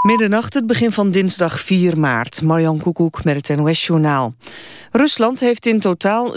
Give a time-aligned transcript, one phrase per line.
[0.00, 2.42] Middernacht, het begin van dinsdag 4 maart.
[2.42, 4.34] Marjan Koekoek met het NOS-journaal.
[4.90, 6.34] Rusland heeft in totaal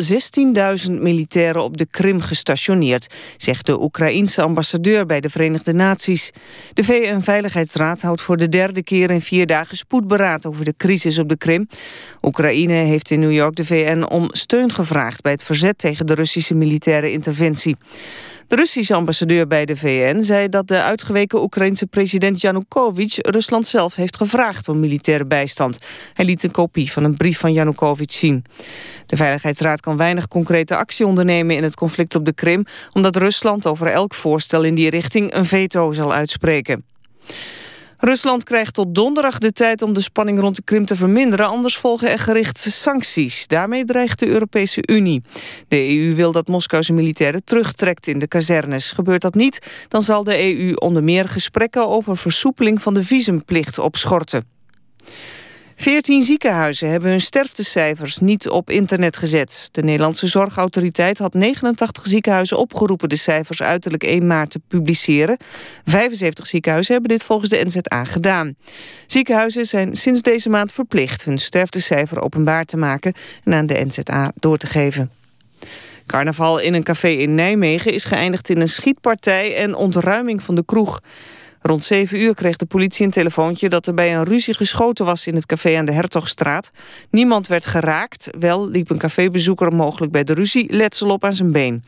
[0.85, 3.13] 16.000 militairen op de Krim gestationeerd...
[3.37, 6.31] zegt de Oekraïense ambassadeur bij de Verenigde Naties.
[6.73, 10.45] De VN-veiligheidsraad houdt voor de derde keer in vier dagen spoedberaad...
[10.45, 11.67] over de crisis op de Krim.
[12.21, 15.21] Oekraïne heeft in New York de VN om steun gevraagd...
[15.21, 17.75] bij het verzet tegen de Russische militaire interventie.
[18.53, 23.95] De Russische ambassadeur bij de VN zei dat de uitgeweken Oekraïense president Yanukovych Rusland zelf
[23.95, 25.77] heeft gevraagd om militaire bijstand.
[26.13, 28.45] Hij liet een kopie van een brief van Yanukovych zien.
[29.05, 33.65] De Veiligheidsraad kan weinig concrete actie ondernemen in het conflict op de Krim, omdat Rusland
[33.65, 36.85] over elk voorstel in die richting een veto zal uitspreken.
[38.05, 41.77] Rusland krijgt tot donderdag de tijd om de spanning rond de Krim te verminderen, anders
[41.77, 43.47] volgen er gerichte sancties.
[43.47, 45.21] Daarmee dreigt de Europese Unie.
[45.67, 48.91] De EU wil dat Moskou zijn militairen terugtrekt in de kazernes.
[48.91, 53.79] Gebeurt dat niet, dan zal de EU onder meer gesprekken over versoepeling van de visumplicht
[53.79, 54.52] opschorten.
[55.83, 59.69] Veertien ziekenhuizen hebben hun sterftecijfers niet op internet gezet.
[59.71, 63.09] De Nederlandse Zorgautoriteit had 89 ziekenhuizen opgeroepen...
[63.09, 65.37] de cijfers uiterlijk 1 maart te publiceren.
[65.85, 68.55] 75 ziekenhuizen hebben dit volgens de NZA gedaan.
[69.07, 71.23] Ziekenhuizen zijn sinds deze maand verplicht...
[71.23, 75.11] hun sterftecijfer openbaar te maken en aan de NZA door te geven.
[76.05, 79.55] Carnaval in een café in Nijmegen is geëindigd in een schietpartij...
[79.55, 81.01] en ontruiming van de kroeg.
[81.63, 85.27] Rond 7 uur kreeg de politie een telefoontje dat er bij een ruzie geschoten was
[85.27, 86.71] in het café aan de Hertogstraat.
[87.09, 91.51] Niemand werd geraakt, wel liep een cafébezoeker mogelijk bij de ruzie letsel op aan zijn
[91.51, 91.83] been.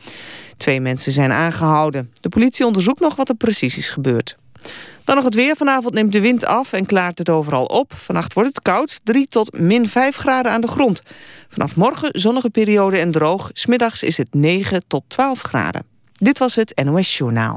[0.56, 2.10] Twee mensen zijn aangehouden.
[2.20, 4.36] De politie onderzoekt nog wat er precies is gebeurd.
[5.04, 5.56] Dan nog het weer.
[5.56, 7.92] Vanavond neemt de wind af en klaart het overal op.
[7.94, 11.02] Vannacht wordt het koud, 3 tot min 5 graden aan de grond.
[11.48, 13.50] Vanaf morgen zonnige periode en droog.
[13.52, 15.84] Smiddags is het 9 tot 12 graden.
[16.12, 17.56] Dit was het NOS Journaal.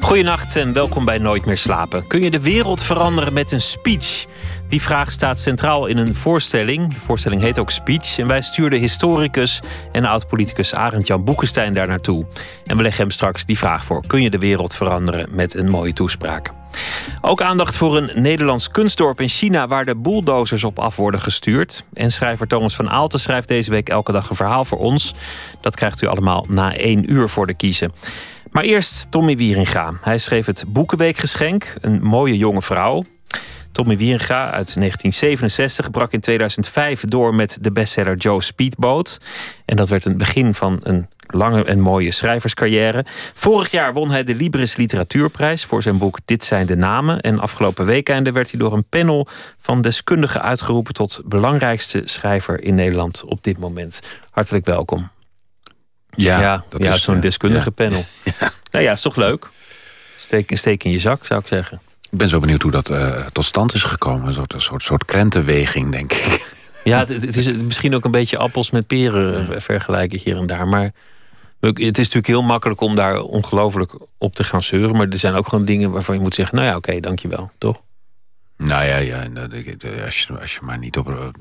[0.00, 2.06] Goedenacht en welkom bij Nooit meer slapen.
[2.06, 4.26] Kun je de wereld veranderen met een speech?
[4.68, 6.94] Die vraag staat centraal in een voorstelling.
[6.94, 8.18] De voorstelling heet ook Speech.
[8.18, 9.60] En wij stuurden historicus
[9.92, 12.26] en oud-politicus Arend-Jan Boekenstein daar naartoe.
[12.66, 14.06] En we leggen hem straks die vraag voor.
[14.06, 16.52] Kun je de wereld veranderen met een mooie toespraak?
[17.20, 19.66] Ook aandacht voor een Nederlands kunstdorp in China...
[19.66, 21.84] waar de bulldozers op af worden gestuurd.
[21.92, 25.14] En schrijver Thomas van Aalten schrijft deze week elke dag een verhaal voor ons.
[25.60, 27.92] Dat krijgt u allemaal na één uur voor de kiezen.
[28.50, 29.92] Maar eerst Tommy Wieringa.
[30.00, 33.04] Hij schreef het Boekenweekgeschenk, een mooie jonge vrouw.
[33.72, 39.18] Tommy Wieringa uit 1967 brak in 2005 door met de bestseller Joe Speedboat.
[39.64, 43.04] En dat werd een begin van een lange en mooie schrijverscarrière.
[43.34, 47.20] Vorig jaar won hij de Libris Literatuurprijs voor zijn boek Dit zijn de namen.
[47.20, 49.26] En afgelopen weekende werd hij door een panel
[49.58, 54.00] van deskundigen uitgeroepen tot belangrijkste schrijver in Nederland op dit moment.
[54.30, 55.10] Hartelijk welkom.
[56.16, 57.84] Ja, ja, zo'n deskundige ja.
[57.84, 58.04] panel.
[58.70, 59.48] Nou ja, is toch leuk?
[60.18, 61.80] Steek, steek in je zak, zou ik zeggen.
[62.10, 64.28] Ik ben zo benieuwd hoe dat eh, tot stand is gekomen.
[64.28, 66.58] Een soort, een soort, soort krentenweging, denk ik.
[66.84, 70.46] Ja, het, het is misschien ook een beetje appels met peren eh, vergelijken hier en
[70.46, 70.68] daar.
[70.68, 70.90] Maar
[71.60, 74.96] het is natuurlijk heel makkelijk om daar ongelooflijk op te gaan zeuren.
[74.96, 76.56] Maar er zijn ook gewoon dingen waarvan je moet zeggen...
[76.56, 77.80] nou ja, oké, dankjewel, toch?
[78.56, 79.28] Nou ja, ja
[80.04, 81.32] als, je, als je maar niet op.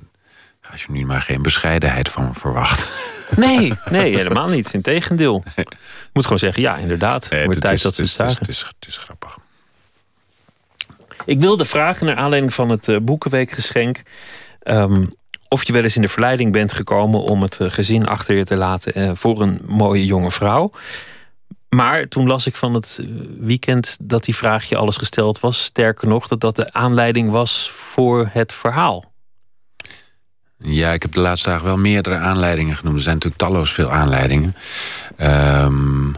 [0.72, 2.88] Als je nu maar geen bescheidenheid van verwacht.
[3.36, 4.74] Nee, nee, helemaal niet.
[4.74, 5.44] Integendeel.
[5.56, 5.66] Je
[6.14, 7.30] moet gewoon zeggen, ja, inderdaad.
[7.30, 8.38] Nee, Wordt het tijd is- dat ze het is- zagen.
[8.40, 9.38] Het is, het is grappig.
[11.26, 14.02] Ik wilde vragen, naar aanleiding van het eh, Boekenweekgeschenk...
[14.60, 15.06] ehm,
[15.48, 18.44] of je wel eens in de verleiding bent gekomen om het eh, gezin achter je
[18.44, 20.72] te laten eh, voor een mooie jonge vrouw.
[21.70, 23.00] Maar toen las ik van het
[23.40, 25.64] weekend dat die vraag je alles gesteld was.
[25.64, 29.09] Sterker nog, dat dat de aanleiding was voor het verhaal.
[30.62, 32.96] Ja, ik heb de laatste dagen wel meerdere aanleidingen genoemd.
[32.98, 34.56] Er zijn natuurlijk talloos veel aanleidingen.
[35.16, 36.12] Ehm,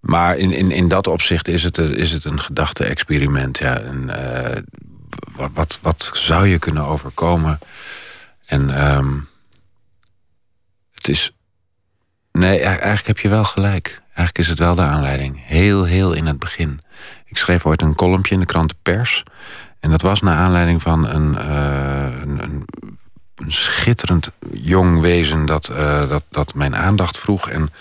[0.00, 3.58] maar in, in, in dat opzicht is het, is het een gedachte-experiment.
[3.58, 3.80] Ja.
[3.80, 4.62] Eh,
[5.36, 7.58] wat, wat, wat zou je kunnen overkomen?
[8.46, 9.14] En ehm,
[10.94, 11.32] het is.
[12.32, 14.02] Nee, e- eigenlijk heb je wel gelijk.
[14.06, 15.40] Eigenlijk is het wel de aanleiding.
[15.46, 16.80] Heel, heel in het begin.
[17.24, 19.22] Ik schreef ooit een kolompje in de krant Pers.
[19.80, 22.64] En dat was naar aanleiding van een, eh, een, een,
[23.38, 27.48] een schitterend jong wezen dat, eh, dat, dat mijn aandacht vroeg.
[27.48, 27.72] En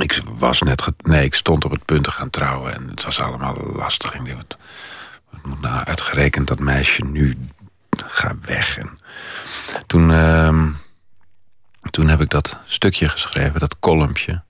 [0.00, 0.84] ik was net.
[0.98, 2.74] Nee, ik stond op het punt te gaan trouwen.
[2.74, 4.14] En het was allemaal lastig.
[4.14, 4.34] Ik
[5.30, 7.36] wat moet nou uitgerekend dat meisje nu
[8.06, 8.78] ga weg.
[8.78, 8.98] En
[9.86, 10.70] toen, ehm,
[11.90, 14.42] toen heb ik dat stukje geschreven, dat kolompje.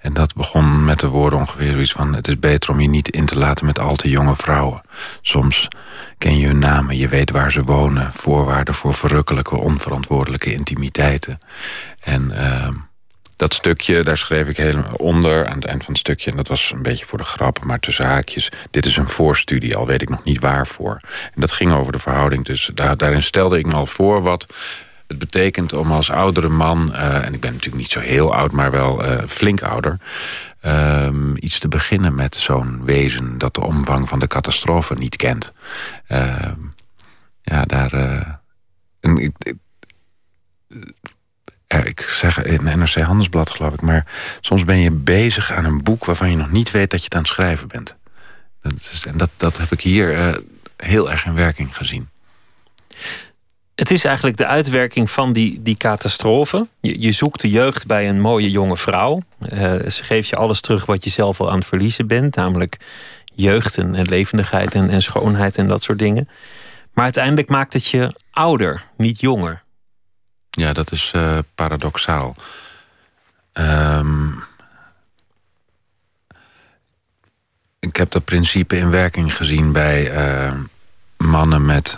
[0.00, 2.14] En dat begon met de woorden ongeveer zoiets van...
[2.14, 4.82] het is beter om je niet in te laten met al te jonge vrouwen.
[5.22, 5.68] Soms
[6.18, 8.12] ken je hun namen, je weet waar ze wonen...
[8.14, 11.38] voorwaarden voor verrukkelijke, onverantwoordelijke intimiteiten.
[12.00, 12.68] En uh,
[13.36, 16.30] dat stukje, daar schreef ik helemaal onder aan het eind van het stukje...
[16.30, 18.52] en dat was een beetje voor de grap, maar tussen haakjes...
[18.70, 21.00] dit is een voorstudie, al weet ik nog niet waarvoor.
[21.34, 24.22] En dat ging over de verhouding, dus daar, daarin stelde ik me al voor...
[24.22, 24.46] wat
[25.10, 28.52] het betekent om als oudere man, uh, en ik ben natuurlijk niet zo heel oud,
[28.52, 29.98] maar wel uh, flink ouder,
[30.64, 35.52] uh, iets te beginnen met zo'n wezen dat de omvang van de catastrofe niet kent.
[36.06, 36.58] Ehm,
[37.42, 37.94] ja, daar.
[37.94, 39.54] Uh, ik,
[41.84, 44.06] ik zeg in NRC Handelsblad, geloof ik, maar
[44.40, 47.14] soms ben je bezig aan een boek waarvan je nog niet weet dat je het
[47.14, 47.96] aan het schrijven bent.
[48.62, 50.40] Dat is, en dat, dat heb ik hier
[50.76, 52.08] heel erg in werking gezien.
[53.80, 56.66] Het is eigenlijk de uitwerking van die, die catastrofe.
[56.80, 59.22] Je, je zoekt de jeugd bij een mooie jonge vrouw.
[59.52, 62.36] Uh, ze geeft je alles terug wat je zelf al aan het verliezen bent.
[62.36, 62.76] Namelijk
[63.34, 66.28] jeugd en, en levendigheid en, en, schoonheid en dat soort dingen.
[66.92, 69.62] Maar uiteindelijk maakt het je ouder, niet jonger.
[70.50, 72.36] Ja, dat is uh, paradoxaal.
[73.52, 74.42] Um,
[77.78, 80.52] ik heb dat principe in werking gezien bij uh,
[81.16, 81.96] mannen met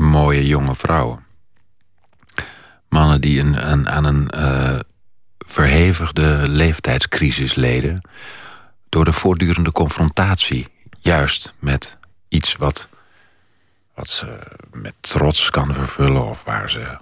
[0.00, 1.24] mooie jonge vrouwen.
[2.88, 4.78] Mannen die een, een aan een uh,
[5.38, 8.08] verhevigde leeftijdscrisis leden...
[8.88, 10.68] door de voortdurende confrontatie,
[11.00, 11.96] juist met
[12.28, 12.88] iets wat,
[13.94, 14.38] wat ze
[14.72, 16.24] met trots kan vervullen...
[16.24, 16.98] of waar ze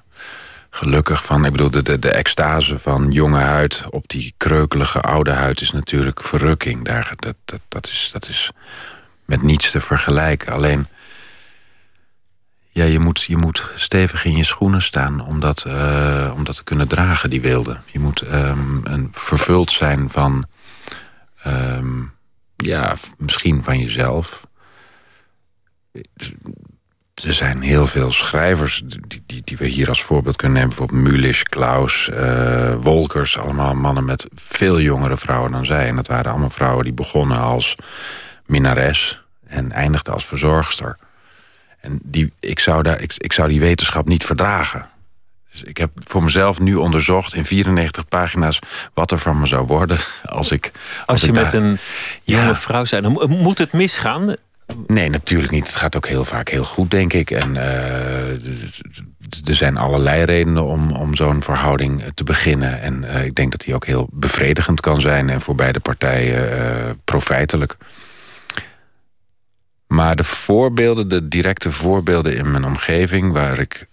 [0.70, 1.44] gelukkig van...
[1.44, 5.60] Ik bedoel, de, de, de extase van jonge huid op die kreukelige oude huid...
[5.60, 6.84] is natuurlijk verrukking.
[6.84, 8.50] Daar, dat, dat, dat, is, dat is
[9.24, 10.52] met niets te vergelijken.
[10.52, 10.88] Alleen
[12.74, 16.56] ja, je moet, je moet stevig in je schoenen staan om dat, uh, om dat
[16.56, 17.76] te kunnen dragen, die wilde.
[17.86, 20.46] Je moet um, een, vervuld zijn van,
[21.46, 22.12] um,
[22.56, 24.46] ja, misschien van jezelf.
[27.24, 30.76] Er zijn heel veel schrijvers die, die, die we hier als voorbeeld kunnen nemen.
[30.76, 33.38] Bijvoorbeeld Mulisch, Klaus, uh, Wolkers.
[33.38, 35.88] Allemaal mannen met veel jongere vrouwen dan zij.
[35.88, 37.76] En dat waren allemaal vrouwen die begonnen als
[38.46, 40.96] minares en eindigden als verzorgster.
[41.84, 44.88] En die, ik, zou daar, ik, ik zou die wetenschap niet verdragen.
[45.50, 48.58] Dus ik heb voor mezelf nu onderzocht in 94 pagina's
[48.94, 50.70] wat er van me zou worden als ik.
[50.74, 51.78] Als, als je met een
[52.22, 54.36] jonge vrouw zijn, moet het misgaan?
[54.86, 55.66] Nee, natuurlijk niet.
[55.66, 57.30] Het gaat ook heel vaak heel goed, denk ik.
[57.30, 58.28] En uh,
[59.44, 62.80] er zijn allerlei redenen om, om zo'n verhouding te beginnen.
[62.80, 66.52] En uh, ik denk dat die ook heel bevredigend kan zijn en voor beide partijen
[66.52, 67.76] uh, profijtelijk.
[69.94, 73.32] Maar de voorbeelden, de directe voorbeelden in mijn omgeving...
[73.32, 73.86] waar ik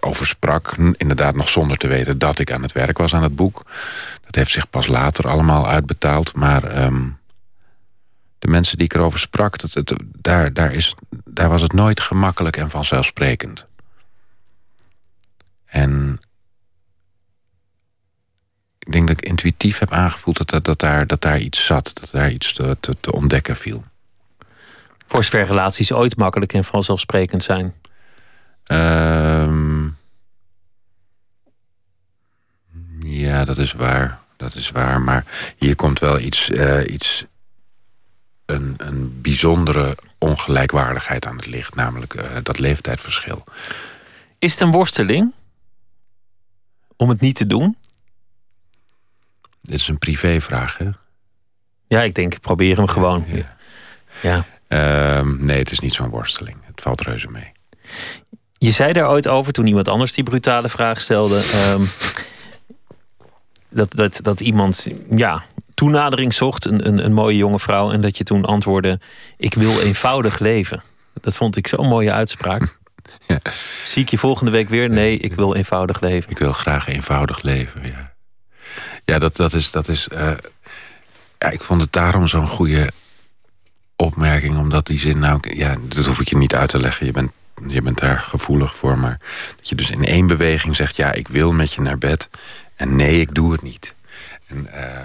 [0.00, 2.18] over sprak, inderdaad nog zonder te weten...
[2.18, 3.62] dat ik aan het werk was aan het boek.
[4.24, 6.34] Dat heeft zich pas later allemaal uitbetaald.
[6.34, 7.18] Maar um,
[8.38, 9.58] de mensen die ik erover sprak...
[9.58, 10.94] Dat, het, daar, daar, is,
[11.24, 13.66] daar was het nooit gemakkelijk en vanzelfsprekend.
[15.64, 16.20] En
[18.78, 21.90] ik denk dat ik intuïtief heb aangevoeld dat, dat, dat, daar, dat daar iets zat.
[22.00, 23.84] Dat daar iets te, te ontdekken viel.
[25.08, 27.74] Voor zover relaties ooit makkelijk en vanzelfsprekend zijn?
[28.66, 29.96] Um,
[33.00, 34.20] ja, dat is waar.
[34.36, 35.00] Dat is waar.
[35.00, 35.24] Maar
[35.56, 37.24] hier komt wel iets, uh, iets
[38.46, 41.74] een, een bijzondere ongelijkwaardigheid aan het licht.
[41.74, 43.44] Namelijk uh, dat leeftijdsverschil.
[44.38, 45.32] Is het een worsteling?
[46.96, 47.76] Om het niet te doen?
[49.60, 50.90] Dit is een privévraag, hè?
[51.86, 53.24] Ja, ik denk, probeer hem gewoon.
[53.26, 53.56] Ja.
[54.22, 54.44] ja.
[54.68, 56.56] Uh, nee, het is niet zo'n worsteling.
[56.66, 57.52] Het valt reuze mee.
[58.58, 61.42] Je zei daar ooit over toen iemand anders die brutale vraag stelde.
[61.72, 61.88] Um,
[63.68, 65.44] dat, dat, dat iemand ja,
[65.74, 67.92] toenadering zocht, een, een, een mooie jonge vrouw.
[67.92, 69.00] En dat je toen antwoordde:
[69.36, 70.82] Ik wil eenvoudig leven.
[71.20, 72.62] Dat vond ik zo'n mooie uitspraak.
[73.26, 73.40] Ja.
[73.84, 74.90] Zie ik je volgende week weer?
[74.90, 76.30] Nee, ik wil eenvoudig leven.
[76.30, 78.14] Ik wil graag eenvoudig leven, ja.
[79.04, 79.70] Ja, dat, dat is.
[79.70, 80.30] Dat is uh,
[81.38, 82.90] ja, ik vond het daarom zo'n goede
[84.02, 85.40] opmerking, omdat die zin nou...
[85.54, 87.30] Ja, dat hoef ik je niet uit te leggen, je bent,
[87.66, 88.98] je bent daar gevoelig voor.
[88.98, 89.20] Maar
[89.56, 90.96] dat je dus in één beweging zegt...
[90.96, 92.28] ja, ik wil met je naar bed
[92.76, 93.94] en nee, ik doe het niet.
[94.46, 95.00] En uh,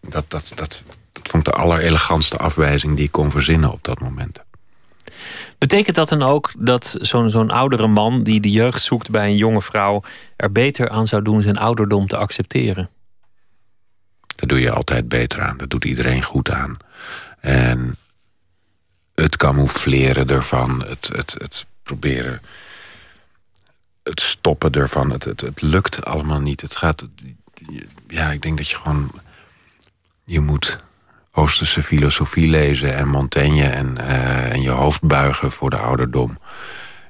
[0.00, 4.00] dat, dat, dat, dat vond ik de allerelegantste afwijzing die ik kon verzinnen op dat
[4.00, 4.38] moment.
[5.58, 9.36] Betekent dat dan ook dat zo'n zo'n oudere man die de jeugd zoekt bij een
[9.36, 10.02] jonge vrouw
[10.36, 12.88] er beter aan zou doen zijn ouderdom te accepteren?
[14.36, 15.56] Daar doe je altijd beter aan.
[15.56, 16.76] Dat doet iedereen goed aan.
[17.40, 17.96] En
[19.14, 22.42] het camoufleren ervan, het, het, het proberen,
[24.02, 25.10] het stoppen ervan.
[25.10, 26.60] Het, het, het lukt allemaal niet.
[26.60, 27.06] Het gaat,
[28.08, 29.10] ja, ik denk dat je gewoon...
[30.24, 30.78] Je moet
[31.32, 33.66] Oosterse filosofie lezen en Montaigne...
[33.66, 36.38] en, uh, en je hoofd buigen voor de ouderdom.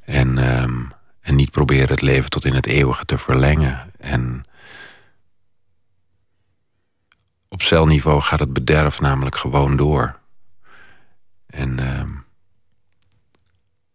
[0.05, 0.81] En, ehm,
[1.21, 3.93] en niet proberen het leven tot in het eeuwige te verlengen.
[3.99, 4.45] En
[7.49, 10.19] op celniveau gaat het bederf namelijk gewoon door.
[11.55, 12.01] En uh,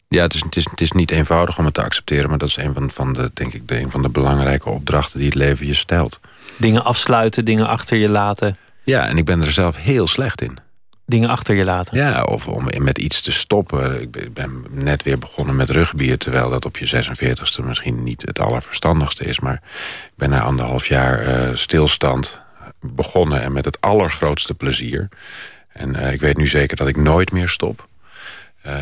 [0.07, 2.29] ja, het is, het, is, het is niet eenvoudig om het te accepteren...
[2.29, 5.19] maar dat is een van, van, de, denk ik, de, een van de belangrijke opdrachten
[5.19, 6.19] die het leven je stelt.
[6.57, 8.57] Dingen afsluiten, dingen achter je laten.
[8.83, 10.57] Ja, en ik ben er zelf heel slecht in.
[11.05, 11.97] Dingen achter je laten?
[11.97, 14.01] Ja, of om met iets te stoppen.
[14.01, 16.17] Ik ben net weer begonnen met rugbier...
[16.17, 19.39] terwijl dat op je 46e misschien niet het allerverstandigste is.
[19.39, 19.61] Maar
[20.05, 22.39] ik ben na anderhalf jaar uh, stilstand
[22.81, 23.41] begonnen...
[23.41, 25.09] en met het allergrootste plezier.
[25.79, 27.87] En uh, ik weet nu zeker dat ik nooit meer stop.
[28.65, 28.73] Uh,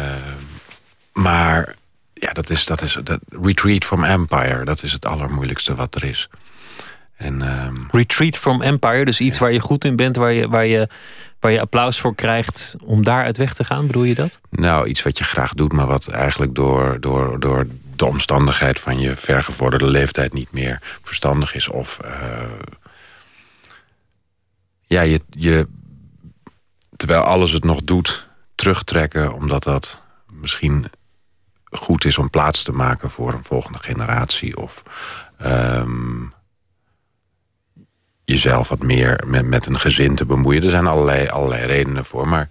[1.14, 1.76] maar
[2.14, 4.66] ja, dat is, dat is dat Retreat from Empire.
[4.66, 6.30] Dat is het allermoeilijkste wat er is.
[7.16, 9.44] En, um, Retreat from Empire, dus iets ja.
[9.44, 10.16] waar je goed in bent...
[10.16, 10.88] Waar je, waar, je,
[11.40, 13.88] waar je applaus voor krijgt om daar uit weg te gaan.
[13.88, 14.40] Bedoel je dat?
[14.50, 15.74] Nou, iets wat je graag doet...
[15.74, 20.34] maar wat eigenlijk door, door, door de omstandigheid van je vergevorderde leeftijd...
[20.34, 21.68] niet meer verstandig is.
[21.68, 22.12] Of uh,
[24.86, 25.68] ja, je, je,
[27.08, 29.34] terwijl alles het nog doet, terugtrekken...
[29.34, 30.00] omdat dat
[30.32, 30.86] misschien
[31.64, 34.58] goed is om plaats te maken voor een volgende generatie.
[34.58, 34.84] Of
[35.46, 36.32] um,
[38.24, 40.64] jezelf wat meer met, met een gezin te bemoeien.
[40.64, 42.28] Er zijn allerlei, allerlei redenen voor.
[42.28, 42.50] Maar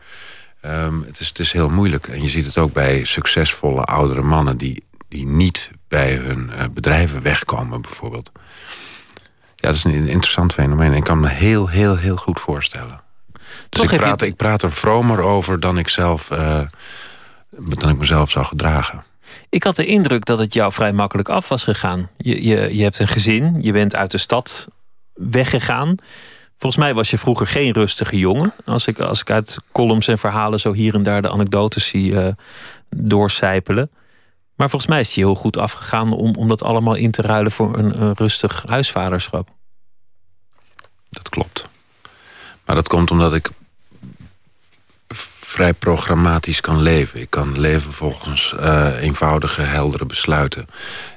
[0.64, 2.08] um, het, is, het is heel moeilijk.
[2.08, 4.56] En je ziet het ook bij succesvolle oudere mannen...
[4.56, 8.32] die, die niet bij hun uh, bedrijven wegkomen, bijvoorbeeld.
[9.56, 10.92] Ja, dat is een interessant fenomeen.
[10.92, 13.04] Ik kan me heel, heel, heel goed voorstellen.
[13.68, 16.30] Dus ik praat, ik praat er vromer over dan ik zelf...
[16.30, 16.60] Uh,
[17.58, 19.04] dan ik mezelf zou gedragen.
[19.48, 22.08] Ik had de indruk dat het jou vrij makkelijk af was gegaan.
[22.16, 24.68] Je, je, je hebt een gezin, je bent uit de stad
[25.14, 25.94] weggegaan.
[26.58, 28.52] Volgens mij was je vroeger geen rustige jongen.
[28.64, 32.10] Als ik, als ik uit columns en verhalen zo hier en daar de anekdotes zie
[32.10, 32.28] uh,
[32.88, 33.90] doorcijpelen.
[34.54, 37.22] Maar volgens mij is het je heel goed afgegaan om, om dat allemaal in te
[37.22, 39.48] ruilen voor een, een rustig huisvaderschap.
[41.10, 41.66] Dat klopt.
[42.64, 43.50] Maar dat komt omdat ik
[45.56, 47.20] vrij programmatisch kan leven.
[47.20, 50.66] Ik kan leven volgens uh, eenvoudige, heldere besluiten.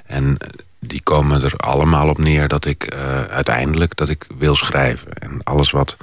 [0.06, 0.36] En
[0.78, 5.12] die komen er allemaal op neer dat ik uh, uiteindelijk dat ik wil schrijven.
[5.12, 5.96] En alles wat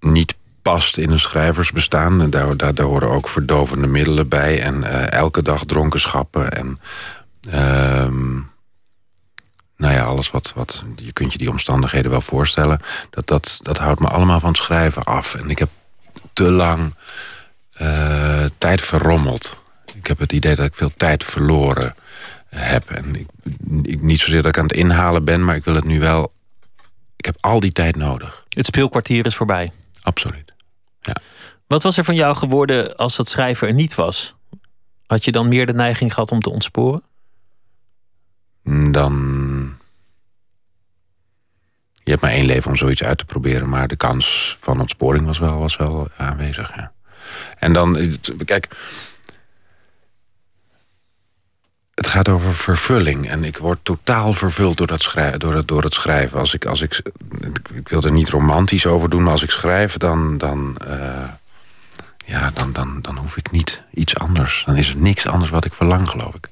[0.00, 2.20] niet past in een schrijversbestaan...
[2.20, 4.62] En daar, daar, horen ook verdovende middelen bij...
[4.62, 6.80] en uh, elke dag dronkenschappen en...
[7.48, 8.12] Uh,
[9.76, 10.82] nou ja, alles wat, wat...
[10.96, 12.80] Je kunt je die omstandigheden wel voorstellen.
[13.10, 15.34] Dat, dat, dat houdt me allemaal van het schrijven af.
[15.34, 15.68] En ik heb
[16.34, 16.94] te lang
[17.80, 19.62] uh, tijd verrommeld.
[19.94, 21.94] Ik heb het idee dat ik veel tijd verloren
[22.48, 22.90] heb.
[22.90, 23.26] En ik,
[23.82, 26.32] ik, niet zozeer dat ik aan het inhalen ben, maar ik wil het nu wel...
[27.16, 28.44] Ik heb al die tijd nodig.
[28.48, 29.70] Het speelkwartier is voorbij.
[30.02, 30.52] Absoluut,
[31.00, 31.16] ja.
[31.66, 34.34] Wat was er van jou geworden als dat schrijven er niet was?
[35.06, 37.02] Had je dan meer de neiging gehad om te ontsporen?
[38.90, 39.43] Dan...
[42.04, 43.68] Je hebt maar één leven om zoiets uit te proberen...
[43.68, 46.92] maar de kans van ontsporing was wel, was wel aanwezig, ja.
[47.58, 48.68] En dan, kijk
[51.94, 53.28] het gaat over vervulling.
[53.28, 56.38] En ik word totaal vervuld door, dat schrijven, door, het, door het schrijven.
[56.38, 57.02] Als ik, als ik,
[57.74, 61.28] ik wil er niet romantisch over doen, maar als ik schrijf, dan, dan, uh,
[62.24, 64.62] ja, dan, dan, dan hoef ik niet iets anders.
[64.66, 66.48] Dan is er niks anders wat ik verlang, geloof ik.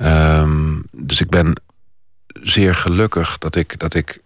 [0.00, 1.60] Um, dus ik ben
[2.44, 4.18] zeer gelukkig dat ik, dat ik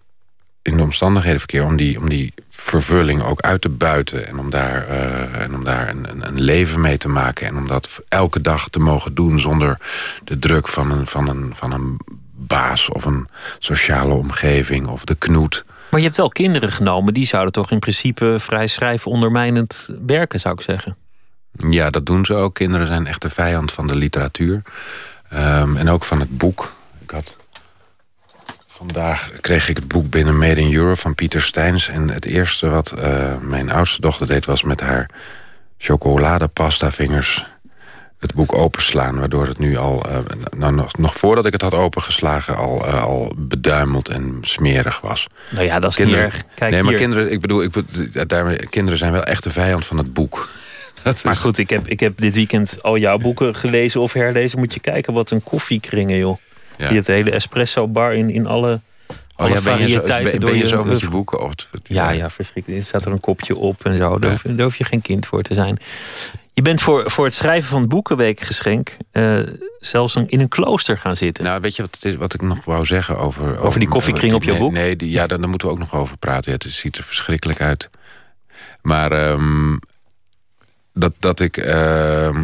[0.63, 1.65] in de omstandigheden verkeer...
[1.65, 4.27] om die, om die vervulling ook uit te buiten.
[4.27, 7.47] En om daar, uh, en om daar een, een, een, leven mee te maken.
[7.47, 9.79] En om dat elke dag te mogen doen zonder
[10.25, 12.01] de druk van een, van een, van een
[12.35, 15.65] baas of een sociale omgeving of de knoet.
[15.91, 17.15] Maar je hebt wel kinderen genomen.
[17.15, 20.97] Die zouden toch in principe vrij schrijven ondermijnend werken, zou ik zeggen.
[21.71, 22.55] Ja, dat doen ze ook.
[22.55, 24.63] Kinderen zijn echt de vijand van de literatuur.
[25.33, 26.73] Um, en ook van het boek.
[27.01, 27.37] Ik had
[28.79, 31.89] Vandaag kreeg ik het boek Binnen Made in Europe van Pieter Steins.
[31.89, 34.45] En het eerste wat uh, mijn oudste dochter deed...
[34.45, 35.11] was met haar
[35.79, 37.45] chocoladepasta vingers
[38.19, 39.19] het boek openslaan.
[39.19, 40.19] Waardoor het nu al, uh,
[40.51, 42.57] nou, nog, nog, voordat ik het had opengeslagen...
[42.57, 45.27] Al, uh, al beduimeld en smerig was.
[45.51, 46.45] Nou ja, dat is kinderen, niet erg.
[46.55, 47.01] Kijk nee, maar hier.
[47.01, 47.73] kinderen, ik bedoel, ik,
[48.29, 50.49] daarmee, kinderen zijn wel echt de vijand van het boek.
[51.03, 51.39] Dat maar is...
[51.39, 54.59] goed, ik heb, ik heb dit weekend al jouw boeken gelezen of herlezen.
[54.59, 56.39] Moet je kijken wat een koffiekringen, joh.
[56.79, 56.89] Ja.
[56.89, 58.81] Die het hele espresso bar in, in alle,
[59.35, 60.41] alle oh, ja, variëteiten.
[60.41, 61.41] Ben je, ben je zo met je boeken?
[61.41, 62.81] Of ja, ja, verschrikkelijk.
[62.81, 64.19] Er staat er een kopje op en zo.
[64.19, 64.39] Daar, ja.
[64.43, 65.79] hoef, daar hoef je geen kind voor te zijn.
[66.53, 69.39] Je bent voor, voor het schrijven van het Boekenweekgeschenk uh,
[69.79, 71.45] zelfs in een klooster gaan zitten.
[71.45, 73.61] Nou, weet je wat, wat ik nog wou zeggen over...
[73.61, 74.73] Over, die koffiekring op je boek?
[74.73, 76.53] Nee, die, ja, daar, moeten we ook nog over praten.
[76.53, 77.91] het ziet er verschrikkelijk uit.
[78.83, 79.77] Maar ehm,
[80.93, 82.39] dat, dat ik uh,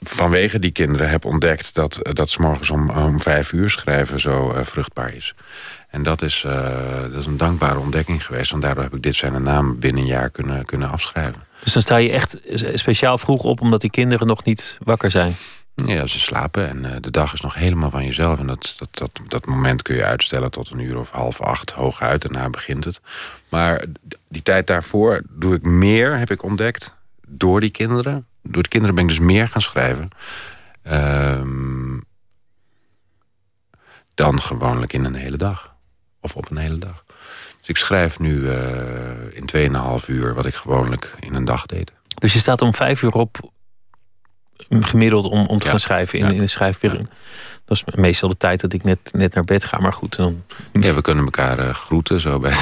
[0.00, 1.74] vanwege die kinderen heb ontdekt...
[1.74, 5.34] dat, dat s morgens om, om vijf uur schrijven zo uh, vruchtbaar is.
[5.88, 8.50] En dat is, uh, dat is een dankbare ontdekking geweest.
[8.50, 11.42] Want daardoor heb ik dit zijn naam binnen een jaar kunnen, kunnen afschrijven.
[11.62, 12.38] Dus dan sta je echt
[12.74, 13.60] speciaal vroeg op...
[13.60, 15.36] omdat die kinderen nog niet wakker zijn?
[15.74, 18.38] Ja, ze slapen en uh, de dag is nog helemaal van jezelf.
[18.38, 21.70] En dat, dat, dat, dat moment kun je uitstellen tot een uur of half acht,
[21.70, 22.22] hooguit.
[22.22, 23.00] Daarna begint het.
[23.48, 23.84] Maar
[24.28, 26.94] die tijd daarvoor doe ik meer, heb ik ontdekt,
[27.26, 28.26] door die kinderen.
[28.42, 30.08] Door de kinderen ben ik dus meer gaan schrijven.
[30.82, 31.98] Ehm,
[34.14, 35.74] dan gewoonlijk in een hele dag.
[36.20, 37.04] Of op een hele dag.
[37.58, 38.56] Dus ik schrijf nu uh,
[39.32, 41.92] in 2,5 uur wat ik gewoonlijk in een dag deed.
[42.14, 43.50] Dus je staat om vijf uur op
[44.68, 47.08] gemiddeld om, om te gaan schrijven in, in de schrijfperiode.
[47.64, 50.16] Dat is meestal de tijd dat ik net, net naar bed ga, maar goed.
[50.16, 50.42] Dan...
[50.72, 52.52] Ja, we kunnen elkaar uh, groeten zo bij.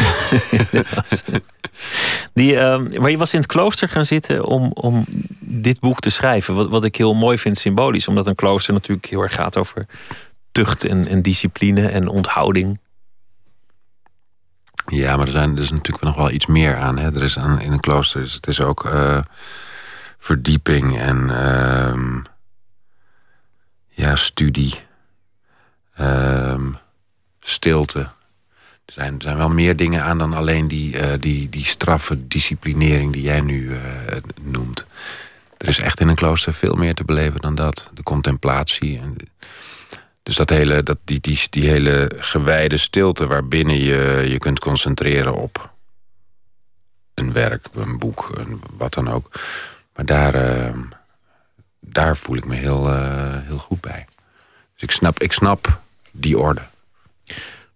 [2.33, 5.05] Die, uh, maar je was in het klooster gaan zitten om, om
[5.41, 6.55] dit boek te schrijven.
[6.55, 9.87] Wat, wat ik heel mooi vind symbolisch, omdat een klooster natuurlijk heel erg gaat over
[10.53, 12.81] tucht en, en discipline en onthouding.
[14.87, 16.99] Ja, maar er, zijn, er is natuurlijk nog wel iets meer aan.
[16.99, 17.15] Hè?
[17.15, 19.19] Er is aan in een klooster is, het is ook uh,
[20.29, 22.23] verdieping en uh,
[23.89, 24.81] ja, studie,
[26.01, 26.65] uh,
[27.41, 27.99] stilte.
[28.85, 32.29] Er zijn, er zijn wel meer dingen aan dan alleen die, uh, die, die straffe
[32.29, 33.81] disciplinering die jij nu uh,
[34.41, 34.87] noemt.
[35.57, 37.91] Er is echt in een klooster veel meer te beleven dan dat.
[37.95, 38.99] De contemplatie.
[38.99, 39.17] En,
[40.23, 45.35] dus dat hele, dat, die, die, die hele gewijde stilte waarbinnen je je kunt concentreren
[45.35, 45.73] op
[47.15, 48.31] een werk, een boek,
[48.77, 49.31] wat dan ook.
[49.99, 50.75] Maar daar, uh,
[51.81, 54.07] daar voel ik me heel, uh, heel goed bij.
[54.75, 56.61] Dus ik snap, ik snap die orde.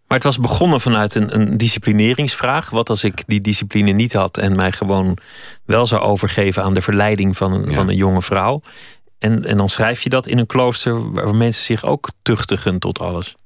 [0.07, 2.71] Maar het was begonnen vanuit een, een disciplineringsvraag.
[2.71, 5.19] Wat als ik die discipline niet had en mij gewoon
[5.65, 7.75] wel zou overgeven aan de verleiding van een, ja.
[7.75, 8.63] van een jonge vrouw.
[9.19, 12.99] En, en dan schrijf je dat in een klooster waar mensen zich ook tuchtigen tot
[12.99, 13.37] alles.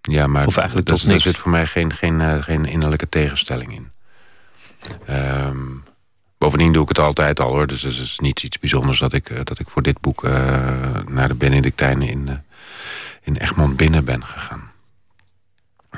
[0.00, 1.24] Ja, maar of eigenlijk dat, tot niks.
[1.24, 3.90] er zit voor mij geen, geen, uh, geen innerlijke tegenstelling in.
[5.10, 5.85] Um,
[6.46, 7.66] bovendien doe ik het altijd al hoor.
[7.66, 10.30] Dus het is niet iets bijzonders dat ik, uh, dat ik voor dit boek uh,
[11.06, 12.42] naar de Benedictijnen in,
[13.22, 14.70] in Egmond binnen ben gegaan.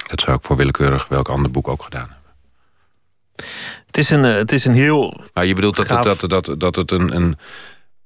[0.06, 2.32] Dat zou ik voor willekeurig welk ander boek ook gedaan hebben.
[3.87, 5.20] Het is een, het is een heel.
[5.34, 6.04] Maar je bedoelt dat, gaaf...
[6.04, 7.16] het, dat, dat, dat het een.
[7.16, 7.37] een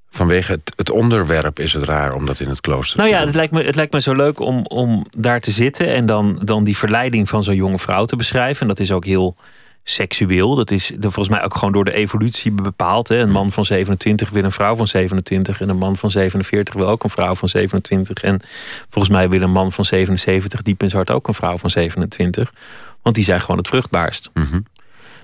[0.09, 3.35] vanwege het, het, onderwerp is het raar om dat in het klooster nou ja, het
[3.35, 6.63] lijkt me, het lijkt me zo leuk om, om daar te zitten en dan, dan
[6.63, 8.61] die verleiding van zo'n jonge vrouw te beschrijven.
[8.61, 9.35] En dat is ook heel
[9.83, 10.55] seksueel.
[10.55, 13.07] Dat is volgens mij ook gewoon door de evolutie bepaald.
[13.07, 13.17] Hè?
[13.17, 16.87] Een man van 27 wil een vrouw van 27 en een man van 47 wil
[16.87, 18.23] ook een vrouw van 27.
[18.23, 18.41] En
[18.89, 21.69] volgens mij wil een man van 77 diep in zijn hart ook een vrouw van
[21.69, 22.53] 27.
[23.01, 24.29] Want die zijn gewoon het vruchtbaarst.
[24.33, 24.65] Mm -hmm.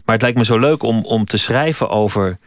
[0.05, 2.39] Maar het lijkt me zo leuk om, om te schrijven over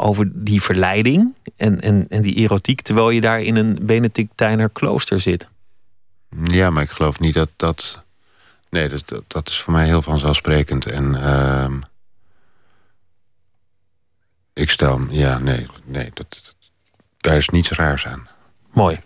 [0.00, 2.80] over die verleiding en, en, en die erotiek...
[2.80, 5.48] terwijl je daar in een Benedictijner klooster zit.
[6.42, 8.04] Ja, maar ik geloof niet dat dat...
[8.70, 10.86] Nee, dat, dat, dat is voor mij heel vanzelfsprekend.
[10.86, 11.66] En uh,
[14.52, 15.00] ik stel...
[15.10, 16.56] Ja, nee, nee dat, dat,
[17.16, 18.28] daar is niets raars aan.
[18.72, 19.00] Mooi.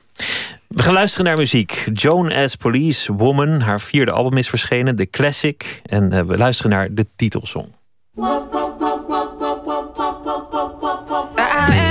[0.68, 1.88] We gaan luisteren naar muziek.
[1.92, 3.61] Joan as Police, Woman.
[3.61, 5.81] Haar vierde album is verschenen, The Classic.
[5.85, 7.68] En uh, we luisteren naar de titelsong.
[8.16, 8.20] I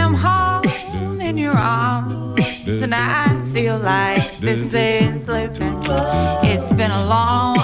[0.04, 5.82] am home in your arms, and I feel like this is living.
[6.42, 7.58] It's been a long,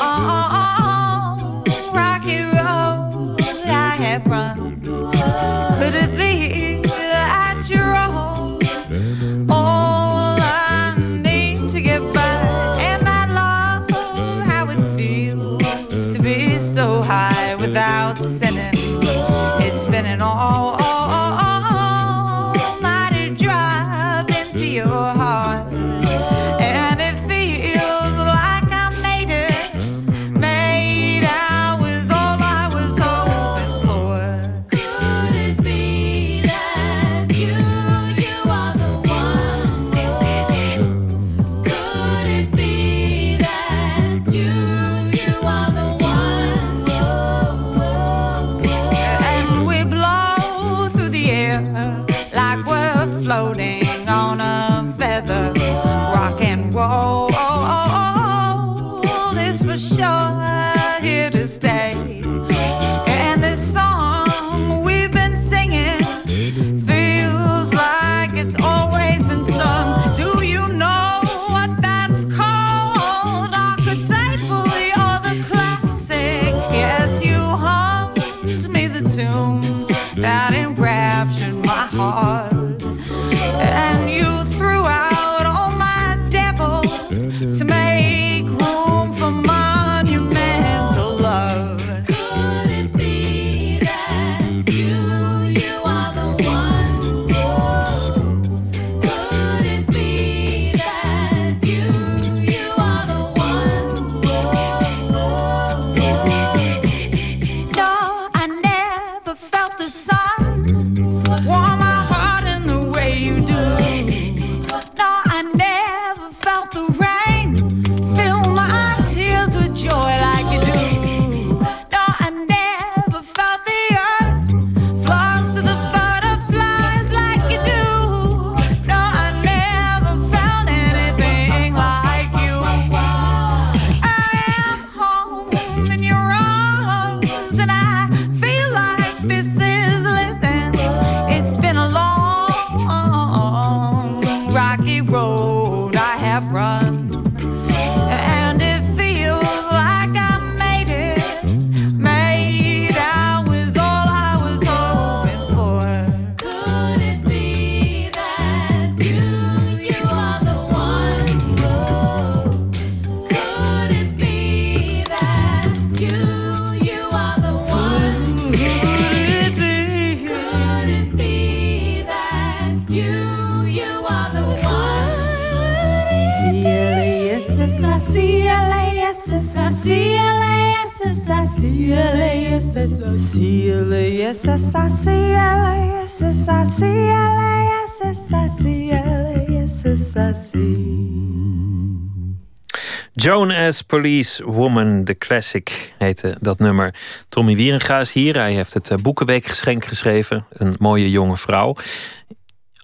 [194.45, 196.95] Woman, the classic heette dat nummer.
[197.29, 198.35] Tommy Wierenga is hier.
[198.35, 200.45] Hij heeft het eh, Boekenweekgeschenk geschreven.
[200.49, 201.75] Een mooie jonge vrouw.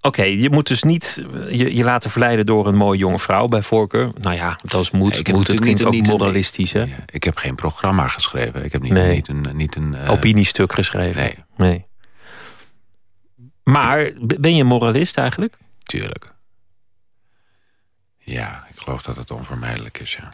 [0.01, 3.47] Oké, je moet dus niet eh, je, je laten verleiden door een mooie jonge vrouw
[3.47, 4.09] bij voorkeur.
[4.21, 5.19] Nou ja, dat is moet.
[5.19, 6.79] Ik moet het ook niet een- moralistisch, hè?
[6.81, 8.63] Ja, Ik heb geen programma geschreven.
[8.63, 9.13] Ik heb niet, Nee.
[9.15, 9.45] niet een...
[9.53, 11.21] Niet een eh, Opiniestuk geschreven.
[11.21, 11.85] Nee, nee.
[13.63, 15.57] Maar ben je moralist eigenlijk?
[15.83, 16.33] tuurlijk.
[18.17, 20.29] Ja, ik geloof dat het onvermijdelijk is, ja.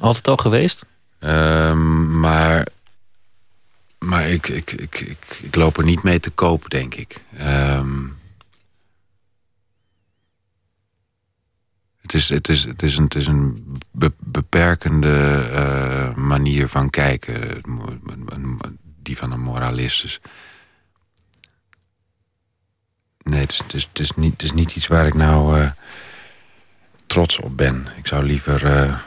[0.00, 0.84] Altijd al geweest?
[1.18, 2.66] Ehm, maar
[3.98, 7.24] maar ik, ik, ik, ik, ik loop er niet mee te koop, denk ik.
[7.32, 8.06] Ehm,
[12.00, 16.90] het, is, het, is, het, is een, het is een be- beperkende eh, manier van
[16.90, 17.60] kijken,
[19.02, 20.02] die van een moralist.
[20.02, 20.20] Dus
[23.22, 25.70] nee, het is, het, is, niet, het niet iets waar ik nou eh,
[27.06, 27.86] trots op ben.
[27.96, 28.66] Ik zou liever...
[28.66, 28.98] eh,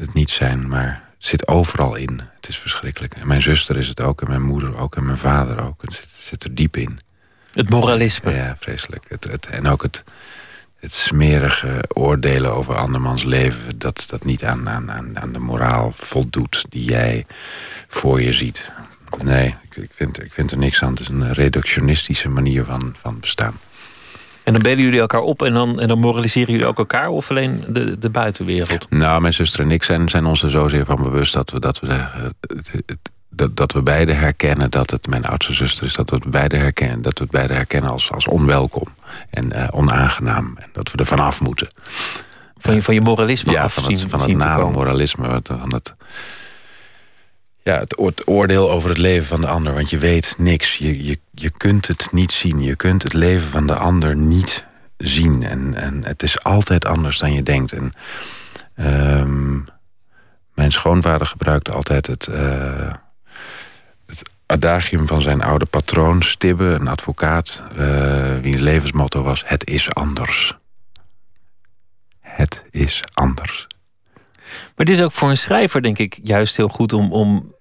[0.00, 2.20] het niet zijn, maar het zit overal in.
[2.36, 3.14] Het is verschrikkelijk.
[3.14, 5.82] En mijn zuster is het ook, en mijn moeder ook, en mijn vader ook.
[5.82, 7.00] Het zit, het zit er diep in.
[7.52, 8.34] Het moralisme.
[8.34, 9.04] Ja, vreselijk.
[9.08, 10.04] Het, het, en ook het,
[10.76, 13.78] het smerige oordelen over andermans leven...
[13.78, 17.26] dat dat niet aan, aan, aan, aan de moraal voldoet die jij
[17.88, 18.70] voor je ziet.
[19.22, 20.90] Nee, ik, ik, vind, ik vind er niks aan.
[20.90, 23.54] Het is een reductionistische manier van, van bestaan.
[24.50, 27.30] En dan bellen jullie elkaar op en dan, en dan moraliseren jullie ook elkaar of
[27.30, 28.90] alleen de, de buitenwereld?
[28.90, 31.80] Nou, mijn zuster en ik zijn, zijn ons er zozeer van bewust dat we, dat
[31.80, 32.34] we, zeggen,
[33.28, 35.94] dat, dat we beide herkennen dat het mijn oudste zuster is.
[35.94, 38.86] Dat we het beide herkennen, dat we het beide herkennen als, als onwelkom
[39.30, 40.54] en eh, onaangenaam.
[40.56, 41.68] En dat we er vanaf moeten.
[42.58, 45.40] Van je, van je moralisme ja, af van het, van het nare moralisme.
[45.42, 45.94] Van het,
[47.62, 49.74] ja, het, oor- het oordeel over het leven van de ander.
[49.74, 50.76] Want je weet niks.
[50.76, 52.62] Je, je, je kunt het niet zien.
[52.62, 54.64] Je kunt het leven van de ander niet
[54.96, 55.42] zien.
[55.42, 57.72] En, en het is altijd anders dan je denkt.
[57.72, 57.92] En
[58.74, 59.58] ehm,
[60.54, 62.92] mijn schoonvader gebruikte altijd het, eh,
[64.06, 69.92] het adagium van zijn oude patroon, Stibbe, een advocaat, eh wie levensmotto was: Het is
[69.94, 70.58] anders.
[72.20, 73.66] Het is anders.
[74.50, 77.54] Maar het is ook voor een schrijver, denk ik, juist heel goed om, om,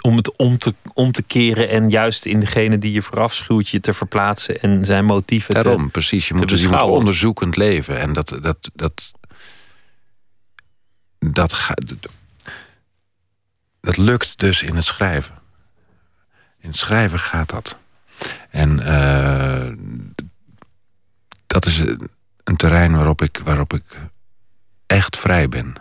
[0.00, 3.68] om het om te, om te keren en juist in degene die je vooraf schuwt
[3.68, 6.28] je te verplaatsen en zijn motieven te- Daarom, precies.
[6.28, 7.98] Je moet, dus onderzoekend leven.
[7.98, 8.38] En dat.
[8.42, 9.12] dat, dat
[11.30, 11.94] dat, gaat,
[13.80, 15.34] dat lukt dus in het schrijven.
[16.60, 17.76] In het schrijven gaat dat.
[18.50, 19.72] En eh,
[21.46, 21.78] dat is
[22.44, 23.82] een terrein waarop ik, waarop ik
[24.86, 25.74] echt vrij ben.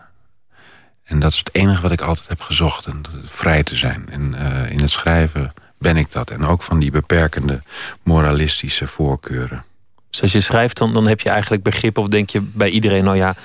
[1.12, 2.86] En dat is het enige wat ik altijd heb gezocht.
[2.86, 4.10] En dat- vrij te zijn.
[4.10, 6.30] En eh, in het schrijven ben ik dat.
[6.30, 7.62] En ook van die beperkende
[8.04, 9.64] moralistische voorkeuren.
[10.10, 13.04] Dus als je schrijft, dan, dan heb je eigenlijk begrip of denk je bij iedereen,
[13.04, 13.36] nou ja,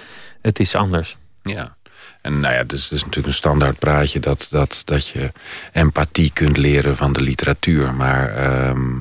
[0.43, 1.17] het is anders.
[1.43, 1.77] Ja.
[2.23, 5.33] En nou ja, dus het is natuurlijk een standaard praatje dat, dat, dat je
[5.73, 7.95] empathie kunt leren van de literatuur.
[7.95, 8.99] Maar ehm,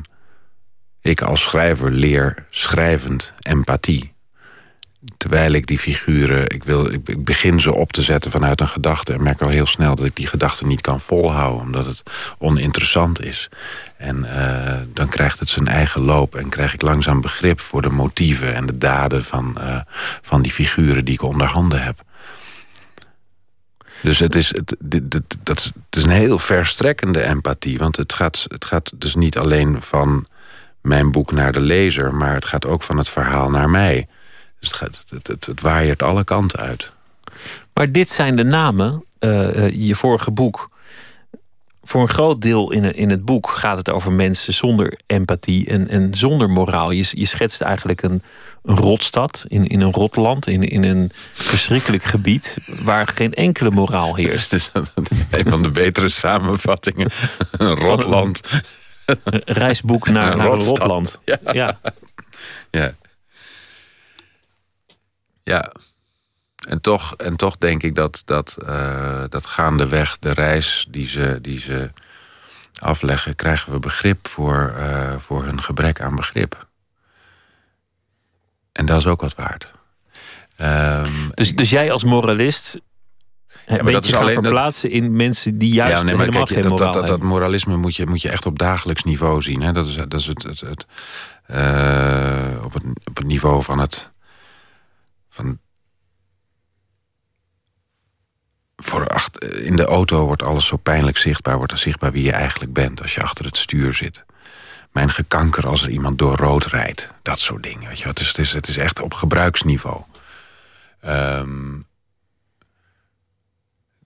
[1.01, 4.14] ik als schrijver leer schrijvend empathie.
[5.17, 9.13] Terwijl ik die figuren, ik, wil, ik begin ze op te zetten vanuit een gedachte...
[9.13, 11.61] en merk al heel snel dat ik die gedachte niet kan volhouden...
[11.61, 12.03] omdat het
[12.37, 13.49] oninteressant is.
[13.97, 17.59] En eh, dan krijgt het zijn eigen loop en krijg ik langzaam begrip...
[17.59, 19.79] voor de motieven en de daden van, eh,
[20.21, 22.03] van die figuren die ik onder handen heb.
[24.01, 27.77] Dus het is, het, dit, dit- dat is een heel verstrekkende empathie.
[27.77, 30.27] Want het gaat, het gaat dus niet alleen van
[30.81, 32.13] mijn boek naar de lezer...
[32.13, 34.07] maar het gaat ook van het verhaal naar mij.
[34.69, 36.91] Dus het, gaat, het, het, het waaiert alle kanten uit.
[37.73, 40.73] Maar dit zijn de namen, eh, eh, je vorige boek.
[41.84, 45.88] Voor een groot deel in, in het boek gaat het over mensen zonder empathie en,
[45.88, 46.91] en zonder moraal.
[46.91, 48.21] Je, je schetst eigenlijk een,
[48.63, 54.15] een rotstad in, in een rotland, in, in een verschrikkelijk gebied waar geen enkele moraal
[54.15, 54.54] heerst.
[55.32, 57.12] Een van de betere samenvattingen.
[57.51, 58.41] Een rotland.
[59.06, 61.19] Een reisboek naar, Een naar een rotland.
[61.25, 61.38] Ja.
[61.54, 61.80] Ja.
[62.71, 62.93] Ja.
[65.45, 65.71] Ja.
[66.67, 71.39] En toch, en toch denk ik dat, dat, eh, dat gaandeweg de reis die ze,
[71.41, 71.91] die ze
[72.79, 76.67] afleggen, krijgen we begrip voor, eh, voor hun gebrek aan begrip.
[78.71, 79.71] En dat is ook wat waard.
[80.55, 82.79] Ehm, Dus, dus jij als moralist
[83.67, 86.15] maar weet dat je is gaan alleen- dat- verplaatsen in mensen die juist ja, nee,
[86.15, 88.45] maar helemaal kijk, geen dat, moraal dat, dat, dat moralisme moet je, moet je echt
[88.45, 89.62] op dagelijks niveau zien.
[89.62, 89.71] Hè?
[89.71, 90.86] Dat is, dat is het, het, het,
[91.45, 94.13] eh, op, het, op het niveau van het.
[95.35, 95.59] Van,
[98.75, 101.57] voor acht, in de auto wordt alles zo pijnlijk zichtbaar.
[101.57, 104.25] Wordt er zichtbaar wie je eigenlijk bent als je achter het stuur zit.
[104.91, 107.11] Mijn gekanker als er iemand door rood rijdt.
[107.21, 107.87] Dat soort dingen.
[107.87, 108.07] Weet je?
[108.07, 110.01] Het, is, het, is, het is echt op gebruiksniveau.
[110.99, 111.79] Ehm,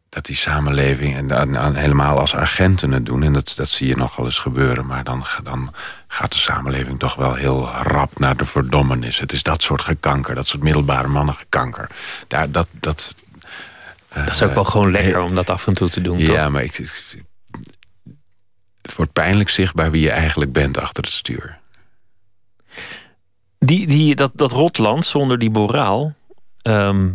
[0.10, 3.24] dat die samenleving, en dan, dan helemaal als agenten het doen...
[3.24, 4.86] en dat, dat zie je nogal eens gebeuren...
[4.86, 5.74] maar dan, dan
[6.08, 9.20] gaat de samenleving toch wel heel rap naar de verdommenis.
[9.20, 11.90] Het is dat soort gekanker, dat soort middelbare mannengekanker.
[12.28, 13.16] Daar, dat, dat,
[14.14, 16.18] Dat is ook wel gewoon lekker om dat af en toe te doen.
[16.18, 16.36] toch?
[16.36, 17.24] ja, maar ik, ik-
[18.82, 21.60] het wordt pijnlijk zichtbaar wie je eigenlijk bent achter het stuur.
[23.60, 26.14] Die, die, dat, dat rotland zonder die moraal.
[26.62, 27.10] ehm,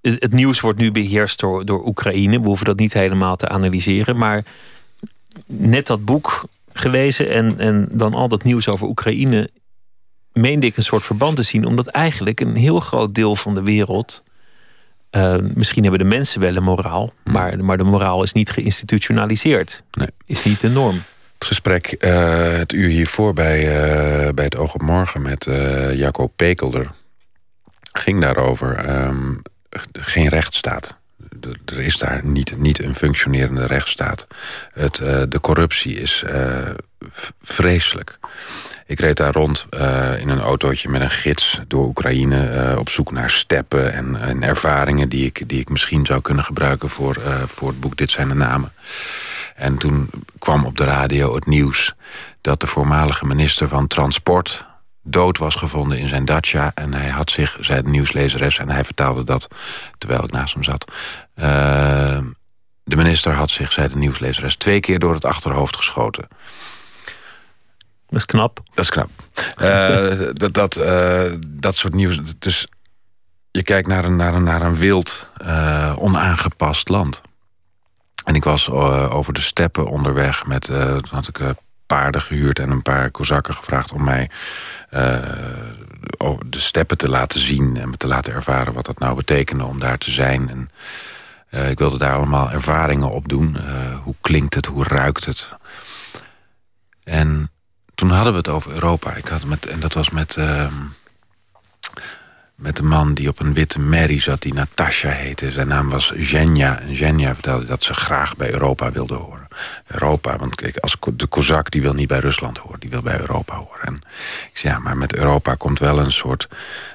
[0.00, 2.40] het, nieuws wordt nu beheerst door, door Oekraïne.
[2.40, 4.16] We hoeven dat niet helemaal te analyseren.
[4.16, 4.44] Maar
[5.46, 9.50] net dat boek gelezen en, en dan al dat nieuws over Oekraïne.
[10.32, 11.64] meende ik een soort verband te zien.
[11.64, 14.22] Omdat eigenlijk een heel groot deel van de wereld.
[15.10, 17.12] eh, misschien hebben de mensen wel een moraal.
[17.24, 19.82] Maar, maar de moraal is niet geïnstitutionaliseerd.
[19.90, 20.08] Nee.
[20.26, 21.02] Is niet de norm.
[21.34, 25.44] Het gesprek, eh, het uur hiervoor bij, eh, bij het Oog op Morgen met
[25.94, 26.90] Jacco Pekelder...
[27.92, 29.32] ging daarover ehm,
[29.92, 30.98] geen rechtsstaat.
[31.64, 34.26] Er is daar niet, niet een functionerende rechtsstaat.
[34.72, 36.68] Het, eh, de corruptie is eh,
[37.42, 38.18] vreselijk.
[38.86, 42.74] Ik reed daar rond eh, in een autootje met een gids door Oekraïne...
[42.78, 46.88] op zoek naar steppen en, en ervaringen die ik, die ik misschien zou kunnen gebruiken...
[46.88, 48.72] Voor, voor het boek Dit zijn de namen.
[49.56, 51.94] En toen kwam op de radio het nieuws
[52.40, 54.68] dat de voormalige minister van Transport
[55.10, 56.72] dood was gevonden in zijn dacia.
[56.74, 59.48] En hij had zich, zei de nieuwslezeres, en hij vertaalde dat
[59.98, 60.92] terwijl ik naast hem zat.
[61.34, 62.18] eh,
[62.84, 66.28] de minister had zich, zei de nieuwslezeres, twee keer door het achterhoofd geschoten.
[68.10, 68.60] Dat is knap.
[68.74, 69.10] Dat is knap.
[69.56, 72.18] Eh, dat, dat, eh, dat soort nieuws.
[72.38, 72.66] Dus
[73.50, 77.20] je kijkt naar een, naar een, naar een wild, eh, onaangepast land.
[78.24, 80.64] En ik was over de steppen onderweg met.
[80.64, 81.38] toen had ik
[81.86, 84.30] paarden gehuurd en een paar kozakken gevraagd om mij
[84.90, 89.80] de steppen te laten zien en me te laten ervaren wat dat nou betekende om
[89.80, 90.48] daar te zijn.
[90.50, 90.70] En,
[91.48, 93.56] eh, ik wilde daar allemaal ervaringen op doen.
[93.56, 95.48] Eh, hoe klinkt het, hoe ruikt het?
[97.04, 97.50] En
[97.94, 99.14] toen hadden we het over Europa.
[99.14, 100.74] Ik had met, en dat was met, ehm,
[102.54, 105.52] met een man die op een witte merrie zat, die Natasha heette.
[105.52, 106.78] Zijn naam was Zhenya.
[106.78, 109.48] En Zhenya vertelde dat ze graag bij Europa wilde horen.
[109.86, 113.20] Europa, want kijk, als de Kozak die wil niet bij Rusland horen, die wil bij
[113.20, 113.86] Europa horen.
[113.86, 114.02] En
[114.50, 116.48] ik zei, ja, maar met Europa komt wel een soort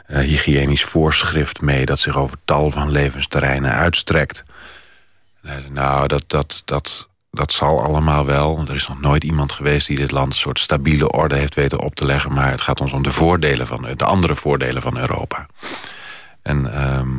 [0.05, 1.85] eh, hygiënisch voorschrift mee...
[1.85, 4.43] dat zich over tal van levensterreinen uitstrekt.
[5.69, 8.63] Nou, dat, dat, dat, dat zal allemaal wel.
[8.67, 11.79] Er is nog nooit iemand geweest die dit land een soort stabiele orde heeft weten
[11.79, 12.33] op te leggen.
[12.33, 15.45] Maar het gaat ons om de voordelen van de andere voordelen van Europa.
[16.41, 17.09] En ehm,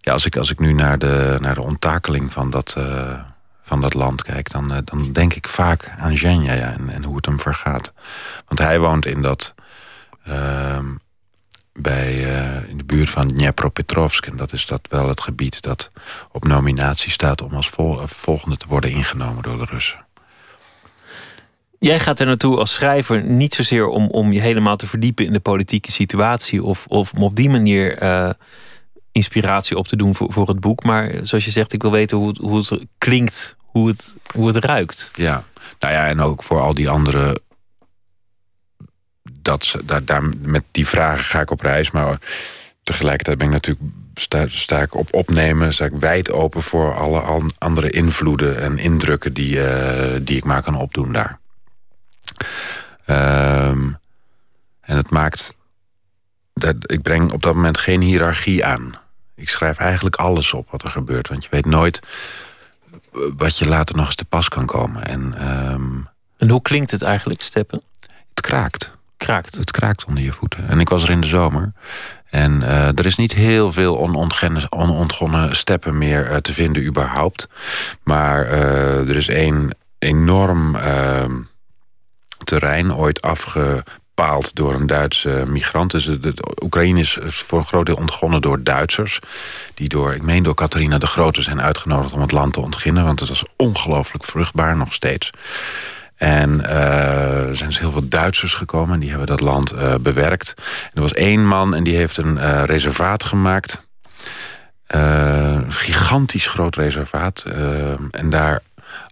[0.00, 3.20] ja, als ik, als ik nu naar de, naar de onttakeling van dat, eh,
[3.68, 7.04] van dat land kijk, dan, eh, dan denk ik vaak aan Zhenya ja, en, en
[7.04, 7.92] hoe het hem vergaat.
[8.46, 9.54] Want hij woont in dat
[10.24, 10.86] ehm,
[11.72, 14.26] bij, eh, in de buurt van Dnepropetrovsk.
[14.26, 15.90] En dat is dat wel het gebied dat
[16.32, 17.42] op nominatie staat...
[17.42, 20.06] om als eh, volgende te worden ingenomen door de Russen.
[21.78, 25.32] Jij gaat er naartoe als schrijver niet zozeer om, om je helemaal te verdiepen in
[25.32, 27.98] de politieke situatie of, of om op die manier
[29.12, 30.84] inspiratie op te doen voor, voor het boek.
[30.84, 34.64] Maar zoals je zegt, ik wil weten hoe hoe het klinkt, hoe het, hoe het
[34.64, 35.10] ruikt.
[35.14, 35.44] Ja,
[35.78, 37.40] nou ja, en ook voor al die andere.
[39.32, 41.90] Dat, daar, daar, met die vragen ga ik op reis.
[41.90, 42.18] Maar
[42.82, 43.84] tegelijkertijd ben ik natuurlijk.
[44.50, 49.32] Sta, ik op opnemen, sta ik wijd open voor alle an- andere invloeden en indrukken
[49.32, 51.38] die, eh, die ik maar kan opdoen daar.
[53.04, 53.90] Ehm,
[54.80, 55.56] en het maakt.
[56.54, 58.94] Dat, ik breng op dat moment geen hiërarchie aan.
[59.34, 61.28] Ik schrijf eigenlijk alles op wat er gebeurt.
[61.28, 62.00] Want je weet nooit
[63.36, 65.06] wat je later nog eens te pas kan komen.
[65.06, 66.00] En ehm,
[66.36, 67.82] En hoe klinkt het eigenlijk, Steppen?
[68.30, 68.96] het kraakt.
[69.16, 69.56] Kraakt.
[69.56, 70.68] Het kraakt onder je voeten.
[70.68, 71.72] En ik was er in de zomer.
[72.30, 73.98] En eh, er is niet heel veel
[74.70, 77.48] onontgonnen, steppen meer eh, te vinden überhaupt.
[78.02, 81.32] Maar eh, er is één enorm ehm,
[82.44, 83.22] terrein ooit
[84.18, 85.90] afgepaald door een Duitse migrant.
[85.90, 89.18] Dus de, Oekraïne is voor een groot deel ontgonnen door Duitsers.
[89.74, 93.04] Die door, ik meen door Catharina de Grote zijn uitgenodigd om het land te ontginnen.
[93.04, 95.30] Want het was ongelooflijk vruchtbaar nog steeds.
[96.16, 99.94] En eh, er zijn dus heel veel Duitsers gekomen en die hebben dat land eh,
[100.00, 100.52] bewerkt.
[100.92, 103.86] Er was één man en die heeft een eh, reservaat gemaakt.
[104.86, 107.44] Een gigantisch groot reservaat.
[108.10, 108.62] en daar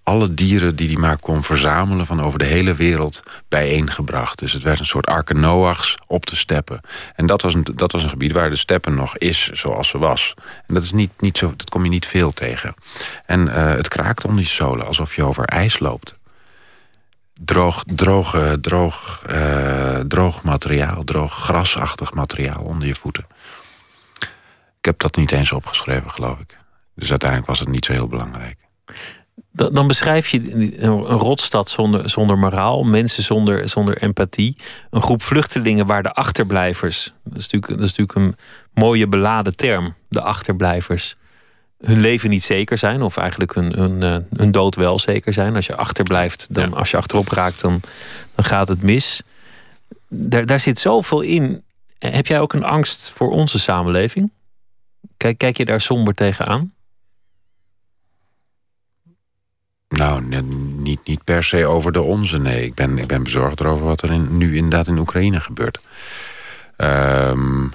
[0.07, 4.39] alle dieren die hij maar kon verzamelen van over de hele wereld bijeengebracht.
[4.39, 6.81] Dus het werd een soort arke Noachs op de steppen.
[7.15, 9.99] En dat was een, dat was een gebied waar de steppen nog is zoals ze
[9.99, 10.35] was.
[10.67, 12.75] En dat, is niet, niet zo, dat kom je niet veel tegen.
[13.27, 16.15] En eh, het kraakt onder je zolen alsof je over ijs loopt
[17.41, 23.27] droog, droog, eh, droog, eh, droog materiaal, droog grasachtig materiaal onder je voeten.
[24.79, 26.59] Ik heb dat niet eens opgeschreven, geloof ik.
[26.95, 28.57] Dus uiteindelijk was het niet zo heel belangrijk.
[29.57, 30.41] Dan, beschrijf je
[30.83, 34.57] een rotstad zonder, zonder moraal, mensen zonder, zonder empathie.
[34.91, 38.37] Een groep vluchtelingen waar de achterblijvers, dat is, natuurlijk, dat is natuurlijk een
[38.75, 41.17] mooie beladen term, de achterblijvers,
[41.85, 45.55] hun leven niet zeker zijn, of eigenlijk hun, hun, eh, hun dood wel zeker zijn.
[45.55, 46.77] Als je achterblijft, dan, Ja.
[46.77, 47.81] als je achterop raakt, dan,
[48.35, 49.23] dan gaat het mis.
[50.09, 51.63] Daar, daar zit zoveel in.
[51.99, 54.33] Heb jij ook een angst voor onze samenleving?
[55.17, 56.73] Kijk, kijk je daar somber tegenaan?
[59.89, 60.23] Nou,
[60.77, 62.65] niet, niet per se over de onze, nee.
[62.65, 65.79] Ik ben, ik ben bezorgd erover wat er in, nu inderdaad in Oekraïne gebeurt.
[66.77, 67.69] Ehm,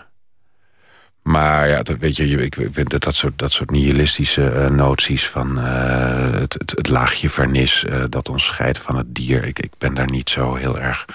[1.21, 5.28] maar ja, dat, weet je, ik vind dat, dat, soort, dat soort nihilistische eh, noties
[5.28, 9.45] van eh, het, het, het laagje vernis eh, dat ons scheidt van het dier.
[9.45, 11.06] Ik, ik ben daar niet zo heel erg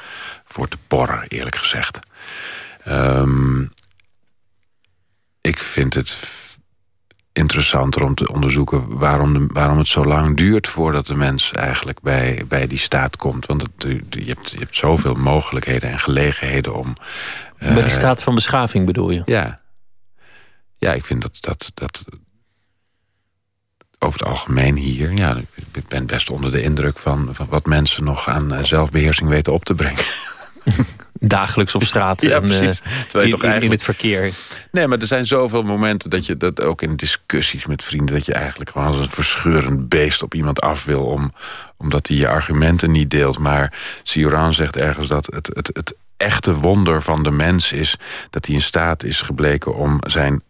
[0.44, 1.98] voor te porren, eerlijk gezegd.
[2.82, 3.62] Ehm,
[5.40, 6.18] ik vind het
[7.36, 12.00] interessanter om te onderzoeken waarom, de, waarom het zo lang duurt voordat de mens eigenlijk
[12.00, 13.46] bij, bij die staat komt.
[13.46, 16.96] Want het, je, hebt, je hebt zoveel mogelijkheden en gelegenheden om.
[17.58, 19.22] Bij die eh, staat van beschaving bedoel je?
[19.26, 19.64] ja.
[20.78, 22.04] Ja, ik vind dat, dat, dat
[23.98, 25.12] over het algemeen hier...
[25.12, 25.36] Ja,
[25.72, 29.52] ik ben best onder de indruk van, van wat mensen nog aan eh, zelfbeheersing weten
[29.52, 30.04] op te brengen.
[31.20, 32.78] Dagelijks op straat Ja, en eh, precies.
[32.78, 34.32] Terwijl je in, toch in- in eigenlijk- het verkeer.
[34.70, 38.14] Nee, maar er zijn zoveel momenten dat je dat ook in discussies met vrienden...
[38.14, 41.04] dat je eigenlijk gewoon als een verscheurend beest op iemand af wil...
[41.04, 41.32] Om,
[41.76, 43.38] omdat hij je argumenten niet deelt.
[43.38, 47.96] Maar Cioran zegt ergens dat het, het, het echte wonder van de mens is...
[48.30, 50.42] dat hij in staat is gebleken om zijn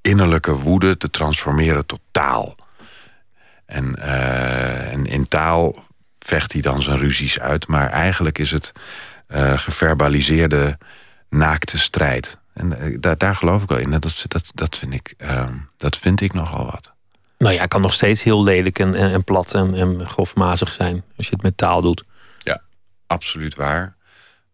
[0.00, 2.56] innerlijke woede te transformeren tot taal.
[3.66, 5.84] En, eh, en in taal
[6.18, 7.66] vecht hij dan zijn ruzies uit.
[7.66, 8.72] Maar eigenlijk is het
[9.30, 10.78] eh, geverbaliseerde
[11.28, 12.38] naakte strijd.
[12.52, 13.90] En eh, daar, daar geloof ik wel in.
[13.90, 16.92] Dat, dat, dat, vind ik, ehm, dat vind ik nogal wat.
[17.38, 21.02] Nou ja, kan nog steeds heel lelijk en, en, en plat en, en grofmazig zijn
[21.16, 22.04] als je het met taal doet.
[22.38, 22.60] Ja,
[23.06, 23.94] absoluut waar.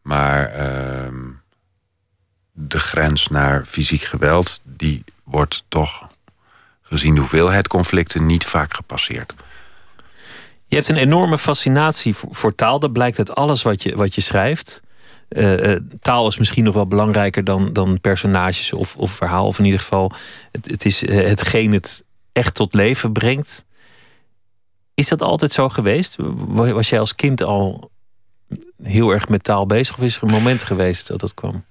[0.02, 1.24] Maar ehm,
[2.52, 4.60] de grens naar fysiek geweld...
[4.62, 6.08] die wordt toch,
[6.82, 8.26] gezien de hoeveelheid conflicten...
[8.26, 9.34] niet vaak gepasseerd.
[10.66, 12.78] Je hebt een enorme fascinatie voor, taal.
[12.78, 14.82] Dat blijkt uit alles wat je, wat je schrijft.
[15.28, 19.46] Eh, eh, taal is misschien nog wel belangrijker dan, dan personages of, of verhaal.
[19.46, 20.12] Of in ieder geval,
[20.52, 23.64] het, het is eh, hetgeen het echt tot leven brengt.
[24.94, 26.16] Is dat altijd zo geweest?
[26.18, 27.90] Wa- Was jij als kind al
[28.82, 29.96] heel erg met taal bezig?
[29.98, 31.64] Of is er een moment geweest dat dat kwam?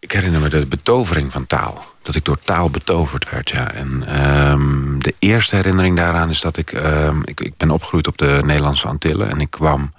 [0.00, 1.84] Ik herinner me de betovering van taal.
[2.02, 3.72] Dat ik door taal betoverd werd, ja.
[3.72, 7.40] En ehm, de eerste herinnering daaraan is dat ik, ehm, ik...
[7.40, 9.30] Ik ben opgegroeid op de Nederlandse Antillen.
[9.30, 9.94] En ik kwam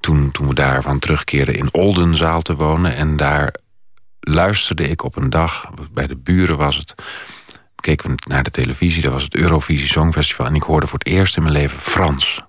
[0.00, 2.94] toen, toen we daarvan terugkeerden in Oldenzaal te wonen.
[2.94, 3.54] En daar
[4.20, 6.94] luisterde ik op een dag, bij de buren was het...
[7.76, 10.46] keken we naar de televisie, dat was het Eurovisie Songfestival...
[10.46, 12.44] en ik hoorde voor het eerst in mijn leven Frans.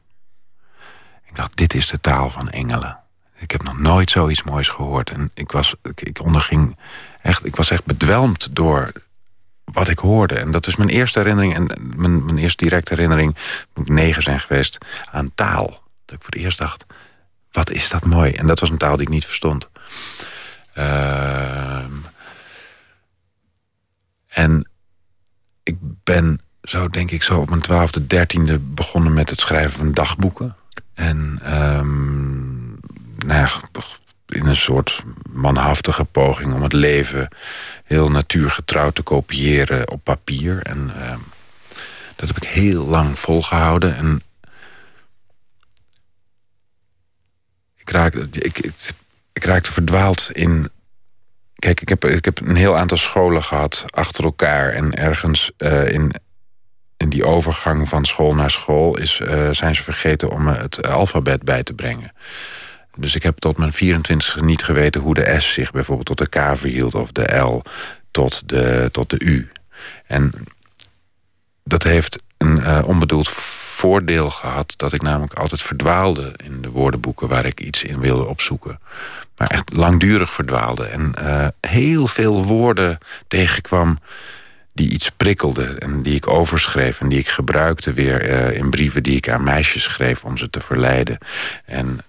[1.26, 3.01] Ik dacht, dit is de taal van engelen.
[3.42, 5.10] Ik heb nog nooit zoiets moois gehoord.
[5.10, 6.78] En ik, was, ik, onderging
[7.22, 8.92] echt, ik was echt bedwelmd door
[9.64, 10.36] wat ik hoorde.
[10.36, 11.56] En dat is mijn eerste herinnering.
[11.56, 13.38] En mijn, mijn eerste directe herinnering
[13.74, 14.78] moet ik negen zijn geweest
[15.12, 15.68] aan taal.
[16.06, 16.86] Dat ik voor het eerst dacht,
[17.52, 18.32] wat is dat mooi.
[18.32, 19.70] En dat was een taal die ik niet verstond.
[20.74, 21.92] Ehm,
[24.28, 24.70] en
[25.64, 29.92] ik ben zo, denk ik, zo op mijn twaalfde, dertiende begonnen met het schrijven van
[29.92, 30.56] dagboeken.
[30.94, 32.41] En ehm,
[33.26, 33.49] nou
[34.32, 37.28] in een soort manhaftige poging om het leven
[37.84, 40.61] heel natuurgetrouw te kopiëren op papier.
[40.61, 41.19] En ehm,
[42.15, 43.95] dat heb ik heel lang volgehouden.
[43.95, 44.22] En
[47.76, 48.59] ik raakte, ik,
[49.34, 50.69] ik, raakte verdwaald in.
[51.55, 54.72] Kijk, ik heb, ik heb een heel aantal scholen gehad achter elkaar.
[54.72, 56.13] En ergens eh, in,
[56.97, 61.43] in die overgang van school naar school is, eh, zijn ze vergeten om het alfabet
[61.43, 62.11] bij te brengen.
[62.98, 66.30] Dus ik heb tot mijn 24 niet geweten hoe de S zich bijvoorbeeld tot de
[66.30, 66.96] K verhield...
[66.96, 67.62] of de L
[68.12, 69.52] tot de, tot de U.
[70.06, 70.34] En
[71.64, 74.74] dat heeft een eh, onbedoeld voordeel gehad...
[74.78, 77.28] dat ik namelijk altijd verdwaalde in de woordenboeken...
[77.28, 78.80] waar ik iets in wilde opzoeken.
[79.38, 80.88] Maar echt langdurig verdwaalde.
[80.88, 84.00] En eh, heel veel woorden tegenkwam
[84.74, 85.80] die iets prikkelden...
[85.80, 89.04] en die ik overschreef en die ik gebruikte weer eh, in brieven...
[89.04, 91.18] die ik aan meisjes schreef om ze te verleiden.
[91.66, 92.00] En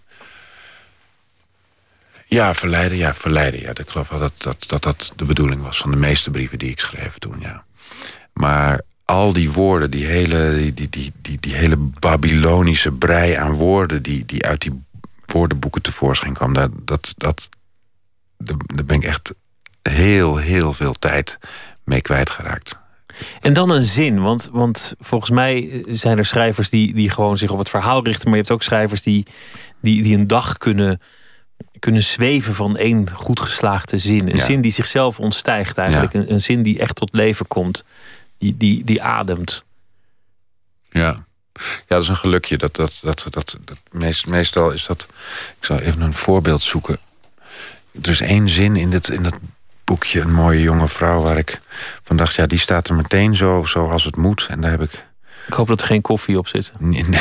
[2.32, 3.60] ja, verleiden, ja, verleiden.
[3.60, 6.58] Ja, ik geloof wel dat dat, dat dat de bedoeling was van de meeste brieven
[6.58, 7.64] die ik schreef toen, ja.
[8.32, 13.52] Maar al die woorden, die hele, die, die, die, die, die hele Babylonische brei aan
[13.52, 14.02] woorden...
[14.02, 14.82] die, die uit die
[15.26, 16.52] woordenboeken tevoorschijn kwam...
[16.52, 17.48] dat, dat, dat,
[18.36, 19.34] daar ben ik echt
[19.82, 21.38] heel, heel veel tijd
[21.84, 22.76] mee kwijtgeraakt.
[23.40, 27.50] En dan een zin, want, want volgens mij zijn er schrijvers die, die gewoon zich
[27.50, 29.26] op het verhaal richten, maar je hebt ook schrijvers die,
[29.80, 31.00] die, die een dag kunnen,
[31.82, 34.28] kunnen zweven van één goed geslaagde zin.
[34.28, 34.44] Een Ja.
[34.44, 36.20] zin die zichzelf ontstijgt eigenlijk, Ja.
[36.20, 37.84] een, een zin die echt tot leven komt,
[38.38, 39.64] die, die, die ademt.
[40.90, 41.24] Ja.
[41.52, 42.56] Ja, dat is een gelukje.
[42.56, 45.06] Dat, dat, dat, dat, dat, meest, meestal is dat...
[45.58, 46.98] Ik zal even een voorbeeld zoeken.
[48.02, 49.36] Er is één zin in, dit, in dat
[49.84, 51.20] boekje, Een mooie jonge vrouw...
[51.20, 51.60] waar ik
[52.04, 54.46] van dacht, ja, die staat er meteen zo zoals het moet.
[54.50, 55.04] En daar heb ik...
[55.46, 56.72] Ik hoop dat er geen koffie op zit.
[56.78, 57.20] Nee, nee.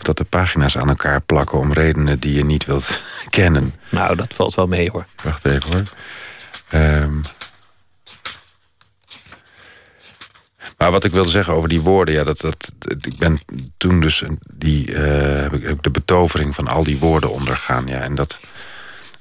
[0.00, 2.98] Of dat de pagina's aan elkaar plakken om redenen die je niet wilt
[3.30, 3.74] kennen.
[3.88, 5.06] Nou, dat valt wel mee hoor.
[5.22, 5.82] Wacht even hoor.
[6.68, 7.14] Ehm.
[10.78, 13.38] Maar wat ik wilde zeggen over die woorden, ja, dat, dat, ik ben
[13.76, 14.22] toen dus
[14.54, 17.86] die, eh, heb, ik, de betovering van al die woorden ondergaan.
[17.86, 18.38] Ja, en dat,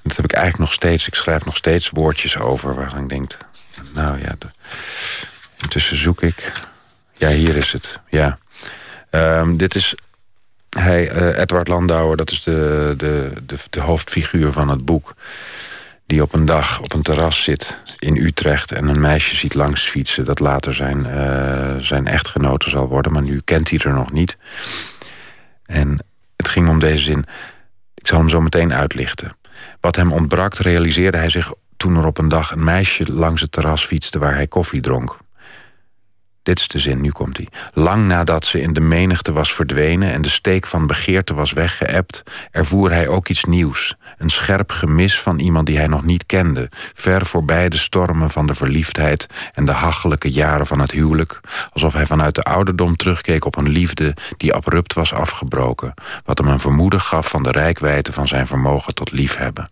[0.02, 1.08] dat heb ik eigenlijk nog steeds.
[1.08, 3.38] Ik schrijf nog steeds woordjes over waarvan ik denk,
[3.94, 4.50] nou ja, de-
[5.62, 6.52] intussen zoek ik.
[7.18, 8.00] Ja, hier is het.
[8.10, 8.38] Ja.
[9.10, 9.96] Ehm, dit is
[10.70, 13.32] hij, eh, Edward Landauer, dat is de, de,
[13.70, 15.14] de, hoofdfiguur van het boek
[16.06, 18.72] die op een dag op een terras zit in Utrecht...
[18.72, 23.12] en een meisje ziet langs fietsen dat later zijn, eh, zijn echtgenote zal worden...
[23.12, 24.38] maar nu kent hij er nog niet.
[25.66, 26.00] En
[26.36, 27.26] het ging om deze zin.
[27.96, 29.38] Ik zal hem zo meteen uitlichten.
[29.80, 32.52] Wat hem ontbrak, realiseerde hij zich toen er op een dag...
[32.52, 35.18] een meisje langs het terras fietste waar hij koffie dronk.
[36.50, 37.47] Dit is de zin, nu komt hij.
[37.74, 42.24] Lang nadat ze in de menigte was verdwenen en de steek van begeerte was weggeëpt,
[42.52, 43.95] ervoer hij ook iets nieuws.
[44.18, 48.47] Een scherp gemis van iemand die hij nog niet kende, ver voorbij de stormen van
[48.47, 51.41] de verliefdheid en de hachelijke jaren van het huwelijk,
[51.74, 55.93] alsof hij vanuit de ouderdom terugkeek op een liefde die abrupt was afgebroken,
[56.26, 59.70] wat hem een vermoeden gaf van de rijkwijde van zijn vermogen tot liefhebben.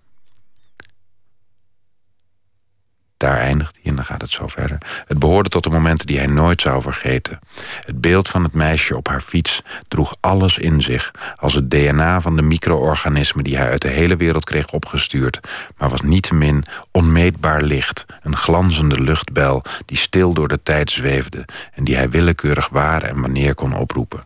[3.18, 4.78] Daar eindigt hij en dan gaat het zo verder.
[5.06, 7.40] Het behoorde tot de momenten die hij nooit zou vergeten.
[7.86, 12.22] Het beeld van het meisje op haar fiets droeg alles in zich, als het DNA
[12.22, 15.40] van de micro-organismen die hij uit de hele wereld kreeg opgestuurd,
[15.78, 21.84] maar was niettemin onmeetbaar licht, een glanzende luchtbel die stil door de tijd zweefde en
[21.84, 24.26] die hij willekeurig waar en wanneer kon oproepen.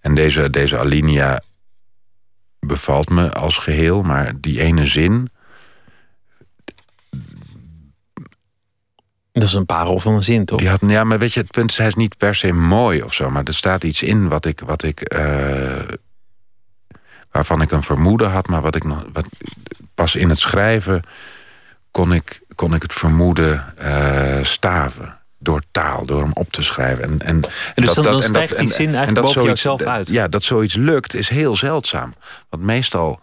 [0.00, 1.40] En deze, deze alinea
[2.60, 5.30] bevalt me als geheel, maar die ene zin,
[9.34, 10.58] Dat is een parel van een zin, toch?
[10.58, 13.02] Die had, ja, maar weet je, het punt is, hij is niet per se mooi
[13.02, 13.30] of zo.
[13.30, 15.22] Maar er staat iets in wat ik, wat ik eh,
[17.30, 19.26] waarvan ik een vermoeden had, maar wat ik nog, wat,
[19.94, 21.02] pas in het schrijven
[21.90, 25.18] kon ik, kon ik het vermoeden eh, staven.
[25.38, 27.04] door taal, door hem op te schrijven.
[27.04, 27.40] En, en,
[27.74, 30.08] dus dan- dan stijgt die zin eigenlijk boven zoiets- jouzelf uit.
[30.08, 32.14] Ja, dat zoiets lukt is heel zeldzaam.
[32.48, 33.20] Want meestal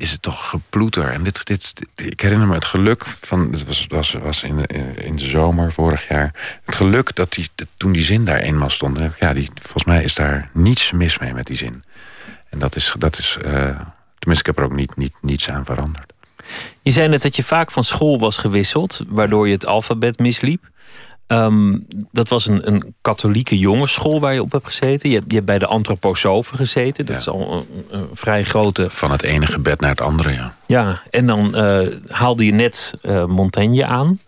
[0.00, 1.08] is het toch geploeter.
[1.08, 3.50] En dit, dit, ik herinner me het geluk van.
[3.50, 6.58] Het was, was, was in, de, in de zomer vorig jaar.
[6.64, 8.98] Het geluk dat die, toen die zin daar eenmaal stond.
[8.98, 11.82] En ja, die, volgens mij is daar niets mis mee met die zin.
[12.48, 12.94] En dat is.
[12.98, 13.80] Dat is eh,
[14.18, 16.12] tenminste, ik heb er ook niet, niet, niets aan veranderd.
[16.82, 20.68] Je zei net dat je vaak van school was gewisseld, waardoor je het alfabet misliep.
[21.30, 21.78] Ehm,
[22.12, 25.08] dat was een, een katholieke jongensschool waar je op hebt gezeten.
[25.08, 27.06] Je hebt, je hebt bij de antroposofen gezeten.
[27.06, 27.20] Dat Ja.
[27.20, 28.90] is al een, een vrij grote.
[28.90, 30.56] Van het ene gebed naar het andere, ja.
[30.66, 34.20] Ja, en dan eh, haalde je net eh, Montaigne aan.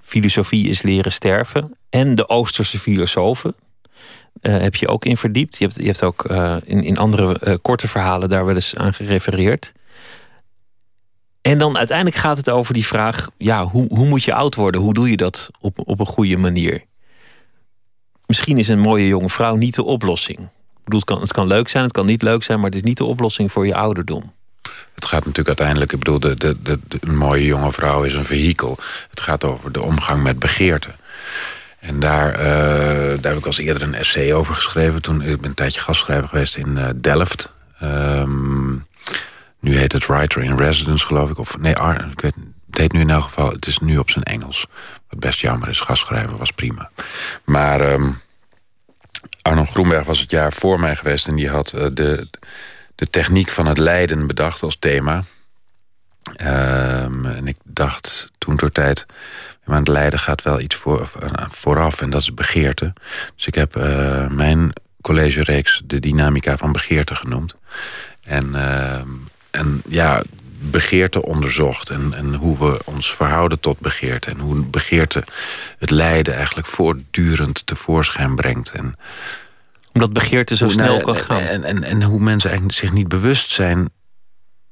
[0.00, 1.74] Filosofie is leren sterven.
[1.90, 3.54] En de Oosterse filosofen.
[4.40, 5.58] eh, heb je ook in verdiept.
[5.58, 6.24] Je hebt, je hebt ook
[6.64, 9.72] in, in andere korte verhalen daar wel eens aan gerefereerd.
[11.46, 14.80] En dan uiteindelijk gaat het over die vraag: ja, hoe, hoe moet je oud worden?
[14.80, 16.82] Hoe doe je dat op, op een goede manier?
[18.26, 20.38] Misschien is een mooie jonge vrouw niet de oplossing.
[20.38, 22.78] Ik bedoel, het kan, het kan leuk zijn, het kan niet leuk zijn, maar het
[22.78, 24.32] is niet de oplossing voor je ouderdom.
[24.94, 28.24] Het gaat natuurlijk uiteindelijk, ik bedoel, de, de, de, een mooie jonge vrouw is een
[28.24, 28.78] vehikel.
[29.10, 30.90] Het gaat over de omgang met begeerte.
[31.78, 35.02] En daar, eh, daar heb ik als eerder een essay over geschreven.
[35.02, 37.52] Toen, ik ben een tijdje gastschrijver geweest in eh, Delft.
[37.78, 38.74] Ehm,
[39.66, 41.38] nu heet het Writer in Residence, geloof ik.
[41.38, 41.72] Of nee,
[42.10, 42.34] ik weet,
[42.70, 44.66] het heet nu in elk geval, het is nu op zijn Engels.
[45.08, 46.90] Wat best jammer is, gastschrijver was prima.
[47.44, 48.10] Maar ehm,
[49.42, 51.26] Arno Groenberg was het jaar voor mij geweest...
[51.26, 52.28] en die had eh, de,
[52.94, 55.24] de techniek van het lijden bedacht als thema.
[56.36, 59.06] Ehm, en ik dacht toen door tijd...
[59.64, 61.10] maar het lijden gaat wel iets voor,
[61.50, 62.92] vooraf en dat is begeerte.
[63.36, 67.54] Dus ik heb eh, mijn collegereeks de dynamica van begeerte genoemd.
[68.22, 69.08] En, ehm,
[69.56, 70.22] en ja,
[70.58, 71.90] begeerte onderzocht.
[71.90, 74.30] En, en hoe we ons verhouden tot begeerte.
[74.30, 75.24] En hoe begeerte
[75.78, 78.70] het lijden eigenlijk voortdurend tevoorschijn brengt.
[78.70, 78.96] En
[79.92, 81.40] Omdat begeerte zo hoe- snel nou, kan gaan.
[81.40, 83.88] En, en, en hoe mensen eigenlijk zich niet bewust zijn...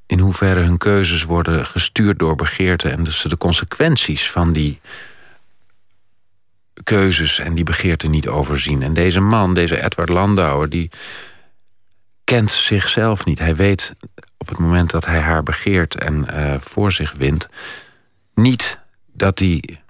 [0.07, 2.89] in hoeverre hun keuzes worden gestuurd door begeerte...
[2.89, 4.81] en dus de consequenties van die
[6.85, 8.83] keuzes en die begeerte niet overzien.
[8.83, 10.91] En deze man, deze Edward Landauer, die
[12.25, 13.39] kent zichzelf niet.
[13.39, 13.95] Hij weet
[14.45, 17.49] op het moment dat hij haar begeert en eh, voor zich wint...
[18.35, 18.79] niet
[19.13, 19.83] dat hij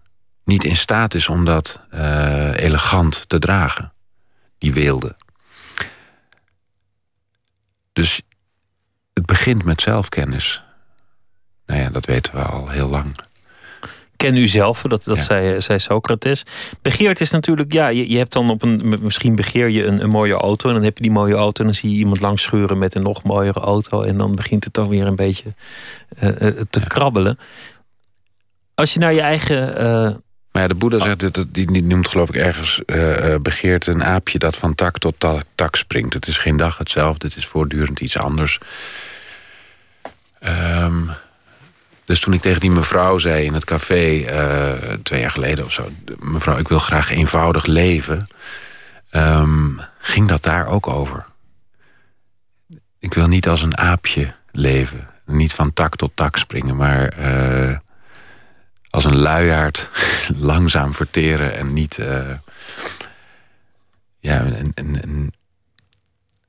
[0.44, 3.92] niet in staat is om dat eh, elegant te dragen.
[4.58, 5.16] Die weelde.
[7.92, 8.22] Dus
[9.12, 10.62] het begint met zelfkennis.
[11.66, 13.16] Nou ja, dat weten we al heel lang.
[14.24, 15.22] Ken u zelf, dat, dat Ja.
[15.22, 16.42] zei, zei Socrates.
[16.82, 20.08] Begeert is natuurlijk, ja, je, je hebt dan op een, misschien begeer je een, een
[20.08, 22.42] mooie auto en dan heb je die mooie auto en dan zie je iemand langs
[22.42, 25.54] schuren met een nog mooiere auto en dan begint het toch weer een beetje
[26.18, 27.38] eh, eh, te krabbelen.
[28.74, 29.84] Als je naar je eigen, eh,
[30.52, 32.80] Maar ja, de Boeddha zegt, dat- die, die noemt geloof ik ergens...
[33.42, 36.14] begeert een aapje dat van tak tot ta- tak springt.
[36.14, 38.58] Het is geen dag hetzelfde, het is voortdurend iets anders.
[40.38, 41.02] Ehm,
[42.04, 44.20] dus toen ik tegen die mevrouw zei in het café...
[44.24, 45.88] eh, twee jaar geleden of zo...
[46.18, 48.28] mevrouw, ik wil graag eenvoudig leven...
[49.10, 51.24] ehm, ging dat daar ook over.
[52.98, 55.08] Ik wil niet als een aapje leven.
[55.26, 57.08] Niet van tak tot tak springen, maar...
[57.08, 57.76] eh,
[58.90, 59.88] als een luiaard
[60.50, 61.98] langzaam verteren en niet.
[61.98, 62.30] eh,
[64.18, 64.46] ja,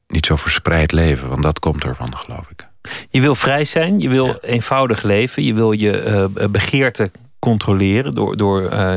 [0.08, 2.64] niet zo verspreid leven, want dat komt ervan, geloof ik.
[3.10, 8.38] Je wil vrij zijn, je wil eenvoudig leven, je wil je eh, begeerte controleren door,
[8.38, 8.96] door eh,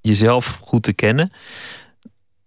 [0.00, 1.32] jezelf goed te kennen.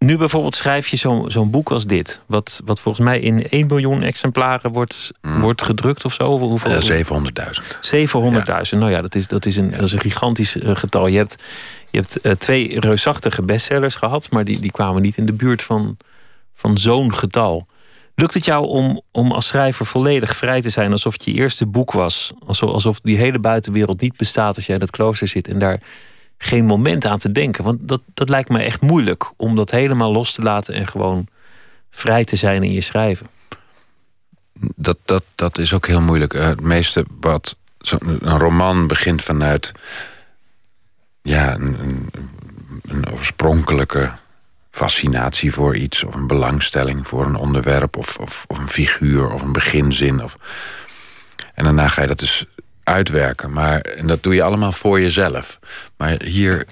[0.06, 3.68] Nu bijvoorbeeld schrijf je zo'n zo'n boek als dit, wat, wat volgens mij in 1
[3.68, 6.39] miljoen exemplaren wordt, wordt gedrukt of zo.
[6.39, 6.76] Hoeveel, Mm.
[6.76, 7.80] Eh, 700.000.
[7.82, 8.80] 700.000.
[8.80, 11.08] Nou ja, dat is, dat is, een, dat is een gigantisch eh, getal.
[11.08, 11.36] Je hebt,
[11.91, 15.64] je hebt eh, twee reusachtige bestsellers gehad, maar die, die kwamen niet in de buurt
[15.64, 15.97] van,
[16.53, 17.68] van zo'n getal.
[18.16, 21.66] Lukt het jou om, om als schrijver volledig vrij te zijn alsof het je eerste
[21.66, 22.34] boek was?
[22.45, 25.82] Alsof, die hele buitenwereld niet bestaat als jij in het klooster zit en daar
[26.38, 27.63] geen moment aan te denken?
[27.63, 31.28] Want dat, dat lijkt me echt moeilijk om dat helemaal los te laten en gewoon
[31.89, 33.28] vrij te zijn in je schrijven.
[34.76, 36.34] Dat, dat, dat is ook heel moeilijk.
[36.34, 37.55] Eh, het meeste wat.
[37.99, 39.72] een roman begint vanuit.
[41.22, 42.09] Ja, een, een,
[42.88, 44.11] een oorspronkelijke
[44.76, 49.41] fascinatie voor iets, of een belangstelling voor een onderwerp, of, of, of een figuur, of
[49.41, 50.23] een beginzin.
[50.23, 50.36] Of...
[51.53, 52.45] En daarna ga je dat dus
[52.84, 53.51] uitwerken.
[53.51, 55.59] Maar, en dat doe je allemaal voor jezelf.
[55.97, 56.65] Maar hier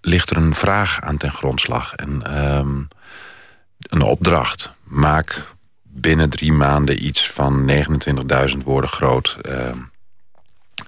[0.00, 1.94] ligt er een vraag aan ten grondslag.
[1.94, 2.82] En ehm,
[3.78, 4.70] een opdracht.
[4.82, 5.46] Maak
[5.82, 7.70] binnen drie maanden iets van
[8.50, 9.36] 29.000 woorden groot.
[9.42, 9.78] ehm,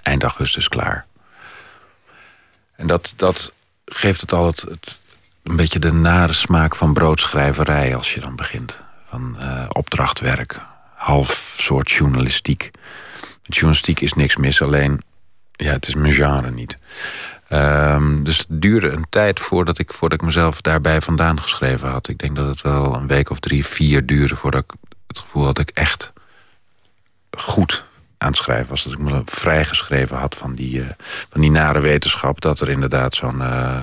[0.03, 1.07] eind augustus klaar.
[2.77, 3.53] En dat, dat,
[3.85, 5.01] geeft het al het, het-
[5.43, 8.79] een beetje de nare smaak van broodschrijverij als je dan begint.
[9.09, 10.61] Van eh, opdrachtwerk,
[10.95, 12.71] half soort journalistiek.
[13.43, 15.03] Journalistiek is niks mis, alleen
[15.53, 16.79] ja, het is mijn genre niet.
[17.49, 22.09] Ehm, dus het duurde een tijd voordat ik, voordat ik mezelf daarbij vandaan geschreven had.
[22.09, 24.73] Ik denk dat het wel een week of drie, vier duurde voordat ik
[25.07, 26.13] het gevoel had dat ik echt
[27.31, 27.85] goed
[28.19, 28.83] aan het schrijven was.
[28.83, 30.89] Dat ik me vrijgeschreven had van die, eh,
[31.31, 32.41] van die nare wetenschap...
[32.41, 33.83] dat er inderdaad zo'n eh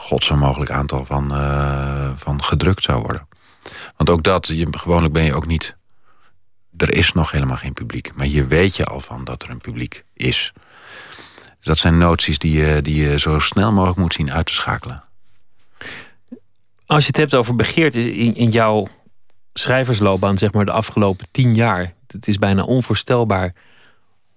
[0.00, 3.28] god mogelijk aantal van, eh, van gedrukt zou worden.
[3.96, 5.76] Want ook dat, je, gewoonlijk ben je ook niet...
[6.76, 8.14] Er is nog helemaal geen publiek.
[8.14, 10.52] Maar hier weet je al van dat er een publiek is.
[11.36, 14.52] Dus dat zijn noties die je, die je zo snel mogelijk moet zien uit te
[14.52, 15.02] schakelen.
[16.86, 18.86] Als je het hebt over begeerte in, in jouw
[19.52, 21.94] schrijversloopbaan, zeg maar de afgelopen tien jaar.
[22.06, 23.54] Het is bijna onvoorstelbaar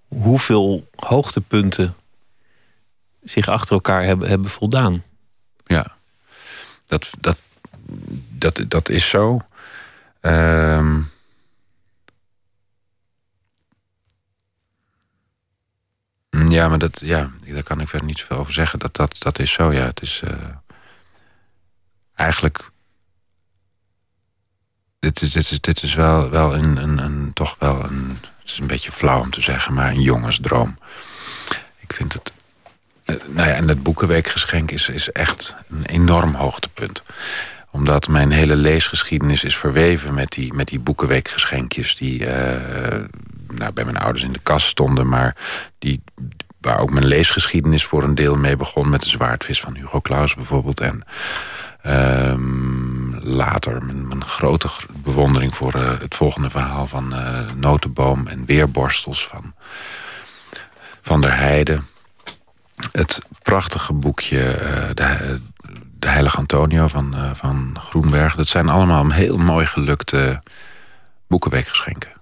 [0.08, 1.94] hoeveel hoogtepunten
[3.22, 5.02] zich achter elkaar hebben, hebben voldaan.
[5.64, 5.96] Ja,
[6.86, 7.38] dat, dat,
[8.28, 9.40] dat, dat is zo.
[10.20, 11.00] Ehm,
[16.30, 18.78] ja, maar dat, ja, daar kan ik verder niet zoveel over zeggen.
[18.78, 19.84] Dat, dat, dat is zo, ja.
[19.84, 20.48] Het is eh,
[22.14, 22.70] eigenlijk...
[24.98, 28.18] Dit is, dit is, dit is wel, wel een, een, een, toch wel een...
[28.38, 30.78] Het is een beetje flauw om te zeggen, maar een jongensdroom.
[31.78, 32.32] Ik vind het
[33.04, 37.02] nou ja, en het Boekenweekgeschenk is, is echt een enorm hoogtepunt.
[37.70, 41.96] Omdat mijn hele leesgeschiedenis is verweven met die, met die Boekenweekgeschenkjes...
[41.96, 43.04] die eh,
[43.48, 45.08] nou, bij mijn ouders in de kast stonden...
[45.08, 45.36] maar
[45.78, 46.02] die,
[46.60, 48.88] waar ook mijn leesgeschiedenis voor een deel mee begon...
[48.88, 50.80] met de Zwaardvis van Hugo Claus bijvoorbeeld.
[50.80, 51.04] En
[51.82, 56.86] ehm, later mijn, mijn grote gr- bewondering voor eh, het volgende verhaal...
[56.86, 59.54] van eh, Notenboom en Weerborstels van
[61.02, 61.86] Van der Heijden
[62.92, 65.40] het prachtige boekje eh, de,
[65.98, 68.34] de Heilige Antonio van, eh, van Groenberg.
[68.34, 70.42] Dat zijn allemaal heel mooi gelukte
[71.26, 72.12] boekenweekgeschenken.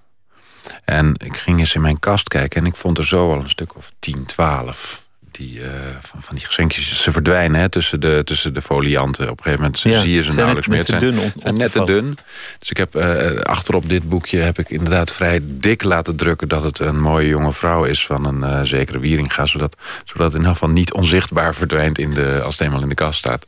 [0.85, 3.51] En ik ging eens in mijn kast kijken en ik vond er zo al een
[3.51, 5.71] stuk of 10, 12 die, eh,
[6.01, 7.03] van, van die geschenkjes.
[7.03, 9.31] Ze verdwijnen hè, tussen, de, tussen de folianten.
[9.31, 10.77] Op een gegeven moment Ja, zie je ze nauwelijks meer.
[10.79, 12.19] net te dun zijn, om- om zijn te net te dun.
[12.59, 16.49] Dus ik heb eh, achterop dit boekje heb ik inderdaad vrij dik laten drukken...
[16.49, 19.47] dat het een mooie jonge vrouw is van een eh, zekere Wieringa...
[19.47, 22.89] Zodat, zodat het in ieder geval niet onzichtbaar verdwijnt in de, als het eenmaal in
[22.89, 23.47] de kast staat.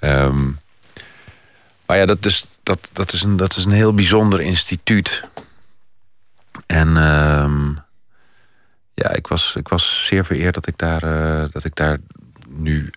[0.00, 0.46] Ehm,
[1.86, 5.20] maar ja, dat is, dat, dat, is een, dat is een heel bijzonder instituut.
[6.66, 7.70] En ehm,
[8.94, 11.98] ja, ik was, ik was zeer vereerd dat ik daar, eh, dat ik daar
[12.48, 12.90] nu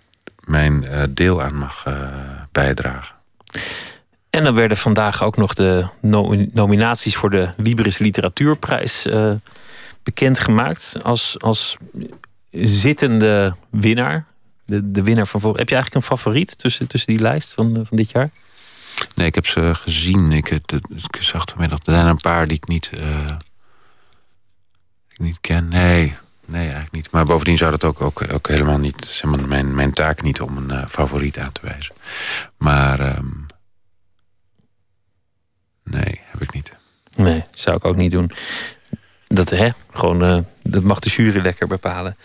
[0.44, 1.94] mijn eh, deel aan mag eh,
[2.52, 3.16] bijdragen.
[4.30, 9.08] En dan werden vandaag ook nog de no- nominaties voor de Wieberis Literatuurprijs
[10.04, 10.98] bekendgemaakt.
[11.04, 11.78] Als, als
[12.52, 14.26] zittende winnaar.
[14.66, 15.42] De, de winnaar van.
[15.42, 18.30] Heb je eigenlijk een favoriet tussen, tussen die lijst van, van dit jaar?
[19.16, 20.32] Nee, ik heb ze gezien.
[20.32, 20.62] Ik, ik
[21.20, 22.92] zag vanmiddag, er zijn een paar die ik niet,
[25.18, 25.68] niet ken.
[25.68, 26.16] Nee,
[26.46, 27.12] nee, eigenlijk niet.
[27.12, 29.06] Maar bovendien zou dat ook, ook, helemaal niet...
[29.06, 31.96] Zeg maar, mijn, mijn taak niet om een eh, favoriet aan te wijzen.
[32.58, 33.26] Maar ehm,
[35.84, 36.72] nee, heb ik niet.
[37.16, 38.32] Nee, zou ik ook niet doen.
[39.28, 42.18] Dat, hè, gewoon, eh, dat mag de jury lekker bepalen.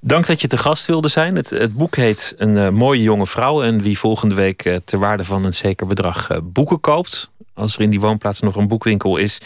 [0.00, 1.36] Dank dat je te gast wilde zijn.
[1.36, 3.62] Het, het boek heet Een eh, mooie jonge vrouw.
[3.62, 7.30] En wie volgende week ter waarde van een zeker bedrag boeken koopt.
[7.54, 9.38] Als er in die woonplaats nog een boekwinkel is.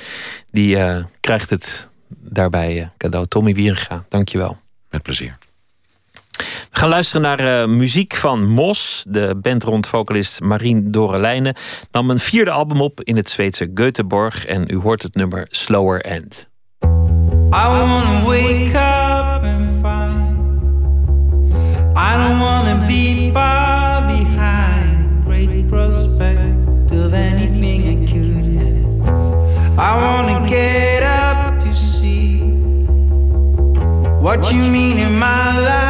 [0.50, 0.78] Die
[1.20, 3.26] krijgt het daarbij eh, cadeau.
[3.26, 4.56] Tommy Wieringa, dankjewel.
[4.90, 5.38] Met plezier.
[6.38, 6.44] We
[6.84, 9.04] gaan luisteren naar eh, muziek van Mos.
[9.08, 11.54] De band rond vocalist Marien Dorelijnen
[11.90, 14.46] nam een vierde album op in het Zweedse Göteborg.
[14.46, 16.46] En u hoort het nummer Slower End.
[16.82, 20.18] I wanna wake up and find
[21.96, 23.67] I don't wanna be far
[34.28, 35.87] what you mean in my life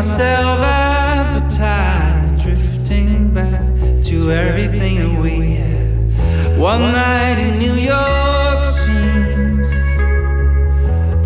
[0.00, 3.60] myself appetite, drifting back
[4.02, 6.58] to everything that we had.
[6.58, 9.66] One night in New York seemed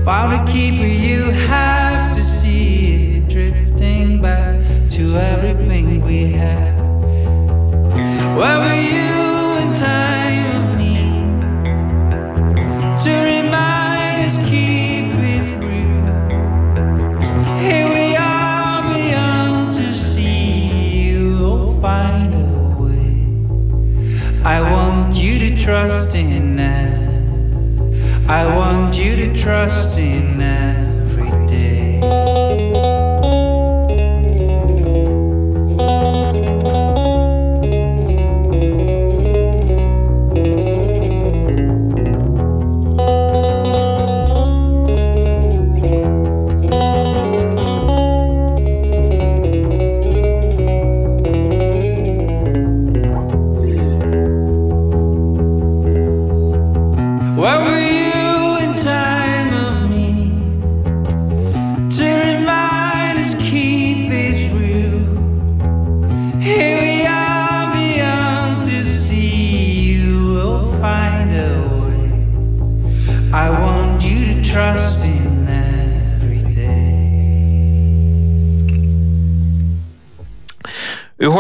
[0.05, 4.61] far to keep, but you have to see drifting back
[4.91, 6.75] to everything we have.
[8.37, 9.04] Where were you
[25.65, 27.01] trust in that.
[28.29, 30.64] I want you to trust in every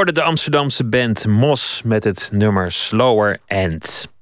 [0.04, 4.13] hoorde de Amsterdamse band Mos met het nummer Slower End.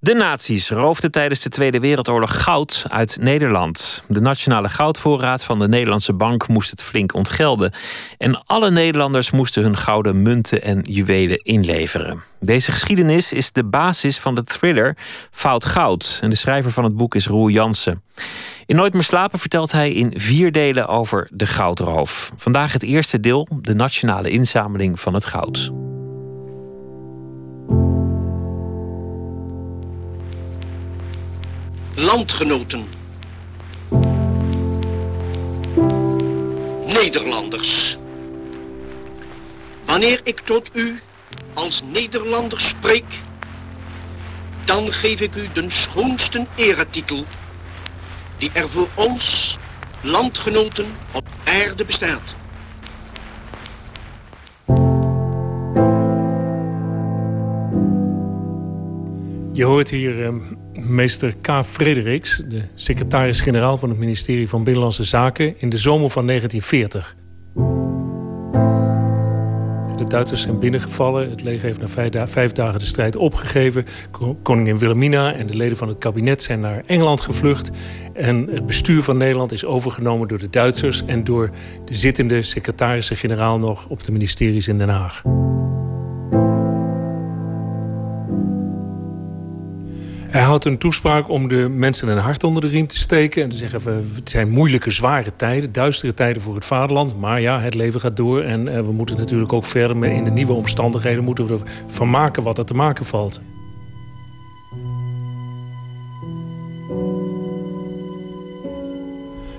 [0.00, 4.04] De nazi's roofden tijdens de Tweede Wereldoorlog goud uit Nederland.
[4.08, 7.72] De nationale goudvoorraad van de Nederlandse bank moest het flink ontgelden.
[8.18, 12.22] En alle Nederlanders moesten hun gouden munten en juwelen inleveren.
[12.40, 14.96] Deze geschiedenis is de basis van de thriller
[15.30, 16.18] Fout Goud.
[16.22, 18.02] En de schrijver van het boek is Roel Jansen.
[18.66, 22.32] In Nooit meer slapen vertelt hij in vier delen over de goudroof.
[22.36, 25.70] Vandaag het eerste deel, de nationale inzameling van het goud.
[31.98, 32.86] Landgenoten.
[36.86, 37.96] Nederlanders.
[39.84, 41.00] Wanneer ik tot u
[41.54, 43.04] als Nederlander spreek,
[44.64, 47.24] dan geef ik u de schoonste eretitel
[48.36, 49.56] die er voor ons,
[50.02, 52.34] landgenoten, op aarde bestaat.
[59.52, 60.34] Je hoort hier eh,
[60.88, 61.64] meester K.
[61.64, 67.16] Frederiks, de secretaris-generaal van het ministerie van Binnenlandse Zaken, in de zomer van 1940.
[69.96, 71.30] De Duitsers zijn binnengevallen.
[71.30, 73.84] Het leger heeft na vijf, da- vijf dagen de strijd opgegeven.
[74.10, 77.70] Ko- Koningin Wilhelmina en de leden van het kabinet zijn naar Engeland gevlucht.
[78.14, 81.50] En het bestuur van Nederland is overgenomen door de Duitsers en door
[81.84, 85.22] de zittende secretaris-generaal nog op de ministeries in Den Haag.
[90.38, 93.42] Hij houdt een toespraak om de mensen een hart onder de riem te steken.
[93.42, 97.20] En te zeggen: het zijn moeilijke, zware tijden, duistere tijden voor het vaderland.
[97.20, 98.42] Maar ja, het leven gaat door.
[98.42, 101.24] En eh, we moeten natuurlijk ook verder in de nieuwe omstandigheden.
[101.24, 101.58] moeten we
[101.88, 103.40] ervan maken wat er te maken valt.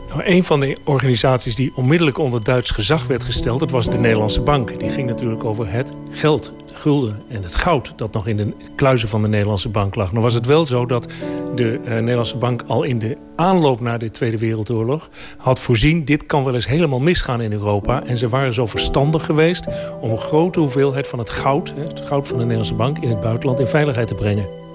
[0.09, 3.97] Nou, een van de organisaties die onmiddellijk onder Duits gezag werd gesteld, dat was de
[3.97, 4.80] Nederlandse Bank.
[4.80, 9.09] Die ging natuurlijk over het geld, gulden en het goud dat nog in de kluizen
[9.09, 10.11] van de Nederlandse Bank lag.
[10.11, 11.07] Nou was het wel zo dat
[11.55, 16.25] de eh, Nederlandse Bank al in de aanloop naar de Tweede Wereldoorlog had voorzien, dit
[16.25, 18.03] kan wel eens helemaal misgaan in Europa.
[18.03, 19.67] En ze waren zo verstandig geweest
[20.01, 23.21] om een grote hoeveelheid van het goud, het goud van de Nederlandse Bank, in het
[23.21, 24.68] buitenland in veiligheid te brengen.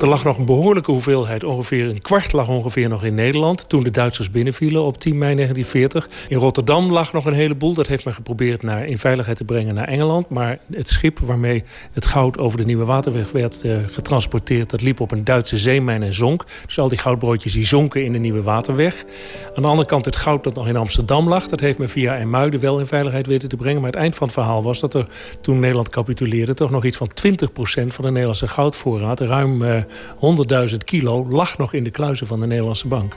[0.00, 3.68] Er lag nog een behoorlijke hoeveelheid, ongeveer een kwart lag ongeveer nog in Nederland.
[3.68, 6.28] Toen de Duitsers binnenvielen op 10 mei 1940.
[6.28, 7.74] In Rotterdam lag nog een heleboel.
[7.74, 10.28] Dat heeft men geprobeerd naar, in veiligheid te brengen naar Engeland.
[10.28, 14.70] Maar het schip waarmee het goud over de Nieuwe Waterweg werd eh, getransporteerd...
[14.70, 16.44] dat liep op een Duitse zeemijn en zonk.
[16.66, 19.04] Dus al die goudbroodjes die zonken in de Nieuwe Waterweg.
[19.54, 21.48] Aan de andere kant het goud dat nog in Amsterdam lag...
[21.48, 23.80] dat heeft men via IJmuiden wel in veiligheid weten te brengen.
[23.80, 25.06] Maar het eind van het verhaal was dat er
[25.40, 26.54] toen Nederland capituleerde...
[26.54, 27.32] toch nog iets van 20%
[27.86, 29.20] van de Nederlandse goudvoorraad...
[29.20, 29.82] ruim eh,
[30.70, 33.16] 100.000 kilo lag nog in de kluizen van de Nederlandse bank.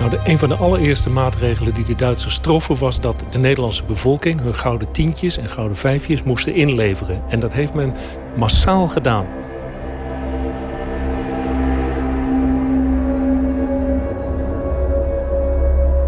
[0.00, 4.40] Nou, een van de allereerste maatregelen die de Duitsers troffen was dat de Nederlandse bevolking
[4.40, 7.22] hun gouden tientjes en gouden vijfjes moesten inleveren.
[7.28, 7.94] En dat heeft men
[8.36, 9.26] massaal gedaan.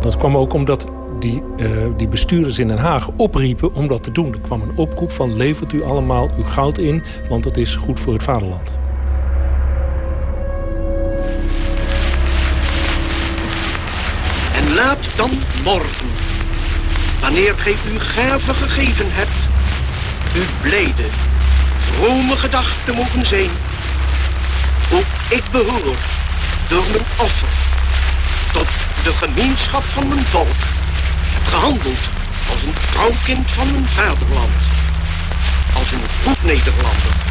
[0.00, 0.86] Dat kwam ook omdat
[1.18, 4.32] die, eh, die bestuurders in Den Haag opriepen om dat te doen.
[4.32, 8.00] Er kwam een oproep van levert u allemaal uw goud in, want dat is goed
[8.00, 8.78] voor het vaderland.
[14.54, 15.30] En laat dan
[15.64, 16.06] morgen,
[17.20, 19.46] wanneer gij uw gave gegeven hebt,
[20.36, 21.08] u blijde,
[21.78, 23.50] vrome gedachte mogen zijn.
[24.92, 25.96] Ook ik behoor
[26.68, 27.48] door mijn offer
[28.52, 28.68] tot
[29.04, 30.60] de gemeenschap van mijn volk,
[31.46, 32.02] gehandeld
[32.50, 34.50] als een trouwkind van mijn vaderland,
[35.74, 37.26] als een goed Nederlander.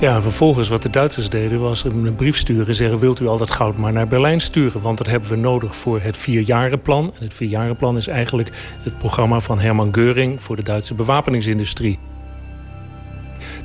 [0.00, 2.98] Ja, vervolgens wat de Duitsers deden was een brief sturen en zeggen...
[2.98, 4.80] wilt u al dat goud maar naar Berlijn sturen?
[4.80, 7.04] Want dat hebben we nodig voor het vierjarenplan.
[7.18, 8.50] En het vierjarenplan is eigenlijk
[8.82, 10.42] het programma van Hermann Geuring...
[10.42, 11.98] voor de Duitse bewapeningsindustrie.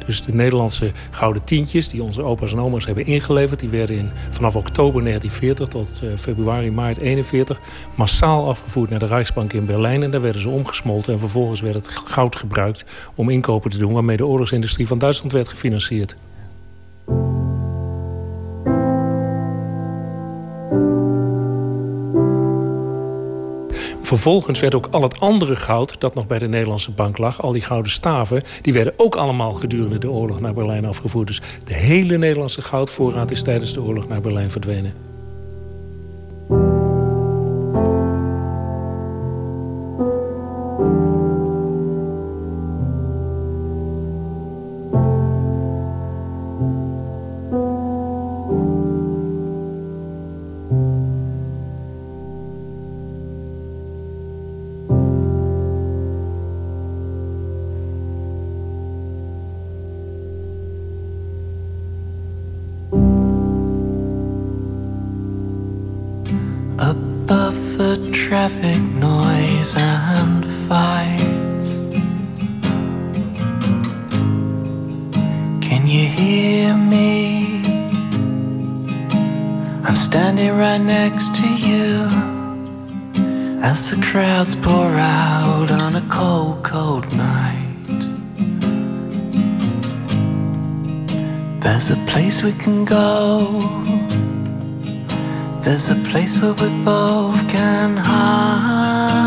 [0.05, 3.59] Dus de Nederlandse gouden tientjes die onze opa's en oma's hebben ingeleverd...
[3.59, 7.59] die werden in, vanaf oktober 1940 tot eh, februari, maart 41...
[7.95, 10.03] massaal afgevoerd naar de Rijksbank in Berlijn.
[10.03, 11.13] En daar werden ze omgesmolten.
[11.13, 12.85] En vervolgens werd het goud gebruikt
[13.15, 13.93] om inkopen te doen...
[13.93, 16.15] waarmee de oorlogsindustrie van Duitsland werd gefinancierd.
[24.11, 27.51] Vervolgens werd ook al het andere goud dat nog bij de Nederlandse bank lag, al
[27.51, 31.27] die gouden staven, die werden ook allemaal gedurende de oorlog naar Berlijn afgevoerd.
[31.27, 35.10] Dus de hele Nederlandse goudvoorraad is tijdens de oorlog naar Berlijn verdwenen.
[68.27, 71.73] Traffic noise and fights.
[75.67, 77.61] Can you hear me?
[79.83, 82.05] I'm standing right next to you
[83.63, 88.01] as the crowds pour out on a cold, cold night.
[91.63, 93.80] There's a place we can go.
[95.63, 99.21] There's a place where we both can hide,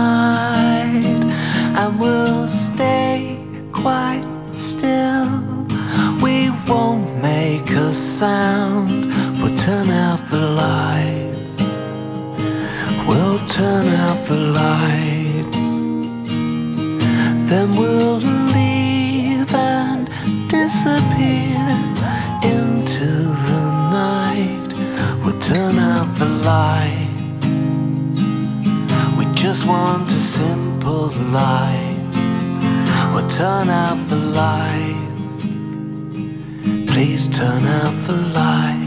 [1.78, 3.39] and we'll stay
[3.70, 5.30] quite still.
[6.20, 8.91] We won't make a sound.
[9.41, 11.57] We'll turn out the lights.
[13.07, 15.57] We'll turn out the lights.
[17.49, 18.18] Then we'll
[18.57, 20.09] leave and
[20.49, 21.84] disappear
[26.19, 27.47] the lights.
[29.19, 32.15] We just want a simple life.
[33.12, 35.47] We'll turn out the lights.
[36.91, 38.84] Please turn out the lights.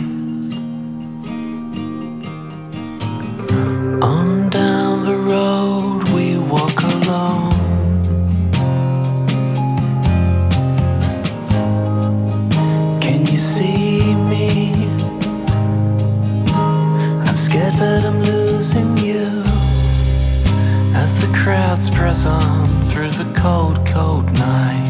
[23.38, 24.86] Cold, cold night.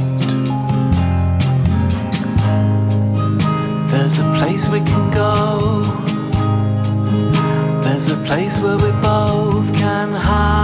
[3.91, 5.81] There's a place we can go.
[7.83, 10.56] There's a place where we both can hide,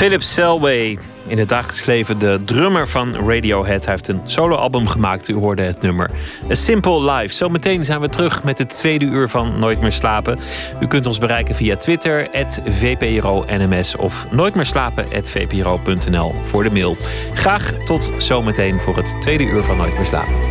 [0.00, 3.84] Philip Selway, in het dagelijks leven de drummer van Radiohead.
[3.84, 6.10] Hij heeft een soloalbum gemaakt, u hoorde het nummer.
[6.50, 7.34] A Simple Life.
[7.34, 10.38] Zometeen zijn we terug met het tweede uur van Nooit meer slapen.
[10.80, 12.28] U kunt ons bereiken via Twitter,
[12.68, 16.96] @vpro_nms of nooitmeerslapen@vpro.nl voor de mail.
[17.34, 20.49] Graag tot zometeen voor het tweede uur van Nooit meer slapen.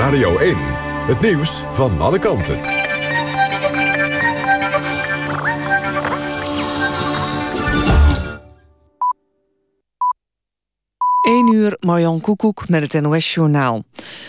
[0.00, 0.56] Radio 1.
[1.06, 2.60] Het nieuws van alle kanten.
[11.22, 13.84] 1 uur, Marjan Koekoek met het NOS-journaal.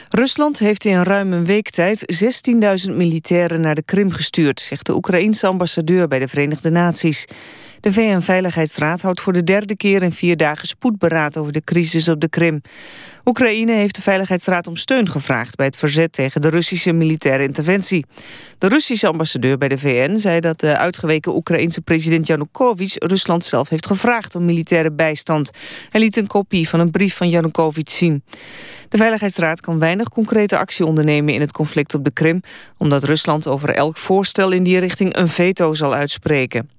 [0.07, 2.21] Rusland heeft in ruim een week tijd
[2.89, 4.59] 16.000 militairen naar de Krim gestuurd...
[4.59, 7.25] zegt de Oekraïense ambassadeur bij de Verenigde Naties.
[7.81, 11.37] De VN-veiligheidsraad houdt voor de derde keer in vier dagen spoedberaad...
[11.37, 12.61] over de crisis op de Krim.
[13.25, 15.55] Oekraïne heeft de Veiligheidsraad om steun gevraagd...
[15.55, 18.05] bij het verzet tegen de Russische militaire interventie.
[18.57, 22.95] De Russische ambassadeur bij de VN zei dat de uitgeweken Oekraïense president Yanukovych...
[22.97, 25.51] Rusland zelf heeft gevraagd om militaire bijstand.
[25.89, 28.23] Hij liet een kopie van een brief van Yanukovych zien.
[28.89, 32.41] De Veiligheidsraad kan weinig concrete actie ondernemen in het conflict op de Krim...
[32.77, 36.69] omdat Rusland over elk voorstel in die richting een veto zal uitspreken.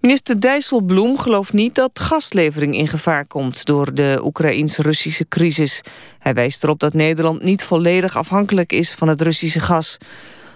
[0.00, 3.64] Minister Dijsselbloem gelooft niet dat gaslevering in gevaar komt...
[3.64, 5.80] door de Oekraïns-Russische crisis.
[6.18, 9.96] Hij wijst erop dat Nederland niet volledig afhankelijk is van het Russische gas.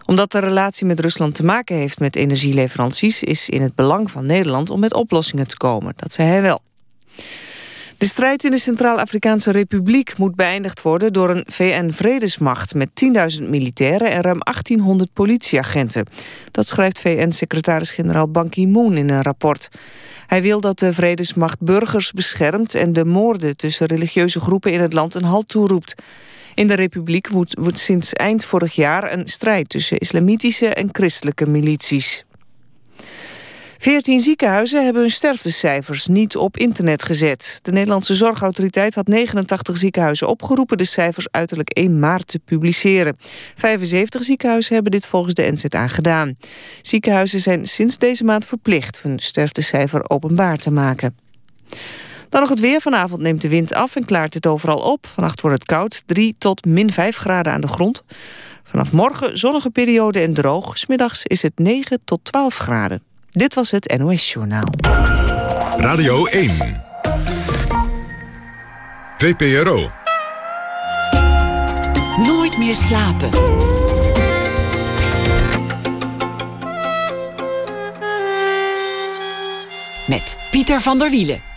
[0.05, 3.23] Omdat de relatie met Rusland te maken heeft met energieleveranties...
[3.23, 5.93] is in het belang van Nederland om met oplossingen te komen.
[5.97, 6.61] Dat zei hij wel.
[8.03, 12.89] De strijd in de Centraal-Afrikaanse Republiek moet beëindigd worden door een VN-vredesmacht met
[13.41, 16.07] 10.000 militairen en ruim 1800 politieagenten.
[16.51, 19.69] Dat schrijft VN-secretaris-generaal Ban Ki-moon in een rapport.
[20.27, 24.93] Hij wil dat de vredesmacht burgers beschermt en de moorden tussen religieuze groepen in het
[24.93, 25.95] land een halt toeroept.
[26.55, 31.47] In de republiek wordt, wordt sinds eind vorig jaar een strijd tussen islamitische en christelijke
[31.47, 32.25] milities.
[33.83, 37.59] Veertien ziekenhuizen hebben hun sterftecijfers niet op internet gezet.
[37.63, 40.79] De Nederlandse Zorgautoriteit had 89 ziekenhuizen opgeroepen...
[40.79, 43.17] de cijfers uiterlijk 1 maart te publiceren.
[43.55, 46.37] 75 ziekenhuizen hebben dit volgens de NZA gedaan.
[46.83, 49.03] Ziekenhuizen zijn sinds deze maand verplicht...
[49.03, 51.17] hun sterftecijfer openbaar te maken.
[52.29, 52.81] Dan nog het weer.
[52.81, 55.07] Vanavond neemt de wind af en klaart het overal op.
[55.07, 58.05] Vannacht wordt het koud, 3 tot min 5 graden aan de grond.
[58.65, 60.79] Vanaf morgen zonnige periode en droog.
[60.79, 63.12] Smiddags is het 9 tot 12 graden.
[63.33, 64.69] Dit was het NOS Journaal.
[65.77, 66.51] Radio 1.
[69.19, 69.91] VPRO.
[72.17, 73.29] Nooit meer slapen.
[80.09, 81.52] Met Pieter van der Wielen.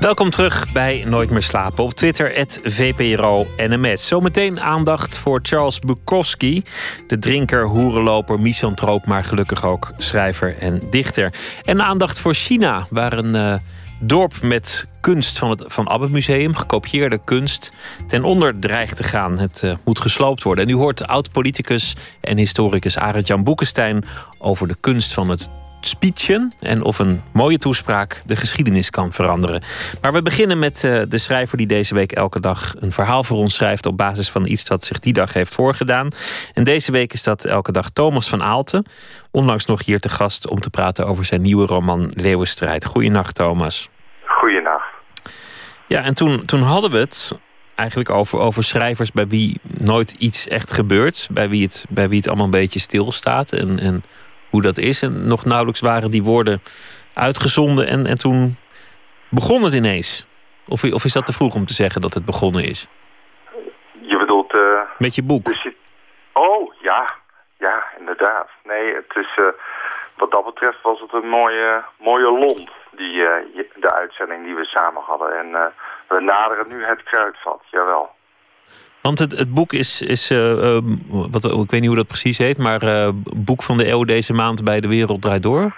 [0.00, 4.06] Welkom terug bij Nooit meer slapen op Twitter, VPRO NMS.
[4.06, 6.62] Zometeen aandacht voor Charles Bukowski,
[7.06, 11.32] de drinker, hoerenloper, misantroop, maar gelukkig ook schrijver en dichter.
[11.64, 13.54] En aandacht voor China, waar een eh,
[14.00, 17.72] dorp met kunst van het Van Abbe Museum, gekopieerde kunst,
[18.06, 19.38] ten onder dreigt te gaan.
[19.38, 20.64] Het eh, moet gesloopt worden.
[20.64, 24.04] En u hoort oud-politicus en historicus Arend-Jan Boekenstein
[24.38, 25.48] over de kunst van het
[25.86, 29.62] speechen en of een mooie toespraak de geschiedenis kan veranderen.
[30.00, 33.36] Maar we beginnen met eh, de schrijver die deze week elke dag een verhaal voor
[33.36, 36.08] ons schrijft op basis van iets dat zich die dag heeft voorgedaan.
[36.54, 38.86] En deze week is dat elke dag Thomas van Aalten,
[39.30, 42.84] onlangs nog hier te gast om te praten over zijn nieuwe roman Leeuwenstrijd.
[42.84, 43.88] Goeienacht Thomas.
[44.24, 44.94] Goeienacht.
[45.86, 47.38] Ja, en toen, toen hadden we het
[47.74, 52.18] eigenlijk over, over schrijvers bij wie nooit iets echt gebeurt, bij wie het, bij wie
[52.18, 54.02] het allemaal een beetje stilstaat en, en
[54.56, 55.02] hoe dat is.
[55.02, 56.62] En nog nauwelijks waren die woorden
[57.14, 58.56] uitgezonden en, en toen
[59.30, 60.26] begon het ineens.
[60.68, 62.86] Of, of is dat te vroeg om te zeggen dat het begonnen is?
[64.00, 64.52] Je bedoelt...
[64.54, 65.44] eh, Met je boek.
[65.44, 65.76] dus je-
[66.32, 67.14] Oh, ja.
[67.58, 68.48] Ja, inderdaad.
[68.64, 69.30] Nee, het is...
[69.36, 69.44] eh,
[70.16, 74.64] wat dat betreft was het een mooie, mooie lont, die, eh, de uitzending die we
[74.64, 75.38] samen hadden.
[75.38, 75.72] En
[76.08, 78.14] we naderen nu het kruidvat, jawel.
[79.06, 80.82] Want het, het boek is, is eh, eh,
[81.30, 83.08] wat, ik weet niet hoe dat precies heet, maar eh,
[83.48, 85.76] boek van de eeuw deze maand bij De Wereld Draait Door.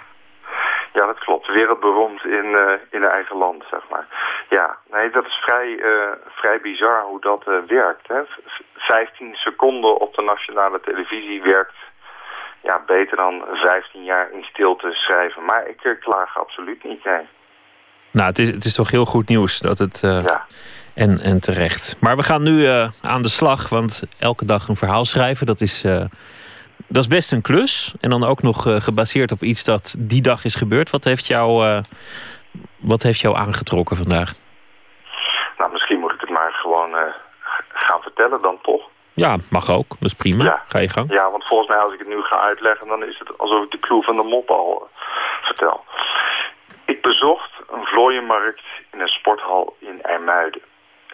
[0.93, 1.47] Ja, dat klopt.
[1.47, 4.07] Wereldberoemd in, eh in eigen land, zeg maar.
[4.49, 5.79] Ja, nee, dat is vrij,
[6.27, 8.07] vrij bizar hoe dat werkt.
[8.07, 8.21] Hè.
[8.25, 11.77] V- 15 seconden op de nationale televisie werkt
[12.61, 15.45] ja, beter dan 15 jaar in stilte schrijven.
[15.45, 17.27] Maar ik klaag absoluut niet, nee.
[18.11, 19.99] Nou, het is, het is toch heel goed nieuws dat het.
[20.01, 20.45] Ja.
[20.99, 21.97] En, en terecht.
[22.01, 25.61] Maar we gaan nu eh, aan de slag, want elke dag een verhaal schrijven, dat
[25.61, 26.05] is, eh,
[26.87, 27.93] dat is best een klus.
[28.01, 30.89] En dan ook nog eh, gebaseerd op iets dat die dag is gebeurd.
[30.89, 31.81] Wat heeft jou,
[32.79, 34.31] wat heeft jou aangetrokken vandaag?
[35.57, 36.91] Nou, misschien moet ik het maar gewoon
[37.73, 38.81] gaan vertellen dan toch.
[39.13, 39.89] Ja, mag ook.
[39.89, 40.43] Dat is prima.
[40.43, 40.61] Ja.
[40.67, 41.11] Ga je gang.
[41.11, 42.87] Ja, want volgens mij als ik het nu ga uitleggen...
[42.87, 44.89] dan is het alsof ik de clue van de mop al
[45.41, 45.83] vertel.
[46.85, 50.61] Ik bezocht een vlooienmarkt in een sporthal in IJmuiden.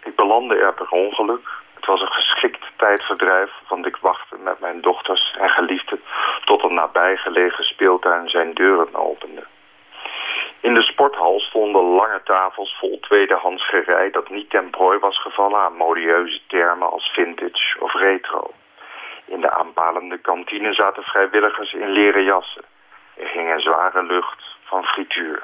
[0.06, 1.48] Ik belandde er per ongeluk.
[1.74, 6.00] Het was een geschikt tijdverdrijf, want ik wachtte met mijn dochters en geliefden...
[6.44, 9.44] tot een nabijgelegen speeltuin zijn deuren opende.
[10.60, 15.60] In de sporthal stonden lange tafels vol tweedehands gerei dat niet ten prooi was gevallen
[15.60, 18.50] aan modieuze termen als vintage of retro.
[19.24, 22.64] In de aanpalende kantine zaten vrijwilligers in leren jassen.
[23.16, 25.42] Er hing een zware lucht van frituur.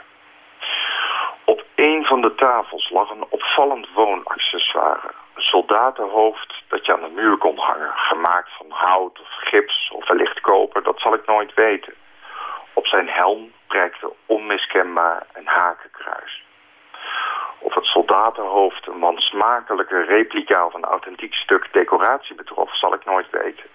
[1.53, 5.11] Op een van de tafels lag een opvallend woonaccessoire.
[5.35, 7.93] Een soldatenhoofd dat je aan de muur kon hangen.
[7.95, 11.95] Gemaakt van hout of gips of wellicht koper, dat zal ik nooit weten.
[12.73, 16.43] Op zijn helm prijkte onmiskenbaar een hakenkruis.
[17.59, 23.31] Of het soldatenhoofd een wansmakelijke replica of een authentiek stuk decoratie betrof, zal ik nooit
[23.31, 23.67] weten.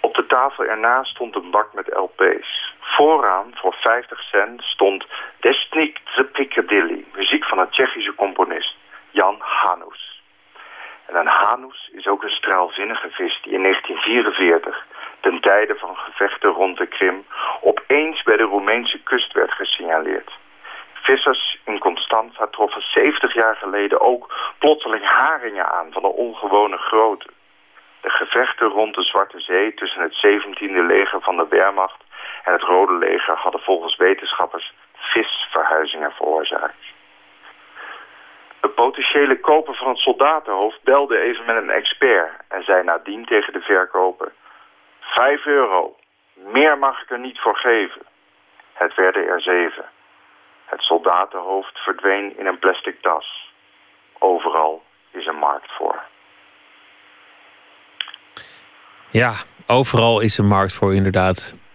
[0.00, 2.65] Op de tafel ernaast stond een bak met LP's.
[2.94, 5.06] Vooraan, voor 50 cent, stond
[5.40, 8.74] Desnik the Piccadilly, muziek van een Tsjechische componist,
[9.10, 10.22] Jan Hanus.
[11.06, 14.86] En een Hanus is ook een straalzinnige vis die in 1944,
[15.20, 17.26] ten tijde van gevechten rond de Krim,
[17.60, 20.32] opeens bij de Roemeense kust werd gesignaleerd.
[20.92, 27.28] Vissers in Constanza troffen 70 jaar geleden ook plotseling haringen aan van een ongewone grootte.
[28.00, 32.04] De gevechten rond de Zwarte Zee tussen het 17e leger van de Wehrmacht
[32.46, 36.84] en het Rode leger hadden volgens wetenschappers visverhuizingen veroorzaakt.
[38.60, 43.52] De potentiële koper van het soldatenhoofd belde even met een expert en zei nadien tegen
[43.52, 44.32] de verkoper...
[45.00, 45.96] Vijf euro,
[46.34, 48.02] meer mag ik er niet voor geven.
[48.72, 49.84] Het werden er zeven.
[50.64, 53.52] Het soldatenhoofd verdween in een plastic tas.
[54.18, 56.02] Overal is een markt voor.
[59.10, 59.32] Ja,
[59.66, 61.65] overal is een markt voor, inderdaad.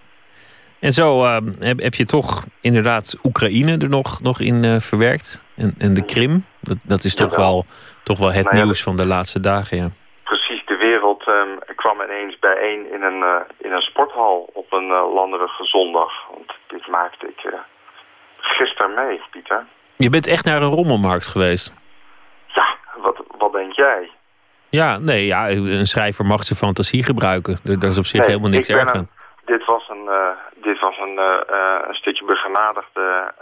[0.81, 5.45] En zo eh, heb, heb je toch inderdaad Oekraïne er nog, nog in eh, verwerkt.
[5.55, 6.45] En, en de Krim.
[6.59, 7.65] Dat, dat is toch wel,
[8.03, 9.77] toch wel het Nou ja, nieuws van de laatste dagen.
[9.77, 9.89] Ja.
[10.23, 14.87] Precies, de wereld ehm, kwam ineens bijeen in een, eh, in een sporthal op een
[15.13, 16.11] landerige zondag.
[16.35, 17.53] Want dit maakte ik
[18.37, 19.65] gisteren mee, Pieter.
[19.95, 21.73] Je bent echt naar een rommelmarkt geweest.
[22.47, 24.09] Ja, wat, wat denk jij?
[24.69, 27.57] Ja, nee, ja, een schrijver mag zijn fantasie gebruiken.
[27.63, 29.09] Daar is op zich Nee, helemaal niks erg een- aan.
[29.51, 33.33] Dit was een, eh, dit was een, eh, eh, een stukje begenadigde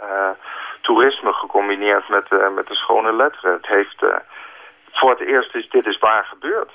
[0.80, 3.52] toerisme gecombineerd met, met de schone letteren.
[3.52, 4.04] Het heeft,
[4.92, 6.70] voor het eerst is dit is waar gebeurd.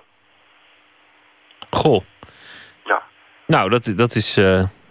[1.70, 2.02] Goh.
[2.84, 3.02] Ja.
[3.48, 4.34] Nou, dat, dat, is,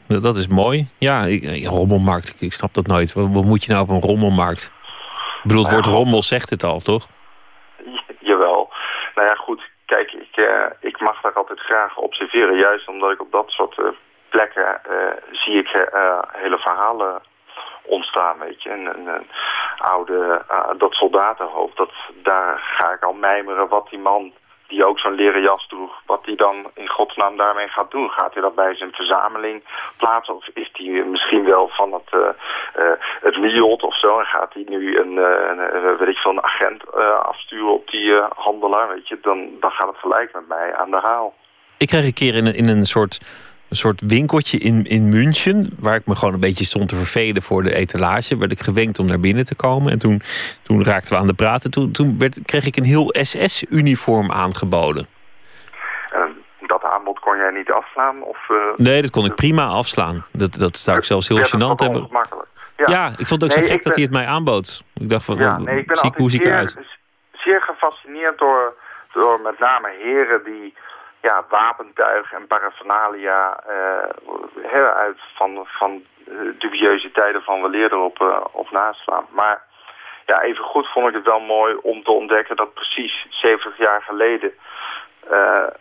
[0.08, 0.88] dat, is mooi.
[0.98, 3.12] Ja, ik, rommelmarkt, ik, snap dat nooit.
[3.12, 4.72] Wat, wat moet je nou op een rommelmarkt?
[5.42, 7.06] Ik bedoel, het woord rommel zegt het al, toch?
[8.28, 8.72] Jawel.
[9.14, 9.62] Nou ja, goed.
[9.86, 10.48] Kijk, ik,
[10.80, 12.56] ik mag daar altijd graag observeren.
[12.56, 13.76] Juist omdat ik op dat soort
[14.34, 17.22] plekken eh, zie ik eh, hele verhalen
[17.82, 18.70] ontstaan, weet je.
[18.70, 19.26] En, en, en
[19.78, 24.32] oude, eh, dat soldatenhoofd, dat, daar ga ik al mijmeren wat die man
[24.68, 28.10] die ook zo'n leren jas droeg, wat hij dan in godsnaam daarmee gaat doen.
[28.10, 29.62] Gaat hij dat bij zijn verzameling
[29.98, 34.64] plaatsen of is hij misschien wel van het, eh, het of zo en gaat hij
[34.68, 39.50] nu een, een, weet ik veel, een agent afsturen op die handelaar, weet je, dan,
[39.60, 41.34] dan gaat het gelijk met mij aan de haal.
[41.78, 43.20] Ik kreeg een keer in een, in een soort,
[43.68, 45.70] een soort winkeltje in, in München...
[45.78, 48.36] waar ik me gewoon een beetje stond te vervelen voor de etalage...
[48.36, 49.92] werd ik gewenkt om naar binnen te komen.
[49.92, 50.22] En toen,
[50.62, 51.70] toen raakten we aan de praten.
[51.70, 55.06] Toen, toen werd, kreeg ik een heel SS-uniform aangeboden.
[56.12, 56.36] En
[56.66, 58.22] dat aanbod kon jij niet afslaan?
[58.22, 60.24] Of, eh, Nee, dat kon ik prima afslaan.
[60.32, 62.00] Dat, dat zou ik zelfs heel gênant hebben.
[62.02, 62.48] ongemakkelijk?
[62.76, 63.08] Ja.
[63.16, 64.84] ik vond het ook Nee, zo gek dat hij het mij aanbood.
[64.94, 66.76] Ik dacht van, Ja, oh, nee, ik ben zie, altijd hoe zie ik zeer, eruit?
[67.32, 68.74] zeer gefascineerd door,
[69.12, 70.74] door met name heren die
[71.24, 74.08] ja, wapentuig en paraphernalia eh,
[74.62, 79.26] hè, uit van, van eh, dubieuze tijden van weleer op, eh, op naslaan.
[79.30, 79.62] Maar
[80.26, 84.02] ja, even goed vond ik het wel mooi om te ontdekken dat precies 70 jaar
[84.02, 84.52] geleden,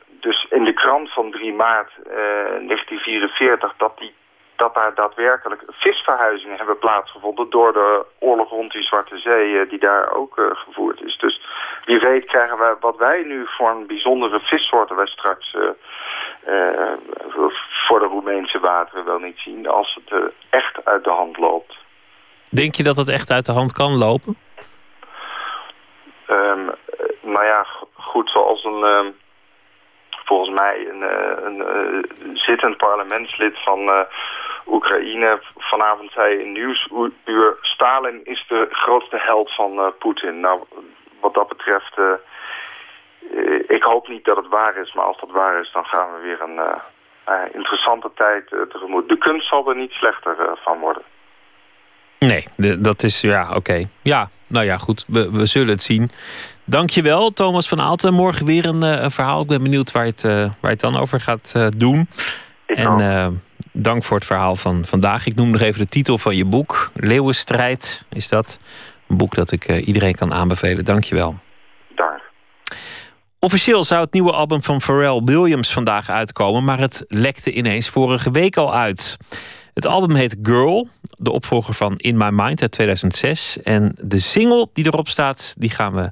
[0.08, 2.14] dus in de krant van 3 maart eh,
[2.68, 4.14] 1944, dat die
[4.56, 9.80] dat daar daadwerkelijk visverhuizingen hebben plaatsgevonden door de oorlog rond die Zwarte Zee eh, die
[9.80, 11.18] daar ook eh, gevoerd is.
[11.18, 11.42] Dus
[11.86, 16.94] wie weet krijgen wij wat wij nu voor een bijzondere vissoorten wij straks eh,
[17.88, 21.76] voor de Roemeense wateren wel niet zien als het echt uit de hand loopt.
[22.50, 24.38] Denk je dat het echt uit de hand kan lopen?
[26.26, 29.08] Ehm, eh, nou ja, goed, zoals een, ehm,
[30.26, 34.02] volgens mij een, eh, een eh, zittend parlementslid van eh,
[34.68, 37.58] Oekraïne vanavond zei in Nieuwsuur...
[37.62, 40.40] Stalin is de grootste held van Poetin.
[40.40, 40.62] Nou,
[41.20, 41.98] wat dat betreft,
[43.68, 46.20] ik hoop niet dat het waar is, maar als dat waar is, dan gaan we
[46.22, 46.60] weer een
[47.54, 49.10] interessante tijd tegemoet.
[49.10, 51.04] De kunst zal er niet slechter van worden.
[52.20, 52.46] Nee,
[52.80, 53.84] dat is, ja, oké.
[54.02, 56.10] Ja, nou ja, goed, we, we zullen het zien.
[56.66, 58.14] Dankjewel, Thomas van Aalten.
[58.14, 59.42] Morgen weer eh, een, verhaal.
[59.42, 62.10] Ik ben benieuwd waar je het, eh, waar je het dan over gaat eh, doen.
[62.66, 63.42] En
[63.72, 65.26] dank voor het verhaal van vandaag.
[65.26, 66.92] Ik noem nog even de titel van je boek.
[66.94, 68.60] Leeuwenstrijd is dat.
[69.08, 70.86] Een boek dat ik iedereen kan aanbevelen.
[70.86, 71.36] Dankjewel.
[71.96, 72.22] Daar.
[73.40, 76.64] Officieel zou het nieuwe album van Pharrell Williams vandaag uitkomen...
[76.64, 79.18] maar het lekte ineens vorige week al uit.
[79.74, 83.62] Het album heet Girl, de opvolger van In My Mind uit 2006.
[83.62, 86.12] En de single die erop staat, die gaan we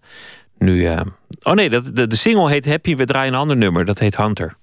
[0.62, 0.86] nu.
[0.86, 1.02] Eh,
[1.44, 3.86] oh nee, dat, de, de single heet Happy, we draaien een ander nummer.
[3.86, 4.56] Dat heet Hunter.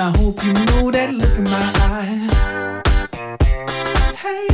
[0.00, 2.80] And I hope you know that look in my eye.
[4.16, 4.48] Hey,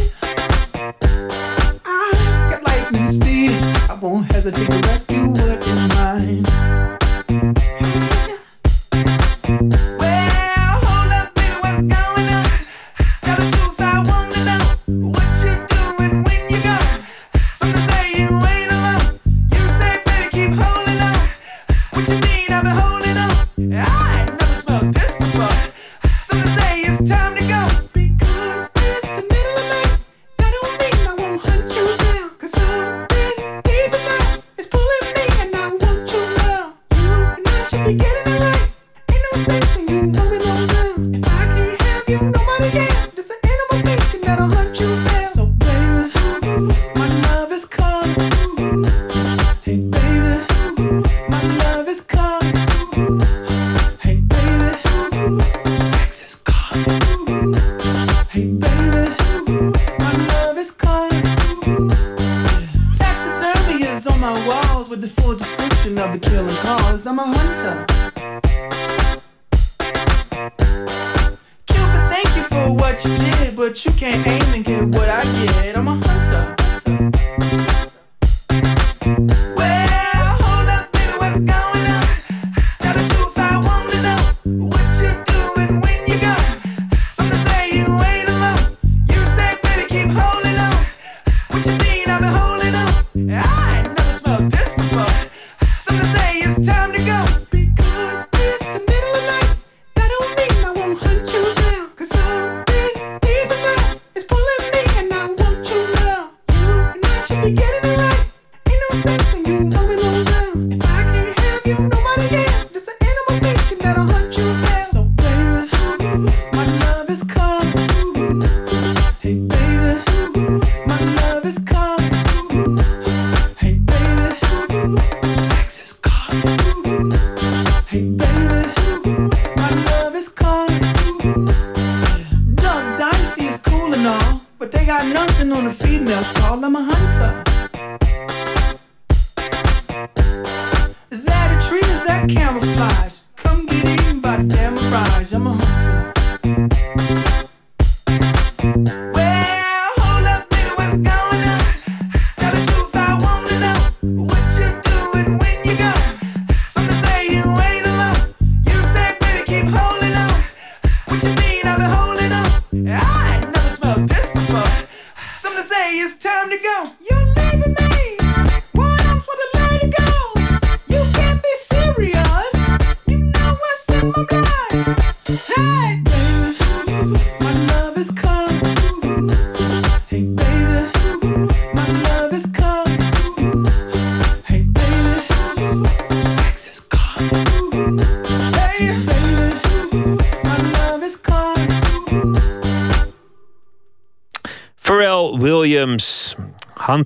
[1.85, 3.53] I got lightning speed.
[3.89, 6.66] I won't hesitate to rescue what is mine.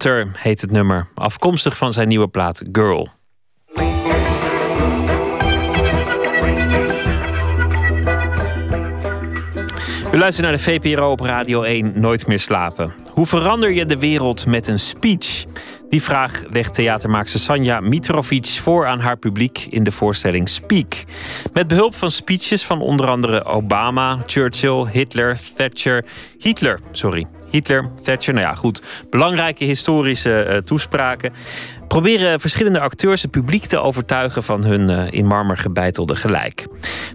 [0.02, 3.08] Hunter heet het nummer, afkomstig van zijn nieuwe plaat Girl.
[10.12, 12.92] U luistert naar de VPRO op Radio 1 Nooit meer slapen.
[13.12, 15.44] Hoe verander je de wereld met een speech?
[15.88, 20.94] Die vraag legt theatermaakster Sanja Mitrovic voor aan haar publiek in de voorstelling Speak.
[21.52, 26.04] Met behulp van speeches van onder andere Obama, Churchill, Hitler, Thatcher,
[26.38, 28.82] Hitler, sorry, Hitler, Thatcher, nou ja, goed.
[29.10, 31.32] Belangrijke historische eh, toespraken.
[31.88, 36.66] Proberen verschillende acteurs het publiek te overtuigen van hun eh, in marmer gebeitelde gelijk.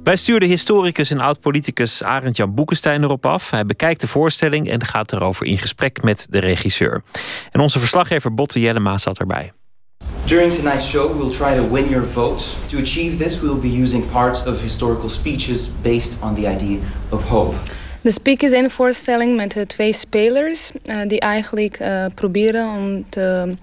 [0.03, 3.49] Wij stuurden historicus en oud-politicus Arend Jan Boekenstein erop af.
[3.49, 7.01] Hij bekijkt de voorstelling en gaat erover in gesprek met de regisseur.
[7.51, 9.51] En onze verslaggever Botte Jellema zat erbij.
[10.25, 12.55] During tonight's show, we'll try to win your votes.
[12.69, 16.77] To achieve this, we'll be using parts of historical speeches based on the idea
[17.09, 17.55] of hope.
[18.05, 23.53] De Speak is een voorstelling met twee spelers eh, die eigenlijk eh, proberen om de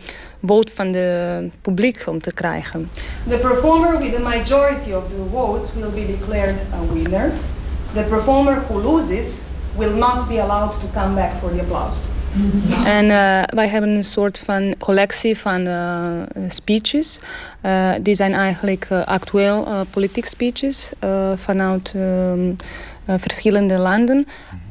[0.46, 2.90] vote van de publiek om te krijgen.
[3.28, 7.30] The performer with the majority of the votes will be declared a winner.
[7.94, 9.36] The performer who loses
[9.76, 12.00] will not be allowed to come back for the applause.
[12.98, 15.68] En eh, wij hebben een soort van collectie van
[16.48, 17.18] speeches.
[18.02, 20.90] Die zijn eigenlijk actueel politiek speeches
[21.36, 22.54] vanuit ehm, eh,
[23.06, 24.26] verschillende landen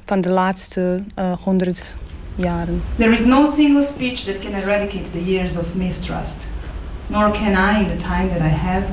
[0.05, 1.95] van de laatste eh, honderd
[2.35, 2.83] jaren.
[2.97, 6.47] There is no single speech that can eradicate the years of mistrust.
[7.07, 8.85] Nor can I, in the time that I have,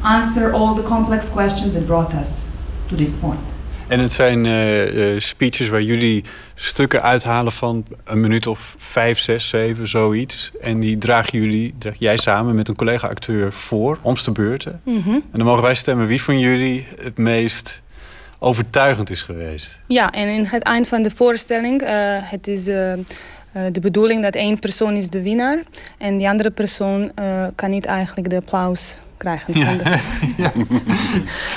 [0.00, 2.44] answer all the complex questions that brought us
[2.88, 3.54] to this point.
[3.86, 6.24] En het zijn eh, eh, speeches waar jullie
[6.54, 10.52] stukken uithalen van een minuut of vijf, zes, zeven, zoiets.
[10.60, 14.80] En die dragen jullie, draag jij samen met een collega-acteur voor, om de beurten.
[14.84, 15.10] Mhm.
[15.10, 17.82] En dan mogen wij stemmen wie van jullie het meest
[18.38, 19.80] overtuigend is geweest.
[19.86, 21.90] Ja, en in het eind van de voorstelling, eh
[22.30, 22.98] het is eh, eh,
[23.72, 25.58] de bedoeling dat één persoon is de winnaar
[25.98, 27.12] en die andere persoon
[27.54, 29.52] kan niet eigenlijk de applaus krijgen.
[29.54, 29.98] de-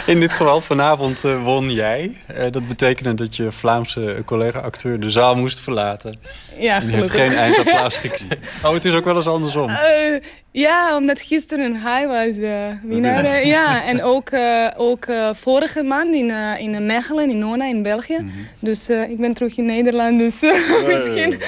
[0.05, 2.17] In dit geval, vanavond eh, won jij.
[2.25, 6.19] Eh, dat betekende dat je Vlaamse collega-acteur de zaal moest verlaten.
[6.59, 7.31] Ja, en die heeft gelukkig.
[7.37, 8.37] geen eindapplaus gekregen.
[8.65, 9.69] Oh, het is ook wel eens andersom.
[9.69, 10.19] Eh,
[10.51, 13.23] ja, omdat gisteren hij was de winnaar.
[13.23, 17.65] eh, ja, en ook, eh, ook eh, vorige maand in, eh, in Mechelen, in Nona,
[17.65, 18.17] in België.
[18.59, 20.39] Dus eh, ik ben terug in Nederland, dus
[20.93, 21.39] misschien...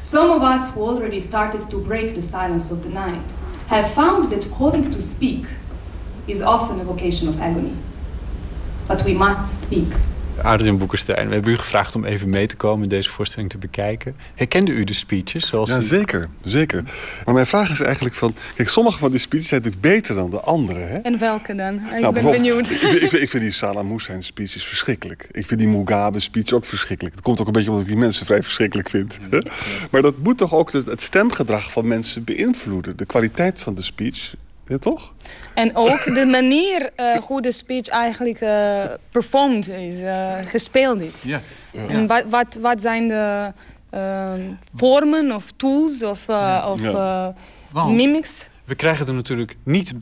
[0.00, 3.20] Some of us who already started to break the silence of the night
[3.66, 5.46] have found that calling to speak
[6.26, 7.76] is often a vocation of agony.
[8.88, 9.88] But we must speak.
[10.42, 12.82] Adrian Boekenstein, we hebben u gevraagd om even mee te komen...
[12.82, 14.16] en deze voorstelling te bekijken.
[14.34, 15.46] Herkende u de speeches?
[15.46, 16.82] Zoals Ja, die- zeker, zeker.
[17.24, 18.34] Maar mijn vraag is eigenlijk van...
[18.56, 20.78] Kijk, sommige van die speeches zijn natuurlijk beter dan de andere.
[20.78, 20.96] Hè?
[20.98, 21.74] En welke dan?
[21.74, 22.70] Ik Nou, ben bijvoorbeeld, benieuwd.
[22.76, 25.28] Ik, vind- ik, vind, ik vind die Saddam Hussein speeches verschrikkelijk.
[25.32, 27.14] Ik vind die Mugabe speech ook verschrikkelijk.
[27.14, 29.18] Dat komt ook een beetje omdat ik die mensen vrij verschrikkelijk vind.
[29.30, 29.38] hè.
[29.90, 32.96] Maar dat moet toch ook het, het stemgedrag van mensen beïnvloeden.
[32.96, 34.34] De kwaliteit van de speech,
[34.66, 35.12] ja, toch?
[35.54, 41.22] En ook de manier eh, hoe de speech eigenlijk eh performed is, eh, gespeeld is.
[41.22, 41.40] Ja.
[41.88, 43.52] En wat, wat, wat zijn de
[43.90, 44.40] ehm,
[44.74, 47.28] vormen of tools of, eh, of eh,
[47.86, 48.48] mimics?
[48.64, 49.94] We krijgen er natuurlijk niet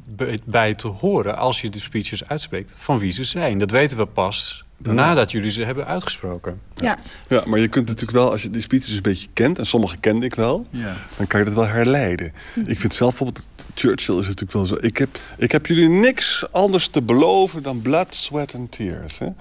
[0.45, 1.37] bij te horen...
[1.37, 3.59] als je de speeches uitspreekt, van wie ze zijn.
[3.59, 6.61] Dat weten we pas nadat jullie ze hebben uitgesproken.
[6.77, 6.99] Ja.
[7.29, 9.59] Ja, maar je kunt natuurlijk wel, als je die speeches een beetje kent...
[9.59, 10.97] en sommige kende ik wel, Ja.
[11.17, 12.33] dan kan je dat wel herleiden.
[12.65, 13.47] Ik vind zelf bijvoorbeeld...
[13.77, 14.77] Churchill is natuurlijk wel zo.
[14.81, 19.19] Ik heb, ik heb jullie niks anders te beloven dan blood, sweat and tears.
[19.19, 19.25] Hè?
[19.27, 19.35] En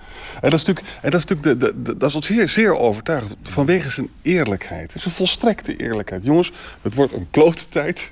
[0.49, 2.77] dat is natuurlijk, en dat is natuurlijk de, de, de- dat is ons zeer, zeer
[2.77, 3.35] overtuigend.
[3.43, 4.81] Vanwege zijn eerlijkheid.
[4.87, 6.23] Het is een volstrekte eerlijkheid.
[6.23, 6.51] Jongens,
[6.81, 8.11] het wordt een klote tijd.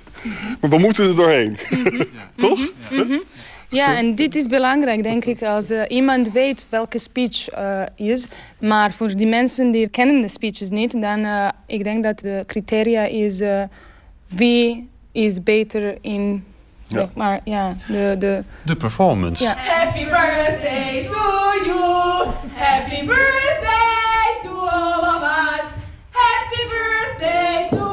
[0.60, 1.56] Maar we moeten er doorheen.
[2.36, 2.72] Toch?
[2.90, 3.16] Mhm.
[3.72, 8.26] Ja, en dit is belangrijk, denk ik, als eh, iemand weet welke speech eh, is.
[8.60, 12.42] Maar voor die mensen die kennen de speeches niet, dan uh, ik denk dat de
[12.46, 13.62] criteria is uh,
[14.28, 16.44] wie is beter in,
[16.86, 16.98] Ja.
[17.00, 18.16] zeg maar, ja, de...
[18.18, 19.42] de De performance.
[19.44, 19.54] Ja.
[19.56, 22.26] Happy birthday to you.
[22.54, 25.64] Happy birthday to all of us.
[26.10, 27.91] Happy birthday to you.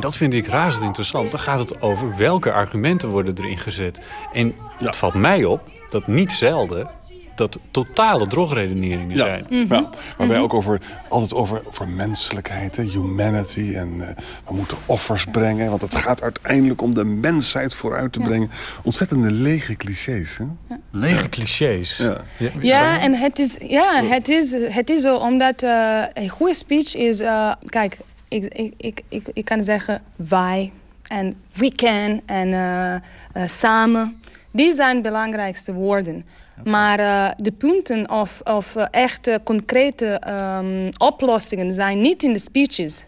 [0.00, 1.30] En dat vind ik razend interessant.
[1.30, 4.00] Dan gaat het over welke argumenten worden erin gezet.
[4.32, 6.88] En het valt mij op dat niet zelden
[7.34, 9.46] dat totale drogredeneringen Ja, zijn.
[9.68, 9.90] ja.
[10.16, 13.72] waarbij ook over, altijd over, over menselijkheid, hè, humanity.
[13.74, 18.20] En eh, we moeten offers brengen, want het gaat uiteindelijk om de mensheid vooruit te
[18.20, 18.50] brengen.
[18.82, 20.36] Ontzettende lege clichés.
[20.36, 20.44] Hè?
[20.90, 21.96] Lege clichés.
[21.96, 22.16] Ja.
[22.60, 26.94] Ja, en het is, ja, het is, het is zo, omdat eh, een goede speech
[26.96, 27.20] is...
[27.20, 27.96] eh, kijk,
[28.30, 30.72] ik, ik, ik, ik, ik kan zeggen wij
[31.08, 33.00] en we can en eh, eh,
[33.48, 34.20] samen.
[34.50, 36.24] Die zijn de belangrijkste woorden.
[36.64, 43.06] Maar eh, de punten of, of echte concrete ehm, oplossingen zijn niet in de speeches.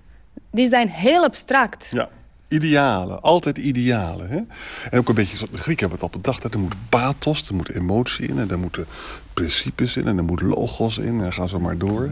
[0.51, 1.89] Die zijn heel abstract.
[1.93, 2.09] Ja.
[2.49, 4.29] Idealen, altijd idealen.
[4.31, 4.37] Hè?
[4.91, 7.49] En ook een beetje, zo- de Grieken hebben het al bedacht, hè, er moet pathos,
[7.49, 8.39] er moet emotie in...
[8.39, 8.87] en er moeten
[9.33, 12.11] principes in en er moet logos in en ga zo maar door.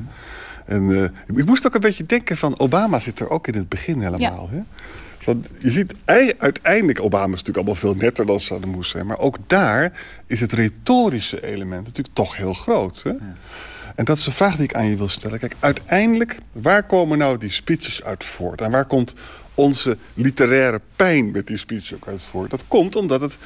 [0.70, 3.68] En eh, ik- moest ook een beetje denken van, Obama zit er ook in het
[3.68, 4.48] begin helemaal.
[4.50, 4.60] Hè?
[5.18, 9.06] Van, je ziet ei- uiteindelijk, Obama is natuurlijk allemaal veel netter dan Saddam Hussein...
[9.06, 9.92] maar ook daar
[10.26, 13.02] is het retorische element natuurlijk toch heel groot.
[13.02, 13.10] Hè?
[13.94, 15.38] En dat is de vraag die ik aan je wil stellen.
[15.38, 18.60] Kijk, uiteindelijk, waar komen nou die speeches uit voort?
[18.60, 19.14] En waar komt
[19.54, 22.50] onze literaire pijn met die speeches ook uit voort?
[22.50, 23.36] Dat komt omdat het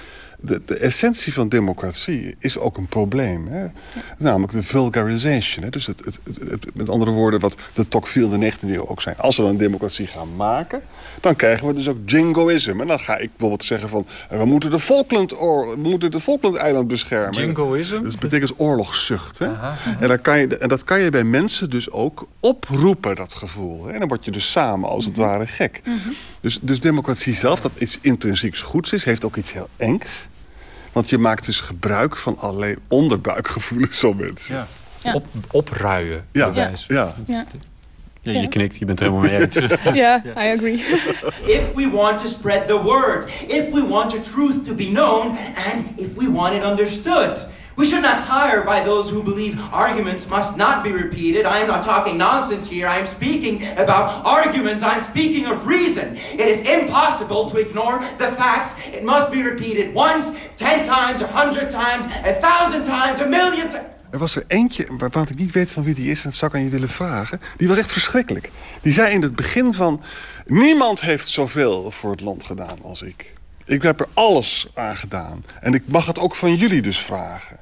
[0.44, 3.46] de, de essentie van democratie is ook een probleem.
[3.46, 3.66] Hè?
[4.18, 5.64] Namelijk de vulgarization.
[5.64, 5.70] Hè?
[5.70, 9.16] Dus het, het, met andere woorden, wat de Tocqueville in de 19e eeuw ook zijn.
[9.16, 10.82] Als we dan een democratie gaan maken,
[11.20, 12.80] dan krijgen we dus ook jingoïsme.
[12.80, 14.06] En dan ga ik bijvoorbeeld zeggen van...
[14.28, 17.32] eh, we moeten de Falkland, we moeten de Falkland-eiland beschermen.
[17.32, 18.02] Jingoïsme?
[18.02, 19.38] Dat betekent dus oorlogszucht.
[19.38, 19.48] Hè?
[20.00, 23.86] En, dan kan je, en dat kan je bij mensen dus ook oproepen, dat gevoel.
[23.86, 23.92] Hè?
[23.92, 25.82] En dan word je dus samen als het ware gek.
[26.40, 29.04] Dus, dus democratie zelf, dat iets intrinsieks goeds is...
[29.04, 30.28] heeft ook iets heel engs.
[30.94, 34.54] Want je maakt dus gebruik van allerlei onderbuikgevoelens van mensen.
[34.54, 34.66] Ja.
[35.02, 35.14] Ja.
[35.14, 36.24] Op, opruien.
[36.32, 36.50] Ja.
[36.54, 36.70] Ja.
[36.86, 37.14] Ja.
[38.22, 39.54] Ja, je knikt, je bent het helemaal mee eens.
[39.94, 40.74] Ja, I agree.
[41.46, 45.26] if we want to spread the word, if we want the truth to be known,
[45.72, 47.48] and if we want it understood.
[47.76, 51.44] We should not tire by those who believe arguments must not be repeated.
[51.44, 52.86] I am not talking nonsense here.
[52.86, 54.82] I am speaking about arguments.
[54.84, 56.16] I'm speaking of reason.
[56.16, 58.76] It is impossible to ignore the facts.
[58.92, 63.68] It must be repeated once, ten times, a hundred times, a thousand times, a million
[63.68, 63.88] times.
[64.10, 66.22] Er was er eentje, waarvan ik niet weet van wie die is...
[66.22, 67.40] en dat zou ik aan je willen vragen.
[67.56, 68.50] Die was echt verschrikkelijk.
[68.82, 70.02] Die zei in het begin van...
[70.46, 73.34] niemand heeft zoveel voor het land gedaan als ik.
[73.64, 75.44] Ik heb er alles aan gedaan.
[75.60, 77.60] En ik mag het ook van jullie dus vragen.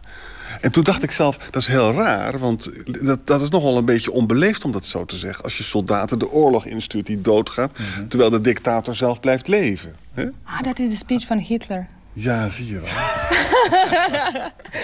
[0.63, 2.39] En toen dacht ik zelf, dat is heel raar...
[2.39, 2.71] want
[3.05, 5.45] dat, dat is nogal een beetje onbeleefd om dat zo te zeggen...
[5.45, 7.73] als je soldaten de oorlog instuurt die doodgaat...
[8.09, 9.97] terwijl de dictator zelf blijft leven.
[10.15, 10.25] hè?
[10.45, 11.87] Ah, dat is de speech van Hitler.
[12.13, 12.85] Ja, zie je wel.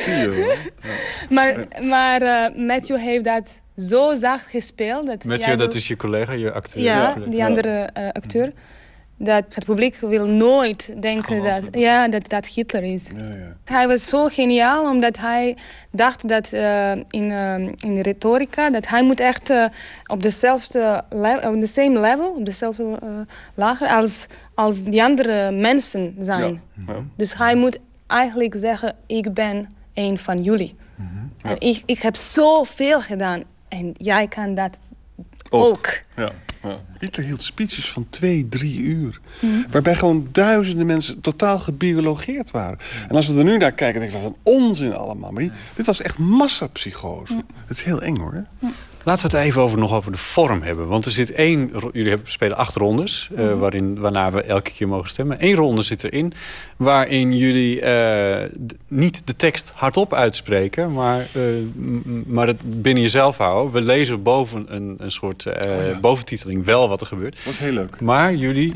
[0.05, 0.57] zie je wel.
[1.31, 5.07] Maar, maar eh, Matthew heeft dat zo zacht gespeeld.
[5.07, 6.83] Dat Matthew, dat is je collega, je acteur.
[6.83, 8.53] Ja, die andere eh, acteur.
[9.19, 13.09] Dat het publiek wil nooit denken dat, ja, dat dat Hitler is.
[13.65, 15.57] Hij was zo geniaal omdat hij
[15.90, 19.65] dacht dat eh, in, eh, in de retorica dat hij moet echt eh,
[20.07, 21.05] op dezelfde
[21.45, 22.99] op the same level, op dezelfde
[23.55, 26.62] lager als, als die andere mensen zijn.
[27.16, 30.77] Dus hij moet eigenlijk zeggen, ik ben een van jullie.
[31.43, 34.78] En ik, ik heb zoveel gedaan en jij kan dat
[35.51, 35.89] ook.
[36.16, 36.79] Ja, ja.
[36.99, 39.20] Hitler hield speeches van twee, drie uur.
[39.70, 42.79] Waarbij gewoon duizenden mensen totaal gebiologeerd waren.
[43.09, 45.31] En als we er nu naar kijken, denk ik, wat een onzin allemaal.
[45.33, 47.43] Maar die- dit was echt massapsychose.
[47.66, 48.33] Het is heel eng hoor.
[48.35, 48.69] hè?
[49.09, 50.86] Laten we het even over, nog over de vorm hebben.
[50.89, 51.70] Want er zit één...
[51.93, 53.59] Jullie hebben, spelen acht rondes, eh, Mhm.
[53.59, 55.36] waarin, waarna we elke keer mogen stemmen.
[55.40, 56.32] Eén ronde zit erin
[56.76, 58.51] waarin jullie eh,
[58.89, 60.93] niet de tekst hardop uitspreken...
[60.93, 61.43] maar, eh,
[62.26, 63.72] maar het binnen jezelf houden.
[63.72, 67.35] We lezen boven een, een soort eh, boventiteling wel wat er gebeurt.
[67.35, 68.01] Dat was heel leuk.
[68.01, 68.74] Maar jullie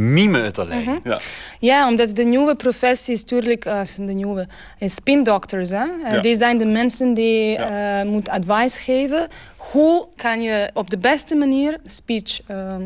[0.00, 0.82] mimen het alleen.
[0.82, 0.98] Mhm.
[1.04, 1.18] Ja.
[1.58, 4.46] Ja, omdat de nieuwe professie is natuurlijk eh, de nieuwe
[4.78, 5.70] eh, spindokters.
[5.70, 5.84] Hè?
[6.08, 6.20] Ja.
[6.20, 9.28] Die zijn de mensen die eh moeten advies geven.
[9.56, 12.82] Hoe kan je op de beste manier speech ehm,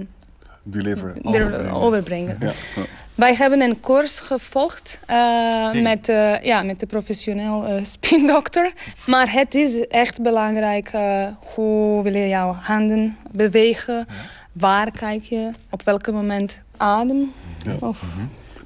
[0.62, 1.12] Deliver.
[1.32, 2.36] er- overbrengen?
[2.41, 2.47] Ja.
[2.77, 2.82] ja.
[3.15, 8.73] Wij hebben een course gevolgd eh, met, eh, ja, met de professioneel eh, spindokter.
[9.07, 14.07] Maar het is echt belangrijk eh, hoe wil je jouw handen bewegen.
[14.55, 15.51] Waar kijk je?
[15.70, 17.32] Op welk moment adem?
[17.64, 17.76] Ja.
[17.81, 18.02] Of,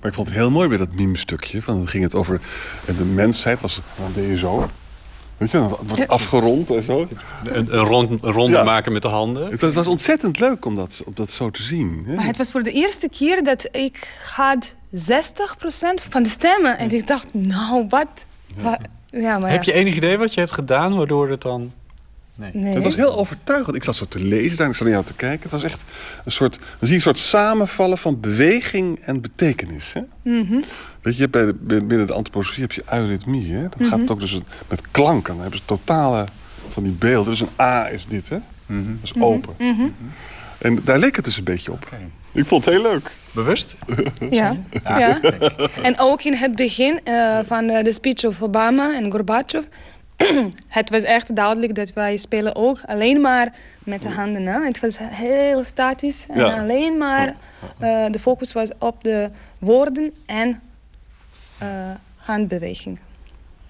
[0.00, 1.62] Maar ik vond het heel mooi bij dat meme-stukje.
[1.62, 2.40] Van, dan ging het over
[2.86, 3.60] en de mensheid.
[3.60, 4.70] Was, dan deed je zo.
[5.36, 7.08] Weet je, dan wordt het afgerond en zo.
[7.44, 8.62] Een, een, rond, een ronde Ja.
[8.64, 9.50] maken met de handen.
[9.50, 12.02] Het was, was ontzettend leuk om dat, om dat zo te zien.
[12.06, 12.14] hè.
[12.14, 14.98] Maar het was voor de eerste keer dat ik had 60%
[16.10, 16.78] van de stemmen.
[16.78, 18.06] En ik dacht, nou, wat?
[18.54, 21.72] Wa- Ja, maar Heb je enig idee wat je hebt gedaan waardoor het dan...
[22.38, 22.50] Nee.
[22.54, 22.74] Nee.
[22.74, 23.76] Het was heel overtuigend.
[23.76, 25.42] Ik zat zo te lezen, daar ik zat naar jou te kijken.
[25.42, 25.82] Het was echt
[26.24, 29.92] een soort, dan zie je een soort samenvallen van beweging en betekenis.
[29.92, 30.00] Hè?
[30.22, 30.60] Mhm.
[31.02, 31.54] Weet je, bij de,
[31.84, 33.52] binnen de antroposofie heb je eurythmie.
[33.52, 33.62] Hè?
[33.62, 34.10] Dat gaat Mhm.
[34.12, 34.38] ook dus
[34.68, 35.32] met klanken.
[35.32, 36.26] Dan hebben ze totale
[36.72, 37.30] van die beelden.
[37.30, 38.38] Dus een A is dit, hè?
[38.66, 39.24] Dat is Mhm.
[39.24, 39.54] open.
[39.58, 39.86] Mhm.
[40.58, 41.88] En daar leek het dus een beetje op.
[42.32, 43.16] Ik vond het heel leuk.
[43.30, 43.76] Bewust?
[44.30, 44.56] Ja.
[44.84, 45.20] ja.
[45.82, 49.64] En ook in het begin eh, van eh, de speech of Obama en Gorbachev...
[50.68, 53.52] het was echt duidelijk dat wij spelen ook alleen maar
[53.84, 54.46] met de handen.
[54.46, 54.60] Hè?
[54.64, 56.26] Het was heel statisch.
[56.30, 56.60] En Ja.
[56.60, 57.36] alleen maar
[57.78, 59.30] eh, de focus was op de
[59.60, 60.60] woorden en
[61.58, 61.68] eh,
[62.16, 62.98] handbeweging.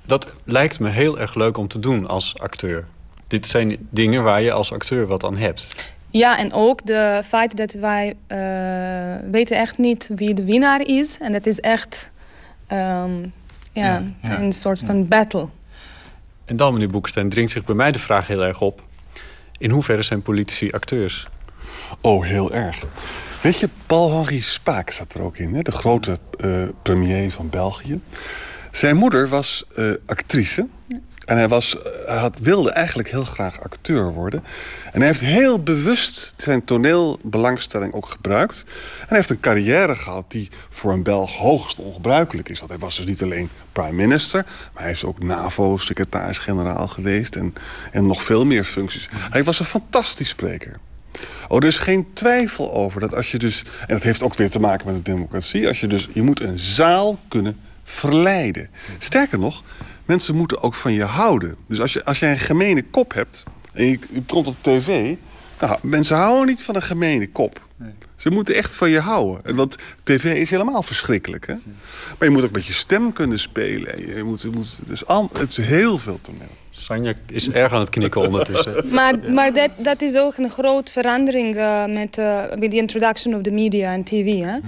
[0.06, 2.84] Dat lijkt me heel erg leuk om te doen als acteur.
[3.26, 5.92] Dit zijn dingen waar je als acteur wat aan hebt.
[6.10, 11.18] Ja, en ook de feit dat wij eh, weten echt niet wie de winnaar is.
[11.18, 12.10] En dat is echt
[12.66, 13.28] ehm, ja,
[13.72, 14.38] Ja, ja.
[14.38, 15.48] een soort van battle.
[16.48, 18.82] En dan, meneer Boekstein, dringt zich bij mij de vraag heel erg op.
[19.58, 21.28] In hoeverre zijn politici acteurs?
[22.00, 22.84] Oh, heel erg.
[23.42, 25.62] Weet je, Paul-Henri Spaak zat er ook in, hè?
[25.62, 28.00] de grote eh, premier van België.
[28.70, 30.66] Zijn moeder was eh, actrice.
[31.28, 31.76] En hij, was,
[32.06, 34.44] had, wilde eigenlijk heel graag acteur worden.
[34.92, 38.64] En hij heeft heel bewust zijn toneelbelangstelling ook gebruikt.
[39.00, 42.58] En hij heeft een carrière gehad die voor een Belg hoogst ongebruikelijk is.
[42.58, 44.44] Want hij was dus niet alleen prime minister...
[44.74, 47.36] maar hij is ook NAVO-secretaris-generaal geweest...
[47.36, 47.54] En,
[47.92, 49.08] en nog veel meer functies.
[49.30, 50.78] Hij was een fantastisch spreker.
[51.48, 53.64] Oh, er is geen twijfel over dat als je dus...
[53.80, 55.68] en dat heeft ook weer te maken met de democratie...
[55.68, 56.08] als je dus...
[56.12, 58.68] je moet een zaal kunnen verleiden.
[58.98, 59.62] Sterker nog,
[60.08, 61.56] mensen moeten ook van je houden.
[61.66, 65.14] Dus als, je, als jij een gemene kop hebt en je, je komt op tv...
[65.60, 67.66] Nou, mensen houden niet van een gemene kop.
[68.16, 69.44] Ze moeten echt van je houden.
[69.44, 71.46] En Want tv is helemaal verschrikkelijk.
[71.46, 71.54] Hè?
[72.18, 74.16] Maar je moet ook met je stem kunnen spelen.
[74.16, 76.56] Je moet, je moet, dus al, het is heel veel toneel.
[76.78, 78.74] Sanja is erg aan het knikken ondertussen.
[78.98, 83.34] Maar, maar dat, dat is ook een grote verandering uh, met, uh, met de introduction
[83.34, 84.44] of the media en tv.
[84.44, 84.58] Hè?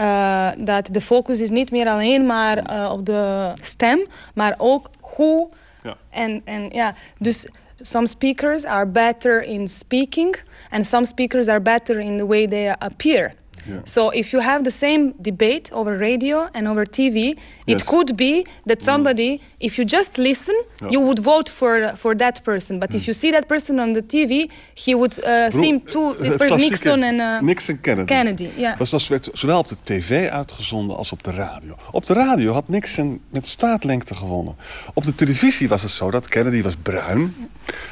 [0.00, 5.50] Uh, dat de focus is niet meer alleen maar op de stem, maar ook hoe.
[5.82, 5.96] Ja.
[6.10, 7.46] En, en ja, dus
[7.82, 10.36] some speakers are better in speaking
[10.70, 13.32] and some speakers are better in the way they appear.
[13.66, 13.80] Yeah.
[13.84, 18.44] So if you have the same debate over radio and over TV, it could be
[18.64, 20.90] that somebody, if you just listen, Yeah.
[20.92, 22.78] you would vote for for that person.
[22.78, 26.08] But if you see that person on the TV, he would uh, Bedoel, seem to
[26.08, 28.06] het first klassieke Nixon and uh, Nixon Kennedy.
[28.14, 28.74] Kennedy, ja.
[28.78, 31.74] Was, dat werd zowel op de tv uitgezonden als op de radio.
[31.90, 34.56] Op de radio had Nixon met straatlengte gewonnen.
[34.94, 37.34] Op de televisie was het zo dat Kennedy was bruin.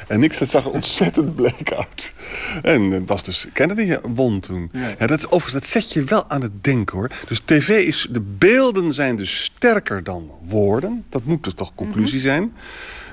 [0.07, 2.13] En Nixon zag er ontzettend bleek uit.
[2.61, 4.69] En het was dus Kennedy won toen.
[4.99, 5.07] Ja.
[5.07, 7.09] dat, is, overigens, dat zet je wel aan het denken hoor.
[7.27, 11.05] Dus tv is, de beelden zijn dus sterker dan woorden.
[11.09, 12.53] Dat moet dus toch conclusie zijn.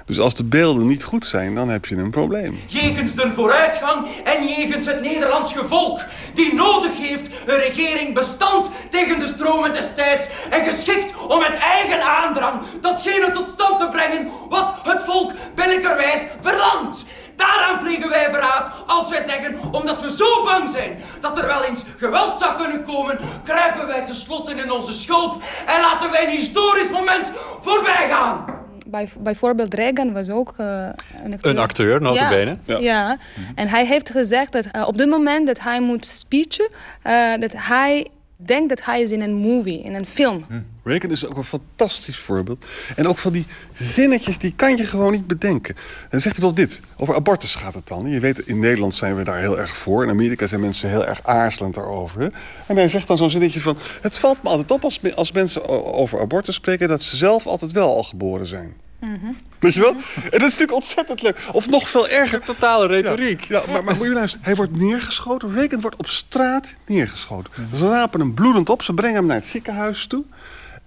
[0.06, 2.58] Dus als de beelden niet goed zijn, dan heb je een probleem.
[2.66, 6.00] Jegens de vooruitgang en jegens het Nederlands volk,
[6.34, 11.58] die nodig heeft een regering bestand tegen de stromen des tijds en geschikt om met
[11.58, 17.04] eigen aandrang datgene tot stand te brengen wat het volk billijkerwijs verlangt.
[17.36, 21.64] Daaraan plegen wij verraad als wij zeggen, omdat we zo bang zijn dat er wel
[21.64, 26.36] eens geweld zou kunnen komen, kruipen wij tenslotte in onze schulp en laten wij een
[26.36, 28.44] historisch moment voorbij gaan.
[28.86, 30.88] Bij, bijvoorbeeld Reagan was ook uh,
[31.24, 31.50] een acteur.
[31.50, 32.56] Een acteur, nota bene.
[32.64, 33.16] Ja, ja.
[33.54, 36.68] en hij heeft gezegd dat uh, op het moment dat hij moet speechen,
[37.04, 38.06] uh, dat hij
[38.36, 40.44] denkt dat hij is in een movie, in een film.
[40.84, 42.64] Reagan is ook een fantastisch voorbeeld.
[42.96, 45.74] En ook van die zinnetjes, die kan je gewoon niet bedenken.
[45.76, 46.80] En dan zegt hij wel dit.
[46.96, 48.08] Over abortus gaat het dan.
[48.10, 50.04] Je weet, in Nederland zijn we daar heel erg voor.
[50.04, 52.32] In Amerika zijn mensen heel erg aarzelend daarover.
[52.66, 53.76] En hij zegt dan zo'n zinnetje van...
[54.00, 56.88] Het valt me altijd op als, als mensen over abortus spreken...
[56.88, 58.74] dat ze zelf altijd wel al geboren zijn.
[59.06, 59.36] Mm -hmm.
[59.58, 59.90] Weet je wel?
[59.90, 61.38] En dat is natuurlijk ontzettend leuk.
[61.52, 62.40] Of nog veel erger.
[62.40, 63.44] Totale retoriek.
[63.44, 64.46] Ja, ja maar, maar moet je luisteren.
[64.46, 65.54] Hij wordt neergeschoten.
[65.54, 67.52] Reagan wordt op straat neergeschoten.
[67.76, 68.82] Ze rapen hem bloedend op.
[68.82, 70.24] Ze brengen hem naar het ziekenhuis toe.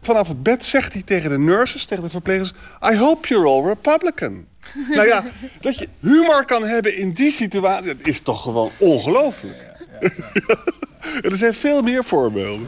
[0.02, 2.54] Vanaf het bed zegt hij tegen de nurses, tegen de verplegers...
[2.91, 4.46] I hope you're all Republican.
[4.96, 5.24] nou ja,
[5.62, 7.96] dat je humor kan hebben in die situatie...
[7.96, 9.68] dat is toch gewoon ongelooflijk.
[11.22, 12.68] er zijn veel meer voorbeelden.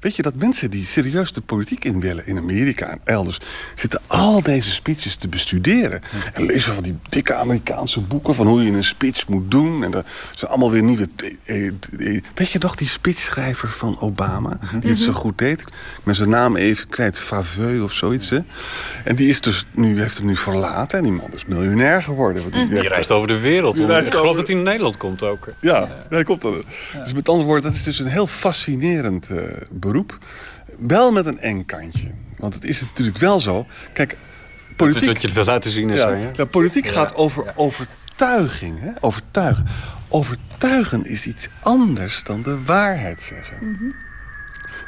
[0.00, 3.38] Weet je dat mensen die serieus de politiek in willen in Amerika en elders
[3.74, 6.00] zitten al deze speeches te bestuderen
[6.32, 9.94] en lezen van die dikke Amerikaanse boeken van hoe je een speech moet doen en
[9.94, 10.04] er
[10.34, 11.08] zijn allemaal weer nieuwe.
[12.34, 15.64] Weet je nog die speechschrijver van Obama die het zo goed deed?
[16.02, 18.28] Ben zijn naam even kwijt, Faveux of zoiets.
[18.30, 18.38] Hè?
[19.04, 22.42] En die is dus nu heeft hem nu verlaten en die man is miljonair geworden.
[22.42, 23.78] Want die, die reist over de wereld.
[23.78, 25.48] Ik geloof over- dat hij in Nederland komt ook.
[25.60, 26.62] Ja, hij komt dan.
[27.02, 29.36] Dus met andere woorden, dat is dus een heel fascinerend eh,
[29.90, 30.18] beroep.
[30.78, 32.10] Wel met een eng kantje.
[32.36, 33.66] Want het is natuurlijk wel zo.
[33.92, 34.16] Kijk,
[34.76, 35.12] politiek...
[35.12, 36.30] wat je wil laten zien is ja, ja.
[36.34, 38.80] ja, politiek gaat over overtuiging.
[38.80, 38.90] Hè?
[39.00, 39.66] Overtuigen.
[40.08, 43.94] Overtuigen is iets anders dan de waarheid zeggen.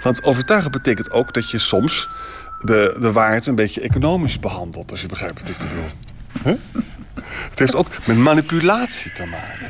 [0.03, 2.09] Want overtuigen betekent ook dat je soms
[2.61, 4.91] de, de waarheid een beetje economisch behandelt.
[4.91, 5.91] Als je begrijpt wat ik bedoel.
[6.43, 6.55] Huh?
[7.51, 9.69] Het heeft ook met manipulatie te maken.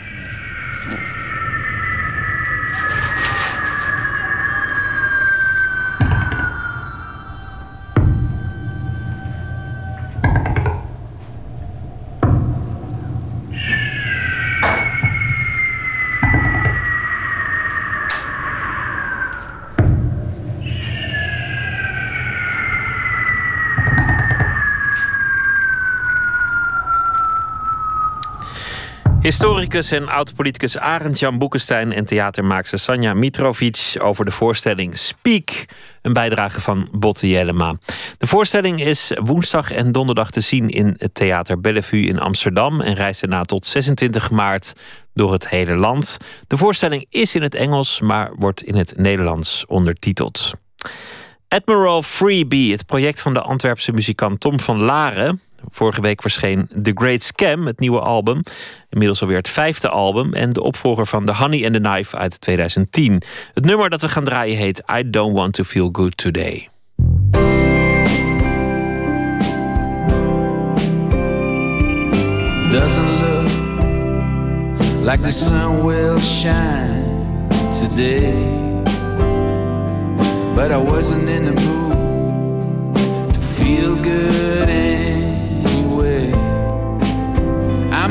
[29.23, 35.51] Historicus en oud-politicus Arend Jan Boekenstein en theatermaakster Sanja Mitrovic over de voorstelling Speak,
[36.03, 37.77] een bijdrage van Botte Jellema.
[38.19, 42.94] De voorstelling is woensdag en donderdag te zien in het Theater Bellevue in Amsterdam en
[42.94, 44.73] reist daarna tot 26 maart
[45.15, 46.16] door het hele land.
[46.47, 50.53] De voorstelling is in het Engels, maar wordt in het Nederlands ondertiteld.
[51.49, 55.40] Admiral Freebie, het project van de Antwerpse muzikant Tom van Laren,
[55.70, 58.43] Vorige week verscheen The Great Scam, het nieuwe album.
[58.89, 60.32] Inmiddels alweer het vijfde album.
[60.32, 63.22] En de opvolger van The Honey and the Knife uit 2010.
[63.55, 66.68] Het nummer dat we gaan draaien heet I Don't Want to Feel Good Today.
[72.70, 73.32] Doesn't look
[75.02, 77.48] like the sun will shine
[77.80, 78.32] today.
[80.55, 84.68] But I wasn't in the mood to feel good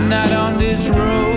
[0.09, 1.30] not on this road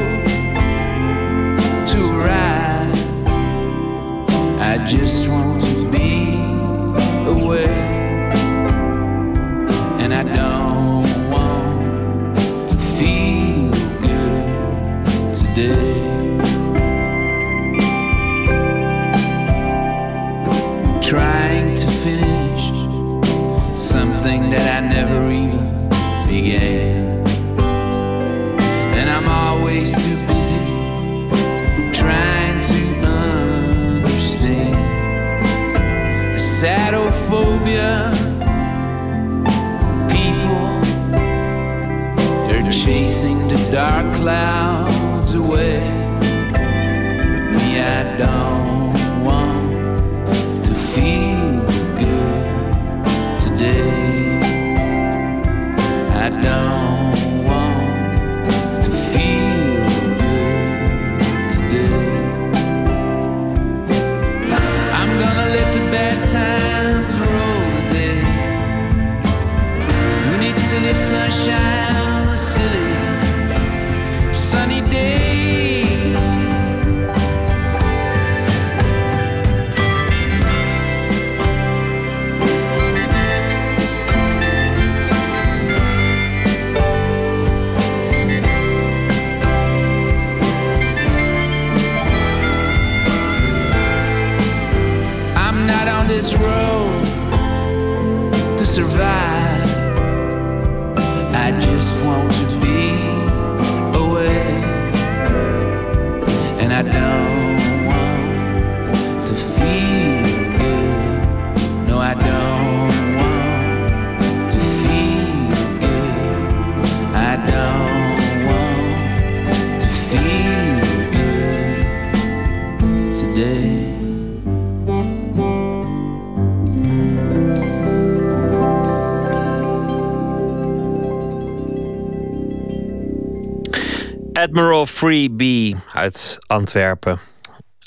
[134.54, 137.18] Admiral Free B uit Antwerpen.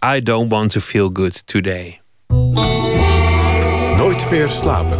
[0.06, 2.00] I don't want to feel good today.
[3.98, 4.98] Nooit meer slapen.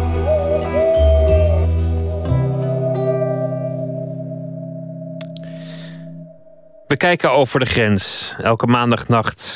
[6.86, 8.34] We kijken over de grens.
[8.42, 9.47] Elke maandagnacht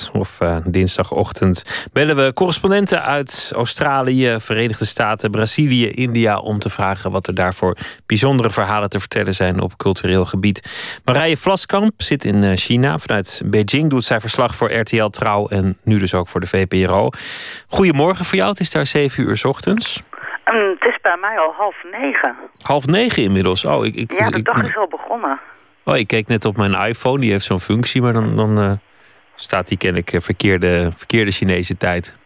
[0.43, 7.27] eh, dinsdagochtend bellen we correspondenten uit Australië, Verenigde Staten, Brazilië, India om te vragen wat
[7.27, 10.71] er daarvoor bijzondere verhalen te vertellen zijn op cultureel gebied.
[11.05, 12.99] Marije Vlaskamp zit in eh, China.
[12.99, 17.09] Vanuit Beijing doet zij verslag voor RTL Trouw en nu dus ook voor de VPRO.
[17.69, 18.51] Goedemorgen voor jou.
[18.51, 20.03] Het is daar zeven uur 's ochtends.
[20.45, 22.37] Ehm, het is bij mij al half negen.
[22.63, 23.65] Half negen inmiddels.
[23.65, 25.41] Oh, ik, ik, Ja, de ik- dag is al begonnen.
[25.85, 28.73] Oh, ik keek net op mijn iPhone, die heeft zo'n functie, maar dan, dan eh,
[29.43, 32.17] staat die kennelijk eh, verkeerde, verkeerde Chinese tijd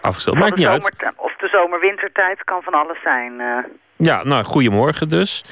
[0.00, 0.38] afgesteld.
[0.38, 0.92] Maakt niet uit.
[1.16, 3.40] Of de zomer-wintertijd kan van alles zijn.
[3.40, 3.58] eh.
[3.96, 5.44] Ja, nou, goedemorgen dus.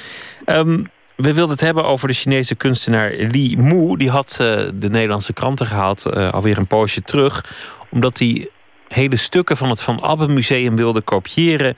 [0.45, 0.85] Ehm,
[1.17, 3.97] we wilden het hebben over de Chinese kunstenaar Li Mu.
[3.97, 7.45] Die had eh, de Nederlandse kranten gehaald eh, alweer een poosje terug.
[7.91, 8.49] Omdat hij
[8.89, 11.75] hele stukken van het Van Abbe Museum wilde kopiëren.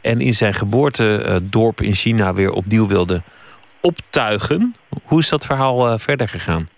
[0.00, 3.22] En in zijn geboortedorp in China weer opnieuw wilde
[3.80, 4.74] optuigen.
[5.04, 6.68] Hoe is dat verhaal verder gegaan?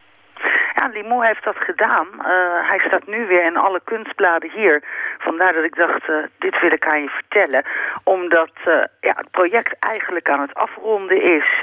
[0.82, 2.06] Ja, Limoux heeft dat gedaan.
[2.18, 4.82] Eh, hij staat nu weer in alle kunstbladen hier.
[5.18, 7.64] Vandaar dat ik dacht, eh, dit wil ik aan je vertellen.
[8.04, 11.62] Omdat eh, ja, het project eigenlijk aan het afronden is.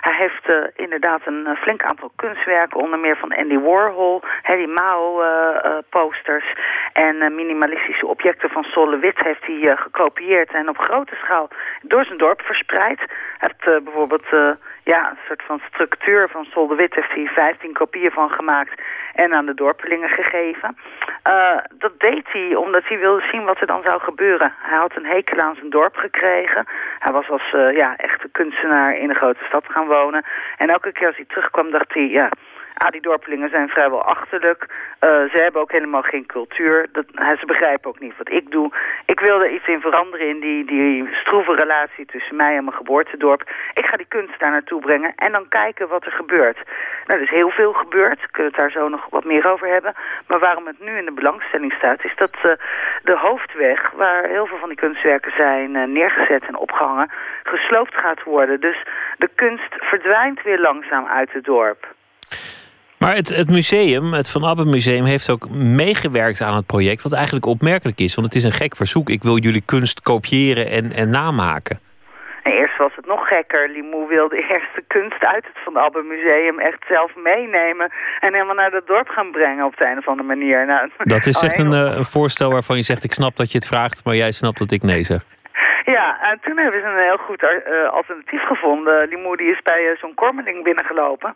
[0.00, 6.52] Hij heeft inderdaad een flink aantal kunstwerken, onder meer van Andy Warhol, hè, die Mao-posters
[6.92, 11.48] en minimalistische objecten van Sol Wit heeft hij gekopieerd en op grote schaal
[11.82, 12.98] door zijn dorp verspreid.
[13.38, 14.26] Hij heeft bijvoorbeeld
[14.94, 18.82] ja, een soort van structuur van Sol de Wit heeft hij 15 kopieën van gemaakt
[19.14, 20.76] en aan de dorpelingen gegeven.
[21.22, 24.54] Eh, dat deed hij omdat hij wilde zien wat er dan zou gebeuren.
[24.58, 26.66] Hij had een hekel aan zijn dorp gekregen.
[26.98, 30.24] Hij was als eh, ja, echte kunstenaar in een grote stad gaan wonen.
[30.56, 32.28] En elke keer als hij terugkwam dacht hij, ja,
[32.78, 34.66] Ah, die dorpelingen zijn vrijwel achterlijk.
[34.98, 36.86] Eh, ze hebben ook helemaal geen cultuur.
[36.92, 38.72] Dat, ze begrijpen ook niet wat ik doe.
[39.06, 43.50] Ik wilde iets in veranderen in die, die stroeve relatie tussen mij en mijn geboortedorp.
[43.74, 46.58] Ik ga die kunst daar naartoe brengen en dan kijken wat er gebeurt.
[47.06, 48.20] Nou, er is heel veel gebeurd.
[48.20, 49.94] We kunnen het daar zo nog wat meer over hebben.
[50.26, 52.52] Maar waarom het nu in de belangstelling staat, is dat uh,
[53.02, 57.10] de hoofdweg, waar heel veel van die kunstwerken zijn uh, neergezet en opgehangen,
[57.42, 58.60] gesloopt gaat worden.
[58.60, 58.82] Dus
[59.16, 61.96] de kunst verdwijnt weer langzaam uit het dorp.
[62.98, 67.02] Maar het, het museum, het Van Abbe Museum, heeft ook meegewerkt aan het project.
[67.02, 69.08] Wat eigenlijk opmerkelijk is, want het is een gek verzoek.
[69.08, 71.80] Ik wil jullie kunst kopiëren en, en namaken.
[72.42, 73.70] En eerst was het nog gekker.
[73.70, 77.92] Limoux wilde eerst de kunst uit het Van Abbe Museum echt zelf meenemen.
[78.20, 80.66] En helemaal naar het dorp gaan brengen op de een of andere manier.
[80.66, 83.58] Nou, dat is echt een, eh, een voorstel waarvan je zegt: Ik snap dat je
[83.58, 85.24] het vraagt, maar jij snapt dat ik nee zeg.
[85.96, 89.08] Ja, en toen hebben ze een heel goed uh, alternatief gevonden.
[89.08, 91.34] Die is bij uh, zo'n Kormeling binnengelopen.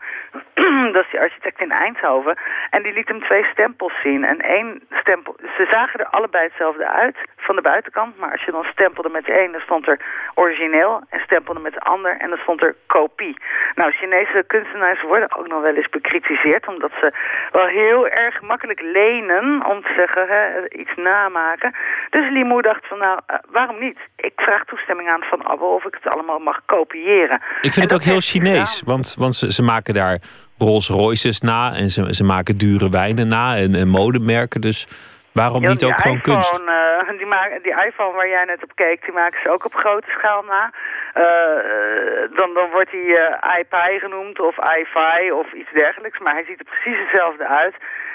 [0.95, 2.37] dat is die architect in Eindhoven.
[2.71, 4.25] En die liet hem twee stempels zien.
[4.25, 5.37] En één stempel...
[5.57, 8.19] Ze zagen er allebei hetzelfde uit van de buitenkant.
[8.19, 10.01] Maar als je dan stempelde met de een, dan stond er
[10.35, 11.03] origineel.
[11.09, 13.37] En stempelde met de ander en dan stond er kopie.
[13.75, 16.69] Nou, Chinese kunstenaars worden ook nog wel eens bekritiseerd.
[16.69, 17.13] Omdat ze
[17.53, 21.75] wel heel erg makkelijk lenen om te zeggen, hè, iets namaken.
[22.11, 23.21] Dus Limo dacht van, nou,
[23.51, 23.99] waarom niet?
[24.17, 27.43] Ik vraag toestemming aan Van Abbe of ik het allemaal mag kopiëren.
[27.61, 30.21] Ik vind het ook heel Chinees, want, want ze, ze maken daar
[30.59, 34.61] Rolls Royces na en ze, ze maken dure wijnen na en, en modemerken.
[34.61, 34.87] Dus
[35.33, 36.61] waarom niet ook gewoon iPhone, kunst?
[36.61, 40.11] Uh, die, die iPhone waar jij net op keek, die maken ze ook op grote
[40.11, 40.73] schaal na.
[41.15, 46.19] Uh, dan, dan wordt hij uh, iPi genoemd of iFi of iets dergelijks.
[46.19, 47.75] Maar hij ziet er precies hetzelfde uit.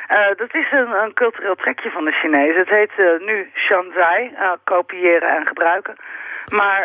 [0.09, 2.59] Uh, dat is een, cultureel trekje van de Chinezen.
[2.59, 5.95] Het heet uh, nu Shanzai, uh, kopiëren en gebruiken.
[6.51, 6.81] Maar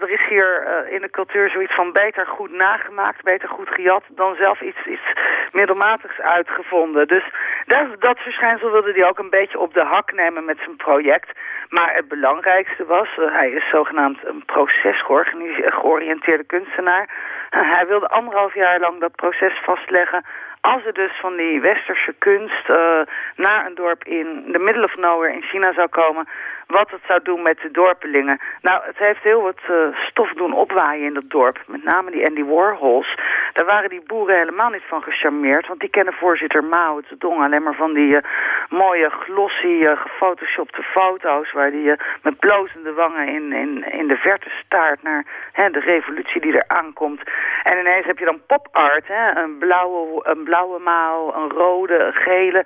[0.00, 4.34] er is hier in de cultuur zoiets van beter goed nagemaakt, beter goed gejat, dan
[4.34, 5.12] zelf iets, iets
[5.52, 7.08] middelmatigs uitgevonden.
[7.08, 7.24] Dus
[7.66, 11.38] dat, dat verschijnsel wilde hij ook een beetje op de hak nemen met zijn project.
[11.68, 17.08] Maar het belangrijkste was, hij is zogenaamd een procesgeoriënteerde kunstenaar.
[17.48, 20.24] hij wilde anderhalf jaar lang dat proces vastleggen
[20.60, 23.00] als er dus van die westerse kunst uh,
[23.36, 26.28] naar een dorp in de middle of nowhere in China zou komen,
[26.70, 28.40] wat het zou doen met de dorpelingen.
[28.60, 31.58] Nou, het heeft heel wat uh, stof doen opwaaien in dat dorp.
[31.66, 33.14] Met name die Andy Warhols.
[33.52, 35.66] Daar waren die boeren helemaal niet van gecharmeerd.
[35.66, 38.18] Want die kennen voorzitter Mao Zedong alleen maar van die uh,
[38.68, 41.52] mooie glossy uh, gefotoshopte foto's...
[41.52, 41.92] waar die
[42.22, 46.64] met blozende wangen in, in, in de verte staart naar hè, de revolutie die er
[46.66, 47.22] aankomt.
[47.62, 49.42] En ineens heb je dan pop art, hè?
[49.42, 52.64] Een, blauwe, een blauwe Mao, een rode, een gele...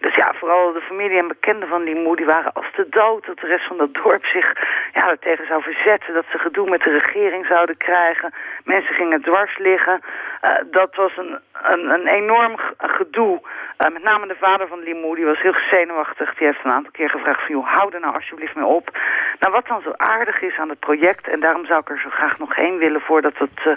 [0.00, 3.38] Dus ja, vooral de familie en bekenden van die die waren als de dood dat
[3.38, 4.52] de rest van dat dorp zich
[4.92, 6.14] ja, er tegen zou verzetten.
[6.14, 8.34] Dat ze gedoe met de regering zouden krijgen.
[8.64, 10.00] Mensen gingen dwars liggen.
[10.44, 13.40] Uh, dat was een, een, een enorm gedoe.
[13.78, 16.34] Uh, met name de vader van Limoe, die was heel zenuwachtig.
[16.34, 18.98] Die heeft een aantal keer gevraagd van, joh, hou er nou alsjeblieft mee op.
[19.38, 22.10] Nou, wat dan zo aardig is aan het project, en daarom zou ik er zo
[22.10, 23.72] graag nog heen willen voordat het uh,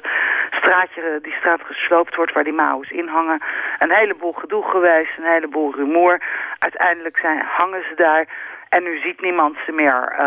[0.51, 3.41] straatje, die straat gesloopt wordt waar die Mao's in hangen.
[3.79, 6.12] Een heleboel gedoe geweest, een heleboel rumoer.
[6.59, 8.27] Uiteindelijk zijn, hangen ze daar
[8.75, 10.01] en nu ziet niemand ze meer.
[10.11, 10.19] Uh,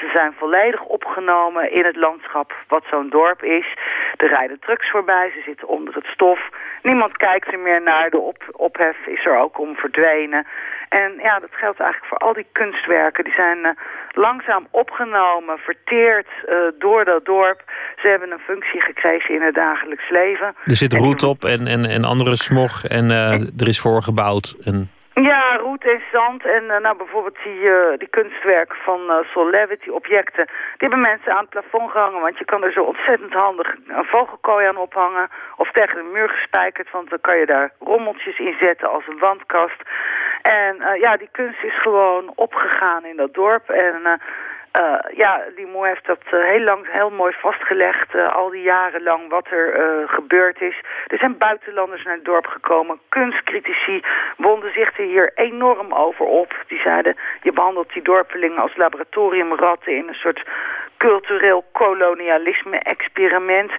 [0.00, 3.66] ze zijn volledig opgenomen in het landschap wat zo'n dorp is.
[4.16, 6.40] Er rijden trucks voorbij, ze zitten onder het stof.
[6.82, 8.10] Niemand kijkt er meer naar.
[8.10, 10.46] De op ophef is er ook om verdwenen.
[10.88, 13.24] En ja, dat geldt eigenlijk voor al die kunstwerken.
[13.24, 13.70] Die zijn uh,
[14.12, 17.62] langzaam opgenomen, verteerd uh, door dat dorp.
[18.02, 20.54] Ze hebben een functie gekregen in het dagelijks leven.
[20.64, 23.10] Er zit roet op en, en, en andere smog en
[23.60, 24.56] er is voor gebouwd.
[24.64, 24.90] En...
[25.22, 26.46] Ja, roet en zand.
[26.46, 30.44] En uh, nou, bijvoorbeeld die, uh, die kunstwerken van uh, die objecten.
[30.46, 32.20] Die hebben mensen aan het plafond gehangen.
[32.20, 35.28] Want je kan er zo ontzettend handig een vogelkooi aan ophangen.
[35.56, 36.90] Of tegen de muur gespijkerd.
[36.90, 39.82] Want dan kan je daar rommeltjes in zetten als een wandkast.
[40.42, 43.68] En ja, die kunst is gewoon opgegaan in dat dorp.
[43.68, 44.20] En
[44.76, 49.02] uh, ja, Limoux heeft dat uh, heel lang heel mooi vastgelegd, uh, al die jaren
[49.02, 50.80] lang wat er gebeurd is.
[51.06, 53.00] Er zijn buitenlanders naar het dorp gekomen.
[53.08, 54.02] Kunstcritici
[54.36, 56.64] wonden zich er hier enorm over op.
[56.66, 60.42] Die zeiden, je behandelt die dorpelingen als laboratoriumratten in een soort
[60.96, 63.72] cultureel kolonialisme-experiment.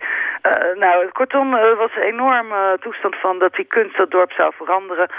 [0.75, 5.09] nou, kortom, was een enorme toestand van dat die kunst dat dorp zou veranderen.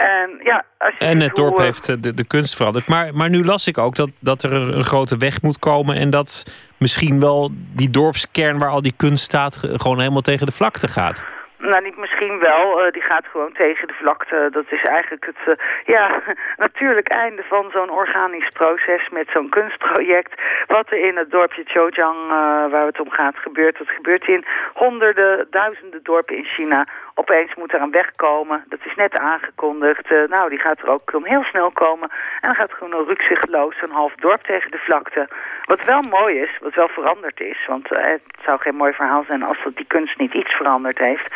[0.00, 2.88] En, ja, als je en het dorp heeft de, de kunst veranderd.
[2.88, 5.96] Maar, maar nu las ik ook dat, dat er een grote weg moet komen.
[5.96, 6.46] En dat
[6.78, 9.60] misschien wel die dorpskern waar al die kunst staat.
[9.76, 11.22] gewoon helemaal tegen de vlakte gaat.
[11.60, 12.86] Nou, niet misschien wel.
[12.86, 14.48] Uh, die gaat gewoon tegen de vlakte.
[14.52, 15.54] Dat is eigenlijk het uh,
[15.84, 16.22] ja,
[16.66, 20.42] natuurlijk einde van zo'n organisch proces met zo'n kunstproject.
[20.66, 23.78] Wat er in het dorpje Zhejiang, uh, waar het om gaat, gebeurt.
[23.78, 24.44] Dat gebeurt in
[24.74, 26.86] honderden, duizenden dorpen in China
[27.22, 28.64] Opeens moet er een weg komen.
[28.68, 30.10] Dat is net aangekondigd.
[30.10, 32.08] Eh, nou, die gaat er ook dan heel snel komen.
[32.40, 35.28] En dan gaat gewoon een rukzichtloos een half dorp tegen de vlakte.
[35.64, 37.66] Wat wel mooi is, wat wel veranderd is...
[37.66, 40.98] want eh, het zou geen mooi verhaal zijn als dat die kunst niet iets veranderd
[40.98, 41.26] heeft...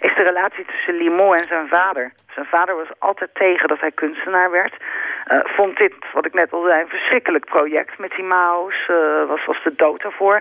[0.00, 2.12] is de relatie tussen Limon en zijn vader.
[2.34, 4.74] Zijn vader was altijd tegen dat hij kunstenaar werd.
[5.24, 8.86] Eh, vond dit, wat ik net al zei, een verschrikkelijk project met die Mao's.
[8.88, 10.40] eh, was, was de dood ervoor.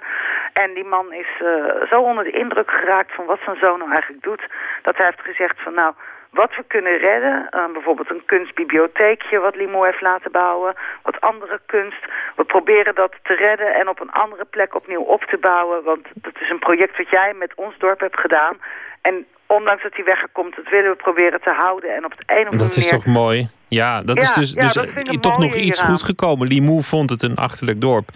[0.53, 3.91] En die man is eh, zo onder de indruk geraakt van wat zijn zoon nou
[3.91, 4.43] eigenlijk doet...
[4.81, 5.93] dat hij heeft gezegd van nou,
[6.30, 7.47] wat we kunnen redden...
[7.73, 10.76] bijvoorbeeld een kunstbibliotheekje wat Limo heeft laten bouwen...
[11.01, 12.05] wat andere kunst.
[12.35, 15.84] We proberen dat te redden en op een andere plek opnieuw op te bouwen.
[15.84, 18.57] Want dat is een project wat jij met ons dorp hebt gedaan...
[19.01, 21.95] En ondanks dat hij weggekomt, dat willen we proberen te houden.
[21.95, 23.49] En op het andere Dat is toch mooi?
[23.67, 25.91] Ja, dat Ja, is dus, ja, dus dat eh, toch nog iets hieraan.
[25.95, 26.47] goed gekomen.
[26.47, 28.09] Limoux vond het een achterlijk dorp.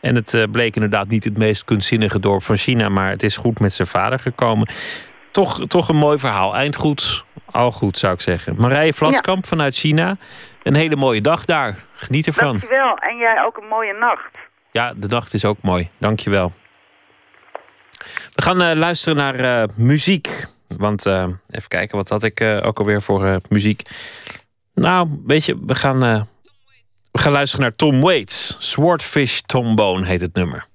[0.00, 2.88] En het eh, bleek inderdaad niet het meest kunstzinnige dorp van China.
[2.88, 4.68] Maar het is goed met zijn vader gekomen.
[5.30, 6.54] Toch, toch een mooi verhaal.
[6.54, 8.54] Eind goed, al goed zou ik zeggen.
[8.58, 10.16] Marije Vlaskamp vanuit China.
[10.62, 11.76] Een hele mooie dag daar.
[11.94, 12.44] Geniet ervan.
[12.58, 12.96] Dankjewel.
[12.96, 14.38] En jij ook een mooie nacht.
[14.70, 15.88] Ja, de nacht is ook mooi.
[15.98, 16.52] Dankjewel.
[18.40, 20.46] We gaan eh, luisteren naar eh, muziek.
[20.76, 23.82] Want eh, even kijken, wat had ik ook alweer voor muziek?
[24.74, 25.98] Nou, weet je, we gaan,
[27.10, 28.56] we gaan luisteren naar Tom Waits.
[28.58, 30.66] Swordfish Trombone heet het nummer.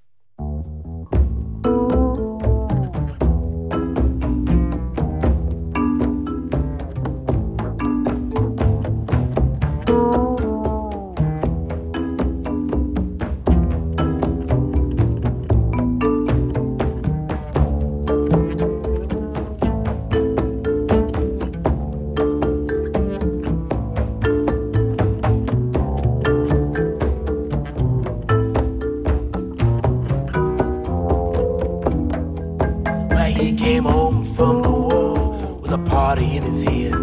[36.20, 36.94] In his head,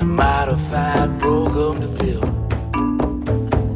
[0.00, 2.24] a modified program to fill,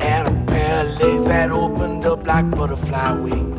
[0.03, 3.59] and a pair of legs that opened up like butterfly wings,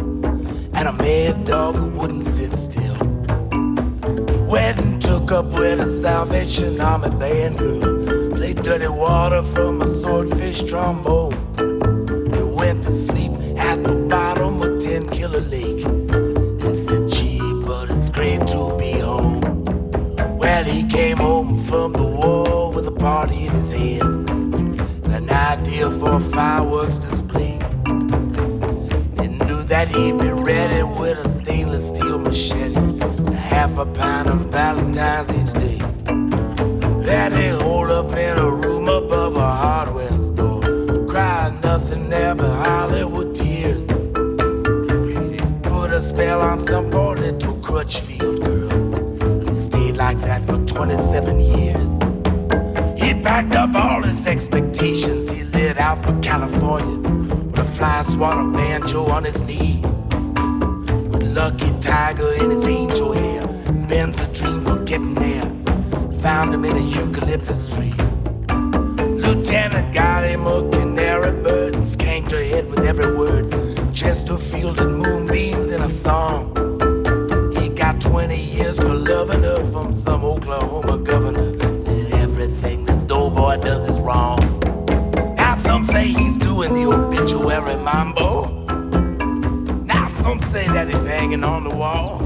[0.73, 2.95] and a mad dog who wouldn't sit still.
[2.95, 9.87] The wedding took up with a Salvation Army band girl, played dirty water from a
[9.87, 11.35] swordfish trombone.
[12.31, 13.16] They went to sleep
[32.27, 35.77] machete and half a pound of Valentine's each day.
[37.07, 40.61] That they hold up in a room above a hardware store,
[41.07, 43.87] crying nothing there but Hollywood tears
[45.87, 49.53] put a spell on some poor little Crutchfield girl.
[49.53, 51.89] Stayed like that for 27 years.
[53.01, 55.31] He packed up all his expectations.
[55.31, 59.76] He lit out for California with a fly swatter banjo on his knee.
[61.37, 63.45] Lucky Tiger in his angel hair.
[63.87, 65.43] Ben's a dream for getting there.
[66.21, 67.93] Found him in a eucalyptus tree.
[69.21, 73.53] Lieutenant got him a canary bird and skanked her head with every word.
[73.93, 76.49] Chesterfield and moonbeams in a song.
[77.53, 81.53] He got 20 years for loving her from some Oklahoma governor.
[81.83, 84.39] Said everything this doughboy does is wrong.
[85.35, 88.16] Now some say he's doing the obituary mambo.
[91.27, 92.21] Hanging on the wall.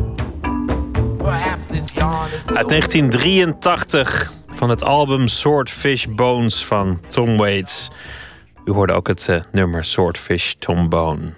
[2.56, 7.90] Uit 1983 van het album Swordfish Bones van Tom Waits.
[8.66, 11.34] U hoorde ook het eh, nummer Swordfish Trombone.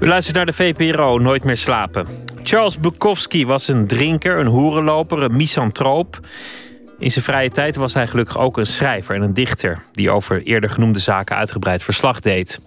[0.00, 2.06] U luistert naar de VPRO, Nooit meer slapen.
[2.42, 6.20] Charles Bukowski was een drinker, een hoerenloper, een misantroop.
[7.00, 9.82] In zijn vrije tijd was hij gelukkig ook een schrijver en een dichter...
[9.92, 12.60] die over eerder genoemde zaken uitgebreid verslag deed.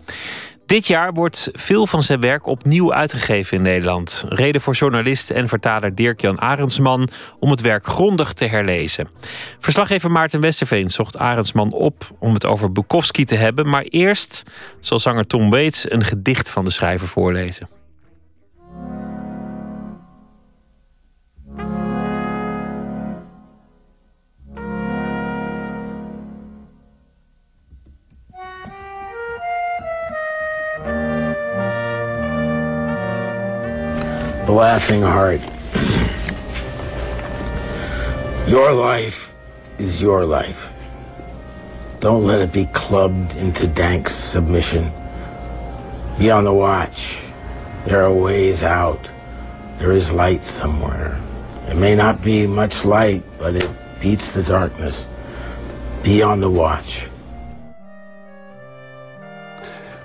[0.65, 4.25] Dit jaar wordt veel van zijn werk opnieuw uitgegeven in Nederland.
[4.27, 9.07] Reden voor journalist en vertaler Dirk-Jan Arendsman om het werk grondig te herlezen.
[9.59, 13.69] Verslaggever Maarten Westerveen zocht Arendsman op om het over Bukowski te hebben.
[13.69, 14.43] Maar eerst
[14.79, 17.82] zal zanger Tom Waits een gedicht van de schrijver voorlezen.
[34.53, 35.41] Laughing Heart.
[38.47, 39.33] Your life
[39.79, 40.75] is your life.
[41.99, 44.91] Don't let it be clubbed into dank submission.
[46.19, 47.31] Be on the watch.
[47.87, 49.09] There are ways out.
[49.79, 51.19] There is light somewhere.
[51.67, 53.67] It may not be much light, but it
[53.99, 55.09] beats the darkness.
[56.03, 57.09] Be on the watch.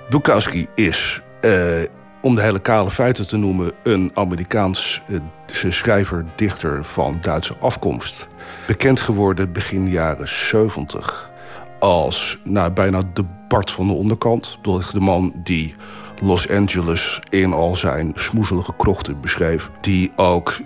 [0.08, 1.86] Bukowski is, eh,
[2.22, 8.28] om de hele kale feiten te noemen, een Amerikaans eh, schrijver, dichter van Duitse afkomst.
[8.66, 11.32] Bekend geworden begin jaren 70
[11.78, 14.58] als nou, bijna de Bart van de onderkant.
[14.62, 15.74] De man die
[16.20, 19.70] Los Angeles in al zijn smoezelige krochten beschreef.
[19.80, 20.58] Die ook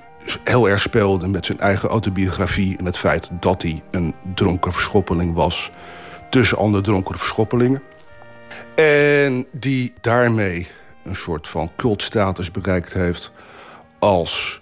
[0.45, 5.35] heel erg speelde met zijn eigen autobiografie en het feit dat hij een dronken verschoppeling
[5.35, 5.71] was
[6.31, 7.83] tussen andere dronken verschoppelingen.
[8.75, 10.69] En die daarmee
[11.05, 13.33] een soort van cultstatus bereikt heeft
[13.99, 14.61] als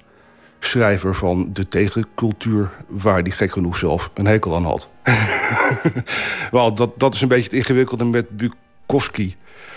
[0.58, 2.70] schrijver van de tegencultuur...
[2.88, 4.90] waar die gek genoeg zelf een hekel aan had.
[6.50, 9.36] Wel, dat, dat is een beetje het ingewikkelde met Bukowski...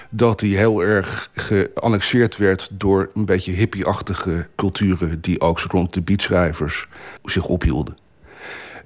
[0.09, 5.21] dat hij heel erg geannexeerd werd door een beetje hippie-achtige culturen...
[5.21, 6.87] die ook rond de beatschrijvers
[7.23, 7.97] zich ophielden.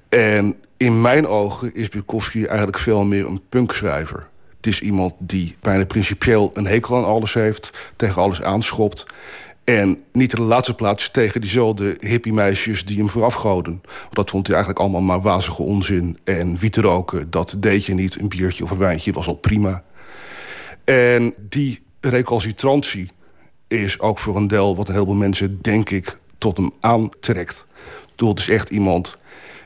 [0.08, 4.28] En in mijn ogen is Bukowski eigenlijk veel meer een punkschrijver.
[4.68, 7.92] Is iemand die bijna principieel een hekel aan alles heeft...
[7.96, 9.06] tegen alles aanschopt...
[9.64, 13.80] En niet in de laatste plaats tegen diezelfde hippie-meisjes die hem voorafgoden.
[13.82, 16.18] Want dat vond hij eigenlijk allemaal maar wazige onzin.
[16.24, 18.20] En wiet roken, dat deed je niet.
[18.20, 19.82] Een biertje of een wijntje was al prima.
[20.84, 23.10] En die recalcitrantie
[23.66, 24.76] is ook voor een deel...
[24.76, 27.66] wat een heleboel mensen, denk ik, tot hem aantrekt.
[28.16, 29.16] Het is echt iemand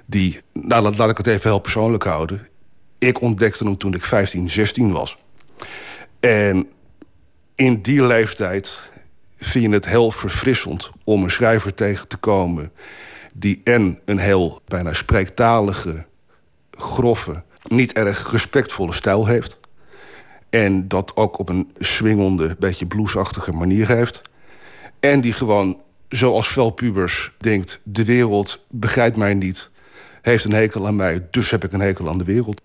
[0.06, 0.40] die...
[0.52, 2.46] Nou, laat ik het even heel persoonlijk houden.
[3.02, 5.16] Ik ontdekte hem toen ik 15, 16 was.
[6.20, 6.68] En
[7.54, 8.90] in die leeftijd
[9.36, 12.72] vind je het heel verfrissend om een schrijver tegen te komen...
[13.34, 16.04] die en een heel bijna spreektalige,
[16.70, 19.58] grove, niet erg respectvolle stijl heeft...
[20.50, 24.22] en dat ook op een swingende, beetje bluesachtige manier heeft...
[25.00, 27.80] en die gewoon, zoals veel pubers, denkt...
[27.84, 29.70] de wereld begrijpt mij niet,
[30.20, 31.26] heeft een hekel aan mij...
[31.30, 32.60] dus heb ik een hekel aan de wereld.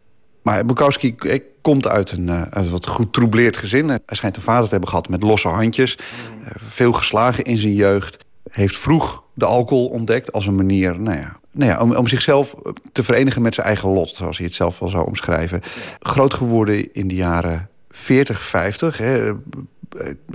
[0.47, 3.89] Maar Bukowski eh, komt uit een, uh, uit wat goed troubleerd gezin.
[3.89, 5.97] Hij schijnt een vader te hebben gehad met losse handjes.
[5.97, 8.17] Uh, veel geslagen in zijn jeugd.
[8.51, 12.55] Heeft vroeg de alcohol ontdekt als een manier nou ja, nou ja, om, om zichzelf
[12.91, 14.15] te verenigen met zijn eigen lot.
[14.15, 15.61] Zoals hij het zelf wel zou omschrijven.
[15.99, 18.97] Groot geworden in de jaren 40, 50.
[18.97, 19.33] Hè,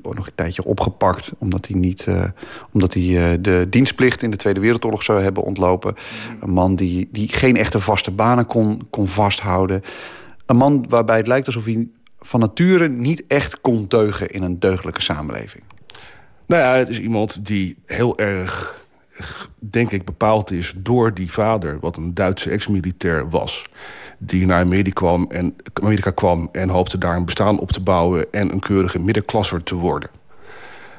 [0.03, 2.25] nog een tijdje opgepakt omdat hij, niet, uh,
[2.73, 5.95] omdat hij uh, de dienstplicht in de Tweede Wereldoorlog zou hebben ontlopen.
[6.41, 9.83] Een man die, die geen echte vaste banen kon, kon vasthouden.
[10.47, 11.89] Een man waarbij het lijkt alsof hij
[12.19, 15.65] van nature niet echt kon deugen in een deugdelijke samenleving.
[16.47, 18.85] Nou ja, het is iemand die heel erg,
[19.59, 23.65] denk ik, bepaald is door die vader, wat een Duitse ex-militair was
[24.27, 28.33] die naar Amerika kwam, en, Amerika kwam en hoopte daar een bestaan op te bouwen...
[28.33, 30.11] en een keurige middenklasser te worden.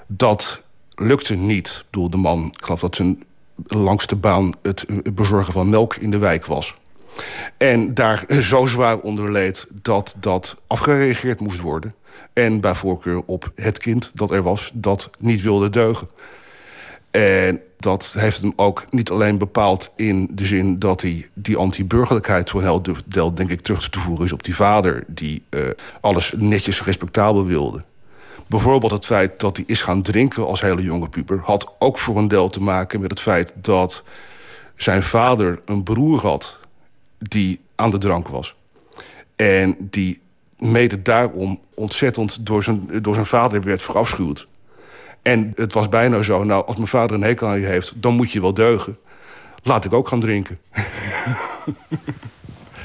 [0.08, 0.64] Dat
[0.96, 1.68] lukte niet.
[1.68, 3.24] Ik bedoel, de man, ik geloof dat zijn
[3.68, 4.54] langste baan...
[4.62, 6.76] het bezorgen van melk in de wijk was.
[7.58, 11.94] En daar zo zwaar onder leed dat dat afgereageerd moest worden.
[12.34, 16.08] En bij voorkeur op het kind dat er was, dat niet wilde deugen.
[17.14, 22.50] En dat heeft hem ook niet alleen bepaald in de zin dat hij die anti-burgerlijkheid
[22.50, 25.62] voor een deel, denk ik, terug te voeren is op die vader die uh,
[26.02, 27.84] alles netjes respectabel wilde.
[28.48, 32.18] Bijvoorbeeld het feit dat hij is gaan drinken als hele jonge puber had ook voor
[32.18, 34.04] een deel te maken met het feit dat
[34.76, 36.60] zijn vader een broer had
[37.18, 38.56] die aan de drank was.
[39.36, 40.22] En die
[40.58, 44.48] mede daarom ontzettend door zijn, door zijn vader werd verafschuwd.
[45.24, 48.02] En het was bijna zo, nou, als mijn vader een hekel aan je heeft...
[48.02, 48.98] dan moet je wel deugen.
[49.64, 50.58] Laat ik ook gaan drinken.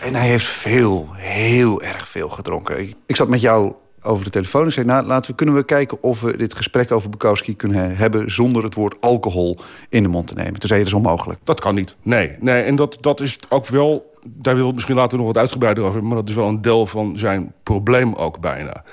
[0.01, 2.95] En hij heeft veel, heel erg veel gedronken.
[3.07, 4.87] Ik zat met jou over de telefoon en zei...
[4.87, 8.31] Nou, laten we, kunnen we kijken of we dit gesprek over Bukowski kunnen hebben...
[8.31, 9.59] zonder het woord alcohol
[9.89, 10.61] in de mond te nemen.
[10.61, 11.41] Toen zei je, dat is onmogelijk.
[11.45, 12.37] Dat kan niet, nee.
[12.41, 14.17] nee en dat, dat is ook wel...
[14.27, 16.05] Daar wil ik misschien later nog wat uitgebreider over...
[16.05, 18.85] maar dat is wel een deel van zijn probleem ook bijna.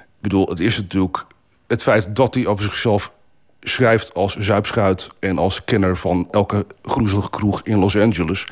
[0.00, 1.24] Ik bedoel, het is natuurlijk
[1.72, 3.12] het feit dat hij over zichzelf
[3.60, 5.08] schrijft als zuipschuit...
[5.18, 8.46] en als kenner van elke groezelige kroeg in Los Angeles...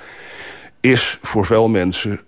[0.81, 2.21] is voor veel mensen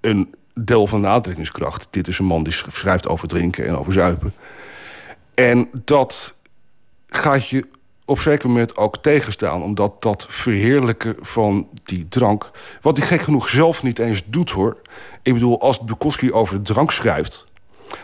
[0.00, 1.88] een deel van de aantrekkingskracht.
[1.90, 4.32] Dit is een man die schrijft over drinken en over zuipen.
[5.34, 6.36] En dat
[7.06, 7.66] gaat je
[8.04, 9.62] op zeker moment ook tegenstaan.
[9.62, 12.50] Omdat dat verheerlijken van die drank...
[12.80, 14.80] wat hij gek genoeg zelf niet eens doet, hoor.
[15.22, 17.44] Ik bedoel, als Bukowski over drank schrijft...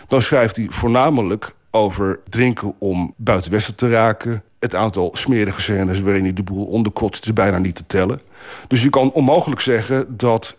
[0.09, 4.43] dan schrijft hij voornamelijk over drinken om buiten Westen te raken.
[4.59, 8.21] Het aantal smerige scènes waarin hij de boel onderkotst is bijna niet te tellen.
[8.69, 10.57] Dus je kan onmogelijk zeggen dat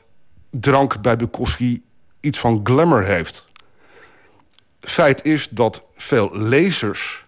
[0.50, 1.84] drank bij Bukowski
[2.20, 3.52] iets van glamour heeft.
[4.80, 7.26] Feit is dat veel lezers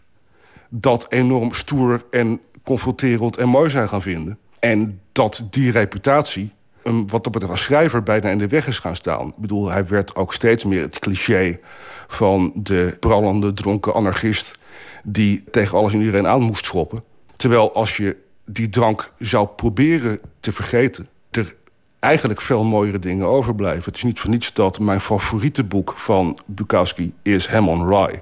[0.70, 4.38] dat enorm stoer en confronterend en mooi zijn gaan vinden.
[4.60, 6.52] En dat die reputatie,
[6.90, 9.28] hem wat dat betreft als schrijver, bijna in de weg is gaan staan.
[9.28, 11.60] Ik bedoel, hij werd ook steeds meer het cliché
[12.08, 14.58] van de brallende, dronken anarchist...
[15.04, 17.04] die tegen alles en iedereen aan moest schoppen.
[17.36, 21.08] Terwijl als je die drank zou proberen te vergeten...
[21.32, 21.56] er
[22.00, 23.84] eigenlijk veel mooiere dingen overblijven.
[23.84, 28.20] Het is niet voor niets dat mijn favoriete boek van Bukowski is Ham on Rye.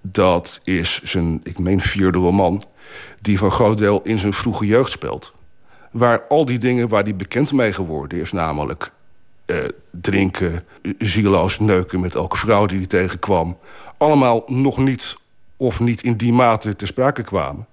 [0.00, 2.62] Dat is zijn, ik meen, vierde roman...
[3.20, 5.32] die een groot deel in zijn vroege jeugd speelt.
[5.92, 8.32] Waar al die dingen waar hij bekend mee geworden is...
[8.32, 8.92] namelijk
[9.44, 9.56] eh,
[9.90, 10.62] drinken,
[10.98, 13.58] zieloos neuken met elke vrouw die hij tegenkwam...
[13.96, 15.16] allemaal nog niet
[15.56, 17.66] of niet in die mate ter sprake kwamen.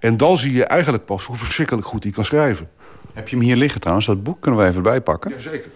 [0.00, 2.68] En dan zie je eigenlijk pas hoe verschrikkelijk goed hij kan schrijven.
[3.12, 4.06] Heb je hem hier liggen trouwens?
[4.06, 5.30] Dat boek kunnen we even bijpakken.
[5.30, 5.70] Jazeker.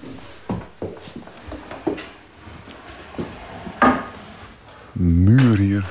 [4.92, 5.84] Muur hier.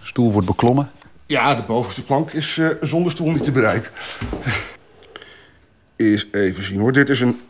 [0.00, 0.90] Stoel wordt beklommen.
[1.26, 3.90] Ja, de bovenste plank is eh, zonder stoel niet te bereiken.
[6.02, 6.92] Eens even zien hoor.
[6.92, 7.40] Dit is een,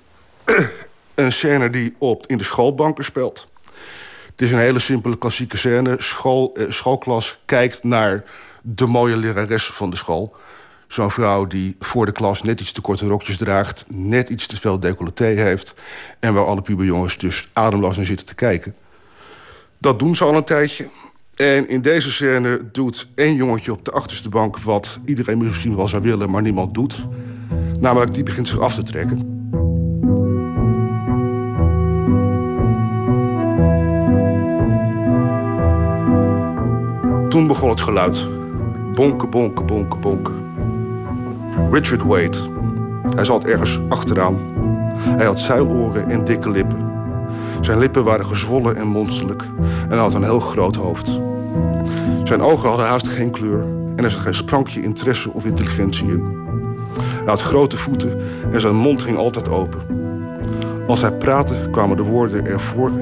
[1.14, 3.48] een scène die op in de schoolbanken speelt.
[4.30, 5.96] Het is een hele simpele klassieke scène.
[5.98, 8.24] School, eh, schoolklas kijkt naar
[8.62, 10.36] de mooie lerares van de school.
[10.88, 13.84] Zo'n vrouw die voor de klas net iets te korte rokjes draagt...
[13.88, 15.74] net iets te veel decolleté heeft...
[16.20, 18.76] en waar alle puberjongens dus ademloos naar zitten te kijken.
[19.78, 20.88] Dat doen ze al een tijdje.
[21.34, 24.58] En in deze scène doet één jongetje op de achterste bank...
[24.58, 27.06] wat iedereen misschien wel zou willen, maar niemand doet.
[27.82, 29.18] Namelijk, die begint zich af te trekken.
[37.28, 38.28] Toen begon het geluid.
[38.94, 40.34] Bonken, bonken, bonken, bonken.
[41.70, 42.38] Richard Wade.
[43.14, 44.36] Hij zat ergens achteraan.
[44.96, 46.90] Hij had zuiloren en dikke lippen.
[47.60, 49.42] Zijn lippen waren gezwollen en monsterlijk
[49.82, 51.20] en hij had een heel groot hoofd.
[52.24, 53.62] Zijn ogen hadden haast geen kleur
[53.96, 56.40] en er zat geen sprankje interesse of intelligentie in.
[57.22, 58.20] Hij had grote voeten
[58.52, 59.80] en zijn mond ging altijd open.
[60.86, 62.92] Als hij praatte kwamen de woorden er voor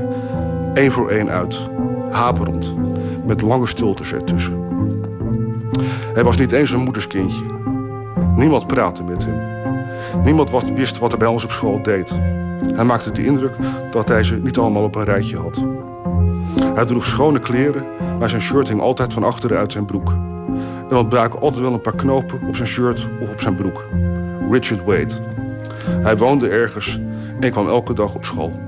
[0.74, 1.60] één voor één uit,
[2.10, 2.74] haperend,
[3.26, 4.68] met lange stiltes ertussen.
[6.12, 7.44] Hij was niet eens een moederskindje.
[8.34, 9.38] Niemand praatte met hem.
[10.24, 12.20] Niemand wist wat hij bij ons op school deed.
[12.74, 13.56] Hij maakte de indruk
[13.90, 15.64] dat hij ze niet allemaal op een rijtje had.
[16.74, 17.84] Hij droeg schone kleren,
[18.18, 20.14] maar zijn shirt hing altijd van achteren uit zijn broek.
[20.90, 23.86] Er ontbraken altijd wel een paar knopen op zijn shirt of op zijn broek.
[24.50, 25.14] Richard Wade.
[25.84, 26.98] Hij woonde ergens
[27.40, 28.60] en kwam elke dag op school.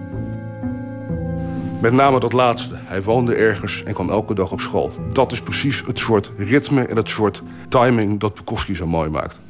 [1.80, 2.74] Met name dat laatste.
[2.84, 4.92] Hij woonde ergens en kwam elke dag op school.
[5.12, 9.40] Dat is precies het soort ritme en het soort timing dat Bukowski zo mooi maakt.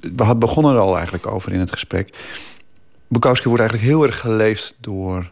[0.00, 2.16] We begonnen er al eigenlijk over in het gesprek.
[3.08, 5.30] Bukowski wordt eigenlijk heel erg geleefd door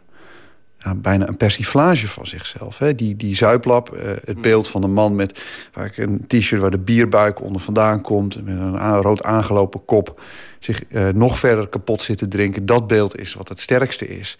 [0.86, 2.78] ja, bijna een persiflage van zichzelf.
[2.78, 2.94] Hè?
[2.94, 5.40] Die, die zuiplap, eh, het beeld van de man met
[5.72, 10.20] waar een t-shirt waar de bierbuik onder vandaan komt, met een rood aangelopen kop,
[10.58, 12.66] zich eh, nog verder kapot zit te drinken.
[12.66, 14.38] Dat beeld is wat het sterkste is.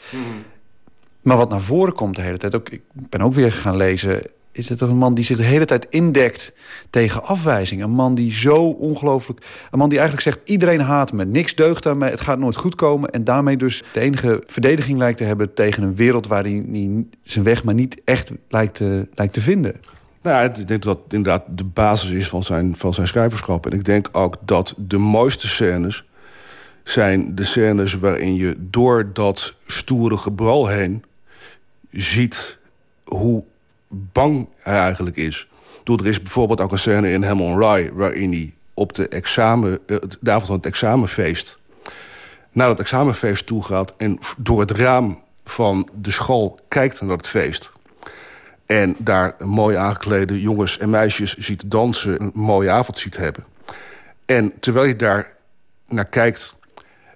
[1.23, 4.23] Maar wat naar voren komt de hele tijd, ook, ik ben ook weer gaan lezen...
[4.57, 6.53] is het toch een man die zich de hele tijd indekt
[6.91, 7.83] tegen afwijzing.
[7.83, 9.47] Een man die zo ongelooflijk...
[9.71, 12.11] Een man die eigenlijk zegt, iedereen haat me, niks deugt aan mij...
[12.11, 13.11] het gaat nooit goed komen.
[13.11, 15.55] En daarmee dus de enige verdediging lijkt te hebben...
[15.55, 16.65] tegen een wereld waar hij,
[17.23, 19.75] zijn weg maar niet echt lijkt te, lijkt te vinden.
[20.23, 23.67] Nou ja, ik denk dat het inderdaad de basis is van zijn, van zijn schrijverschap.
[23.67, 26.05] En ik denk ook dat de mooiste scènes
[26.85, 31.05] zijn de scènes waarin je door dat stoere gebral heen
[31.91, 32.59] ziet
[33.05, 33.45] hoe
[34.13, 35.49] bang hij eigenlijk is.
[35.85, 37.93] Door er is bijvoorbeeld ook een scène in Ham on Rye...
[37.93, 41.59] waarin hij op de, examen, eh, de avond van het examenfeest...
[42.53, 43.95] naar het examenfeest toe gaat...
[43.97, 47.75] en door het raam van de school kijkt naar het feest...
[48.67, 52.23] En daar mooi aangeklede jongens en meisjes ziet dansen...
[52.23, 53.45] een mooie avond ziet hebben.
[54.25, 55.33] En terwijl je daar
[55.89, 56.57] naar kijkt...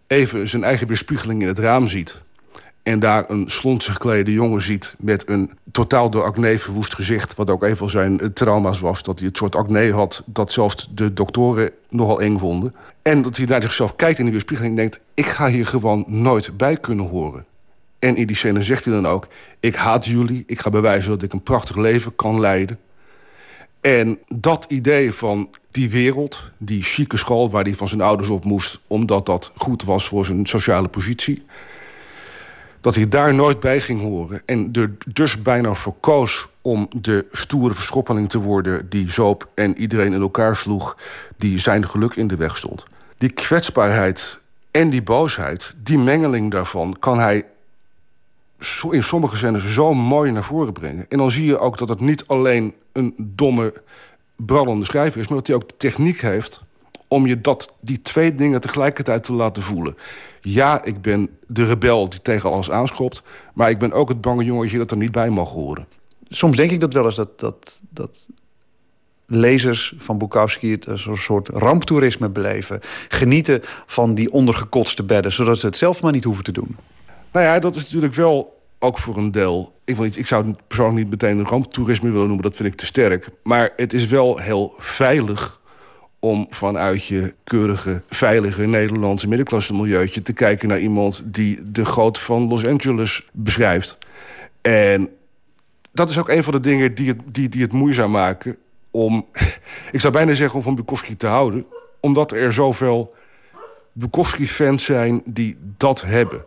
[0.06, 2.22] even zijn eigen weerspiegeling in het raam ziet...
[2.82, 4.94] en daar een slonzig geklede jongen ziet...
[4.98, 7.34] met een totaal door acne verwoest gezicht...
[7.34, 9.02] wat ook een van zijn eh, trauma's was...
[9.02, 12.74] dat hij het soort acne had dat zelfs de doktoren nogal eng vonden.
[13.02, 15.00] En dat hij naar zichzelf kijkt in de weerspiegeling en denkt...
[15.14, 17.44] ik ga hier gewoon nooit bij kunnen horen.
[17.98, 19.26] En in die scène zegt hij dan ook...
[19.60, 22.78] ik haat jullie, ik ga bewijzen dat ik een prachtig leven kan leiden.
[23.80, 27.50] En dat idee van die wereld, die chique school...
[27.50, 28.80] waar hij van zijn ouders op moest...
[28.86, 31.44] omdat dat goed was voor zijn sociale positie...
[32.80, 34.42] dat hij daar nooit bij ging horen.
[34.46, 38.88] En er dus bijna voor koos om de stoere verschoppeling te worden...
[38.88, 40.96] die zoop en iedereen in elkaar sloeg...
[41.36, 42.84] die zijn geluk in de weg stond.
[43.18, 44.40] Die kwetsbaarheid
[44.70, 46.96] en die boosheid, die mengeling daarvan...
[46.98, 47.44] kan hij
[48.90, 51.06] in sommige scènes zo mooi naar voren brengen.
[51.08, 53.82] En dan zie je ook dat het niet alleen een domme
[54.36, 55.28] brandende schrijver is...
[55.28, 56.62] maar dat hij ook de techniek heeft
[57.08, 59.96] om je dat, die twee dingen tegelijkertijd te laten voelen.
[60.40, 63.22] Ja, ik ben de rebel die tegen alles aanschopt...
[63.54, 65.86] maar ik ben ook het bange jongetje dat er niet bij mag horen.
[66.28, 68.28] Soms denk ik dat wel eens dat, dat, dat
[69.26, 72.80] lezers van Bukowski het als een soort ramptoerisme beleven.
[73.08, 76.76] Genieten van die ondergekotste bedden, zodat ze het zelf maar niet hoeven te doen.
[77.32, 79.74] Nou ja, dat is natuurlijk wel ook voor een deel.
[79.84, 82.68] Ik, wil niet, ik zou het persoonlijk niet meteen een ramptoerisme willen noemen, dat vind
[82.68, 83.28] ik te sterk.
[83.42, 85.59] Maar het is wel heel veilig
[86.20, 92.18] om vanuit je keurige, veilige Nederlandse middenklasse milieuutje te kijken naar iemand die de goot
[92.18, 93.98] van Los Angeles beschrijft.
[94.60, 95.08] En
[95.92, 98.56] dat is ook een van de dingen die het, die, die het moeizaam maken
[98.90, 99.26] om,
[99.92, 101.66] ik zou bijna zeggen, om van Bukowski te houden.
[102.00, 103.14] Omdat er zoveel
[103.92, 106.44] Bukowski-fans zijn die dat hebben.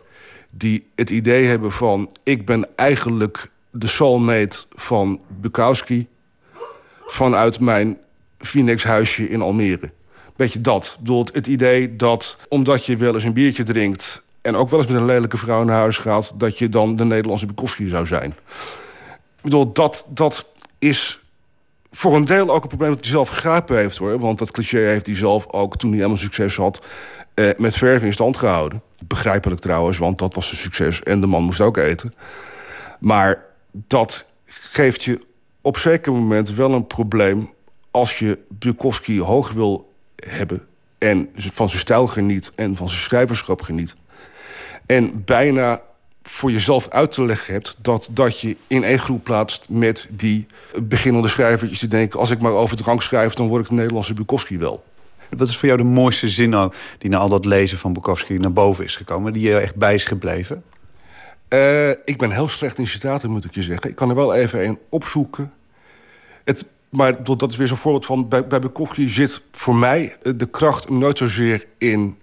[0.50, 6.08] Die het idee hebben van, ik ben eigenlijk de soulmate van Bukowski...
[7.06, 7.98] vanuit mijn
[8.44, 9.90] Phoenix-huisje in Almere.
[10.36, 10.84] Beetje dat.
[10.84, 14.24] Ik bedoel, het idee dat omdat je wel eens een biertje drinkt...
[14.40, 16.32] en ook wel eens met een lelijke vrouw naar huis gaat...
[16.36, 18.30] dat je dan de Nederlandse Bukowski zou zijn.
[19.36, 20.48] Ik bedoel, dat, dat
[20.78, 21.18] is
[21.92, 23.96] voor een deel ook een probleem dat hij zelf gegrepen heeft.
[23.96, 24.18] hoor.
[24.18, 26.82] Want dat cliché heeft hij zelf ook toen hij helemaal succes had...
[27.34, 28.82] Eh, met verven in stand gehouden.
[29.04, 31.02] Begrijpelijk trouwens, want dat was een succes.
[31.02, 32.14] En de man moest ook eten.
[33.00, 35.20] Maar dat geeft je
[35.60, 37.53] op zeker moment wel een probleem...
[37.94, 40.66] als je Bukowski hoog wil hebben...
[40.98, 43.96] en van zijn stijl geniet en van zijn schrijverschap geniet...
[44.86, 45.80] en bijna
[46.22, 47.76] voor jezelf uit te leggen hebt...
[47.80, 50.46] dat, dat je in één groep plaatst met die
[50.82, 51.80] beginnende schrijvertjes...
[51.80, 53.34] die denken, als ik maar over drank schrijf...
[53.34, 54.84] dan word ik de Nederlandse Bukowski wel.
[55.30, 58.38] Wat is voor jou de mooiste zin nou die na al dat lezen van Bukowski
[58.38, 59.32] naar boven is gekomen?
[59.32, 60.64] Die je echt bij is gebleven?
[61.48, 63.90] Uh, ik ben heel slecht in citaten, moet ik je zeggen.
[63.90, 65.52] Ik kan er wel even een opzoeken.
[66.44, 66.64] Het,
[66.96, 68.28] maar dat is weer zo'n voorbeeld van...
[68.28, 72.18] bij, bij Bukowski zit voor mij de kracht nooit zozeer in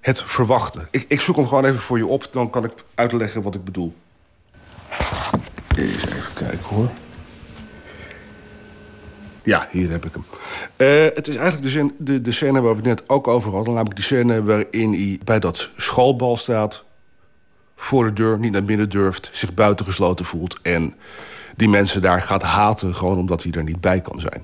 [0.00, 0.88] het verwachten.
[0.90, 3.64] Ik, ik zoek hem gewoon even voor je op, dan kan ik uitleggen wat ik
[3.64, 3.94] bedoel.
[5.76, 6.90] Eens even kijken hoor.
[9.42, 10.24] Ja, hier heb ik hem.
[10.76, 13.52] Uh, het is eigenlijk de, zin, de, de scène waar we het net ook over
[13.52, 13.74] hadden.
[13.74, 16.83] Namelijk die scène waarin hij bij dat schoolbal staat...
[17.84, 20.58] voor de deur, niet naar binnen durft, zich buitengesloten voelt...
[20.62, 20.94] en
[21.56, 24.42] die mensen daar gaat haten gewoon omdat hij er niet bij kan zijn.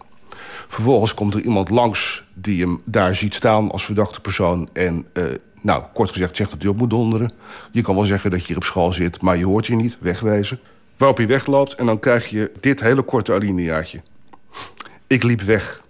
[0.68, 4.68] Vervolgens komt er iemand langs die hem daar ziet staan als verdachte persoon...
[4.72, 5.24] en uh,
[5.60, 7.32] nou, kort gezegd zegt dat hij op moet donderen.
[7.72, 9.98] Je kan wel zeggen dat je hier op school zit, maar je hoort je niet,
[10.00, 10.60] wegwezen.
[10.96, 14.02] Waarop hij wegloopt en dan krijg je dit hele korte alineaatje.
[15.06, 15.82] Ik liep weg.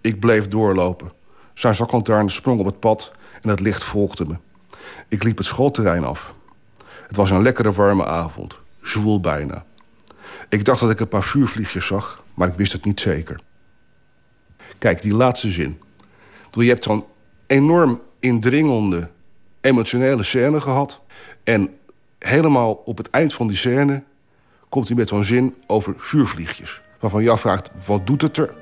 [0.00, 1.10] Ik bleef doorlopen.
[1.54, 3.12] Zijn zaklantaarn sprong op het pad
[3.42, 4.36] en het licht volgde me.
[5.08, 6.34] Ik liep het schoolterrein af.
[7.06, 8.60] Het was een lekkere warme avond.
[8.82, 9.64] Zwoel bijna.
[10.48, 13.40] Ik dacht dat ik een paar vuurvliegjes zag, maar ik wist het niet zeker.
[14.78, 15.80] Kijk, die laatste zin.
[16.50, 17.04] Je hebt zo'n
[17.46, 19.10] enorm indringende
[19.60, 21.00] emotionele scène gehad.
[21.44, 21.76] En
[22.18, 24.02] helemaal op het eind van die scène
[24.68, 26.80] komt hij met zo'n zin over vuurvliegjes.
[27.00, 28.54] Waarvan je afvraagt, wat doet het er?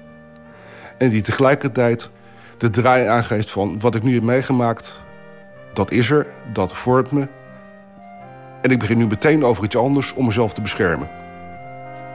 [0.99, 2.11] En die tegelijkertijd
[2.59, 3.81] de draai aangeeft van...
[3.81, 5.05] wat ik nu heb meegemaakt,
[5.75, 7.29] dat is er, dat vormt me.
[8.65, 11.09] En ik begin nu meteen over iets anders om mezelf te beschermen.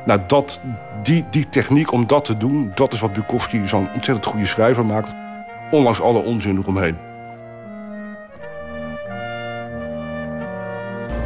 [0.05, 0.61] Nou, dat,
[1.03, 2.71] die, die techniek om dat te doen...
[2.75, 5.13] dat is wat Bukowski zo'n ontzettend goede schrijver maakt...
[5.71, 6.97] ondanks alle onzin eromheen.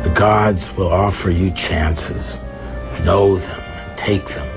[0.02, 2.40] The gods will offer you chances.
[3.04, 4.48] Know them and take them.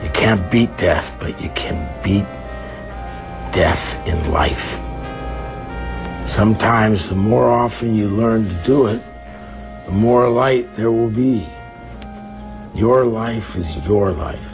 [0.00, 2.26] You can't beat death, but you can beat
[3.50, 4.78] death in life.
[6.24, 9.00] Sometimes the more often you learn to do it,
[9.88, 11.48] the more light there will be.
[12.74, 14.52] Your life is your life.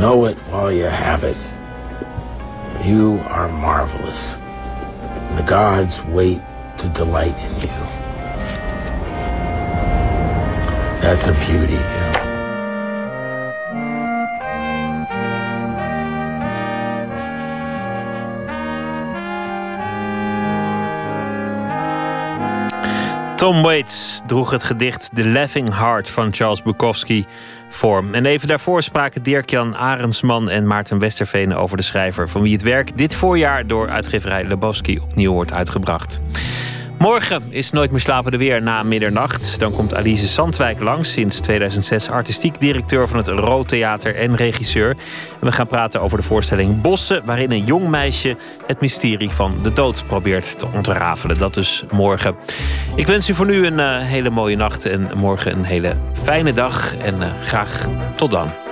[0.00, 1.40] Know it while you have it.
[2.84, 4.34] You are marvelous.
[5.36, 6.42] The gods wait
[6.76, 7.78] to delight in you.
[11.00, 12.01] That's a beauty.
[23.42, 27.26] Tom Waits droeg het gedicht The Laughing Heart van Charles Bukowski
[27.68, 28.04] voor.
[28.12, 32.28] En even daarvoor spraken Dirk-Jan Arendsman en Maarten Westerveen over de schrijver...
[32.28, 36.20] van wie het werk dit voorjaar door uitgeverij Lebowski opnieuw wordt uitgebracht.
[37.02, 39.58] Morgen is Nooit meer slapen weer na middernacht.
[39.58, 44.90] Dan komt Alice Sandwijk langs, sinds 2006 artistiek directeur van het Rood Theater en regisseur.
[45.40, 49.54] En we gaan praten over de voorstelling Bossen, waarin een jong meisje het mysterie van
[49.62, 51.38] de dood probeert te ontrafelen.
[51.38, 52.34] Dat dus morgen.
[52.94, 56.52] Ik wens u voor nu een uh, hele mooie nacht en morgen een hele fijne
[56.52, 56.96] dag.
[56.96, 58.71] En uh, graag tot dan.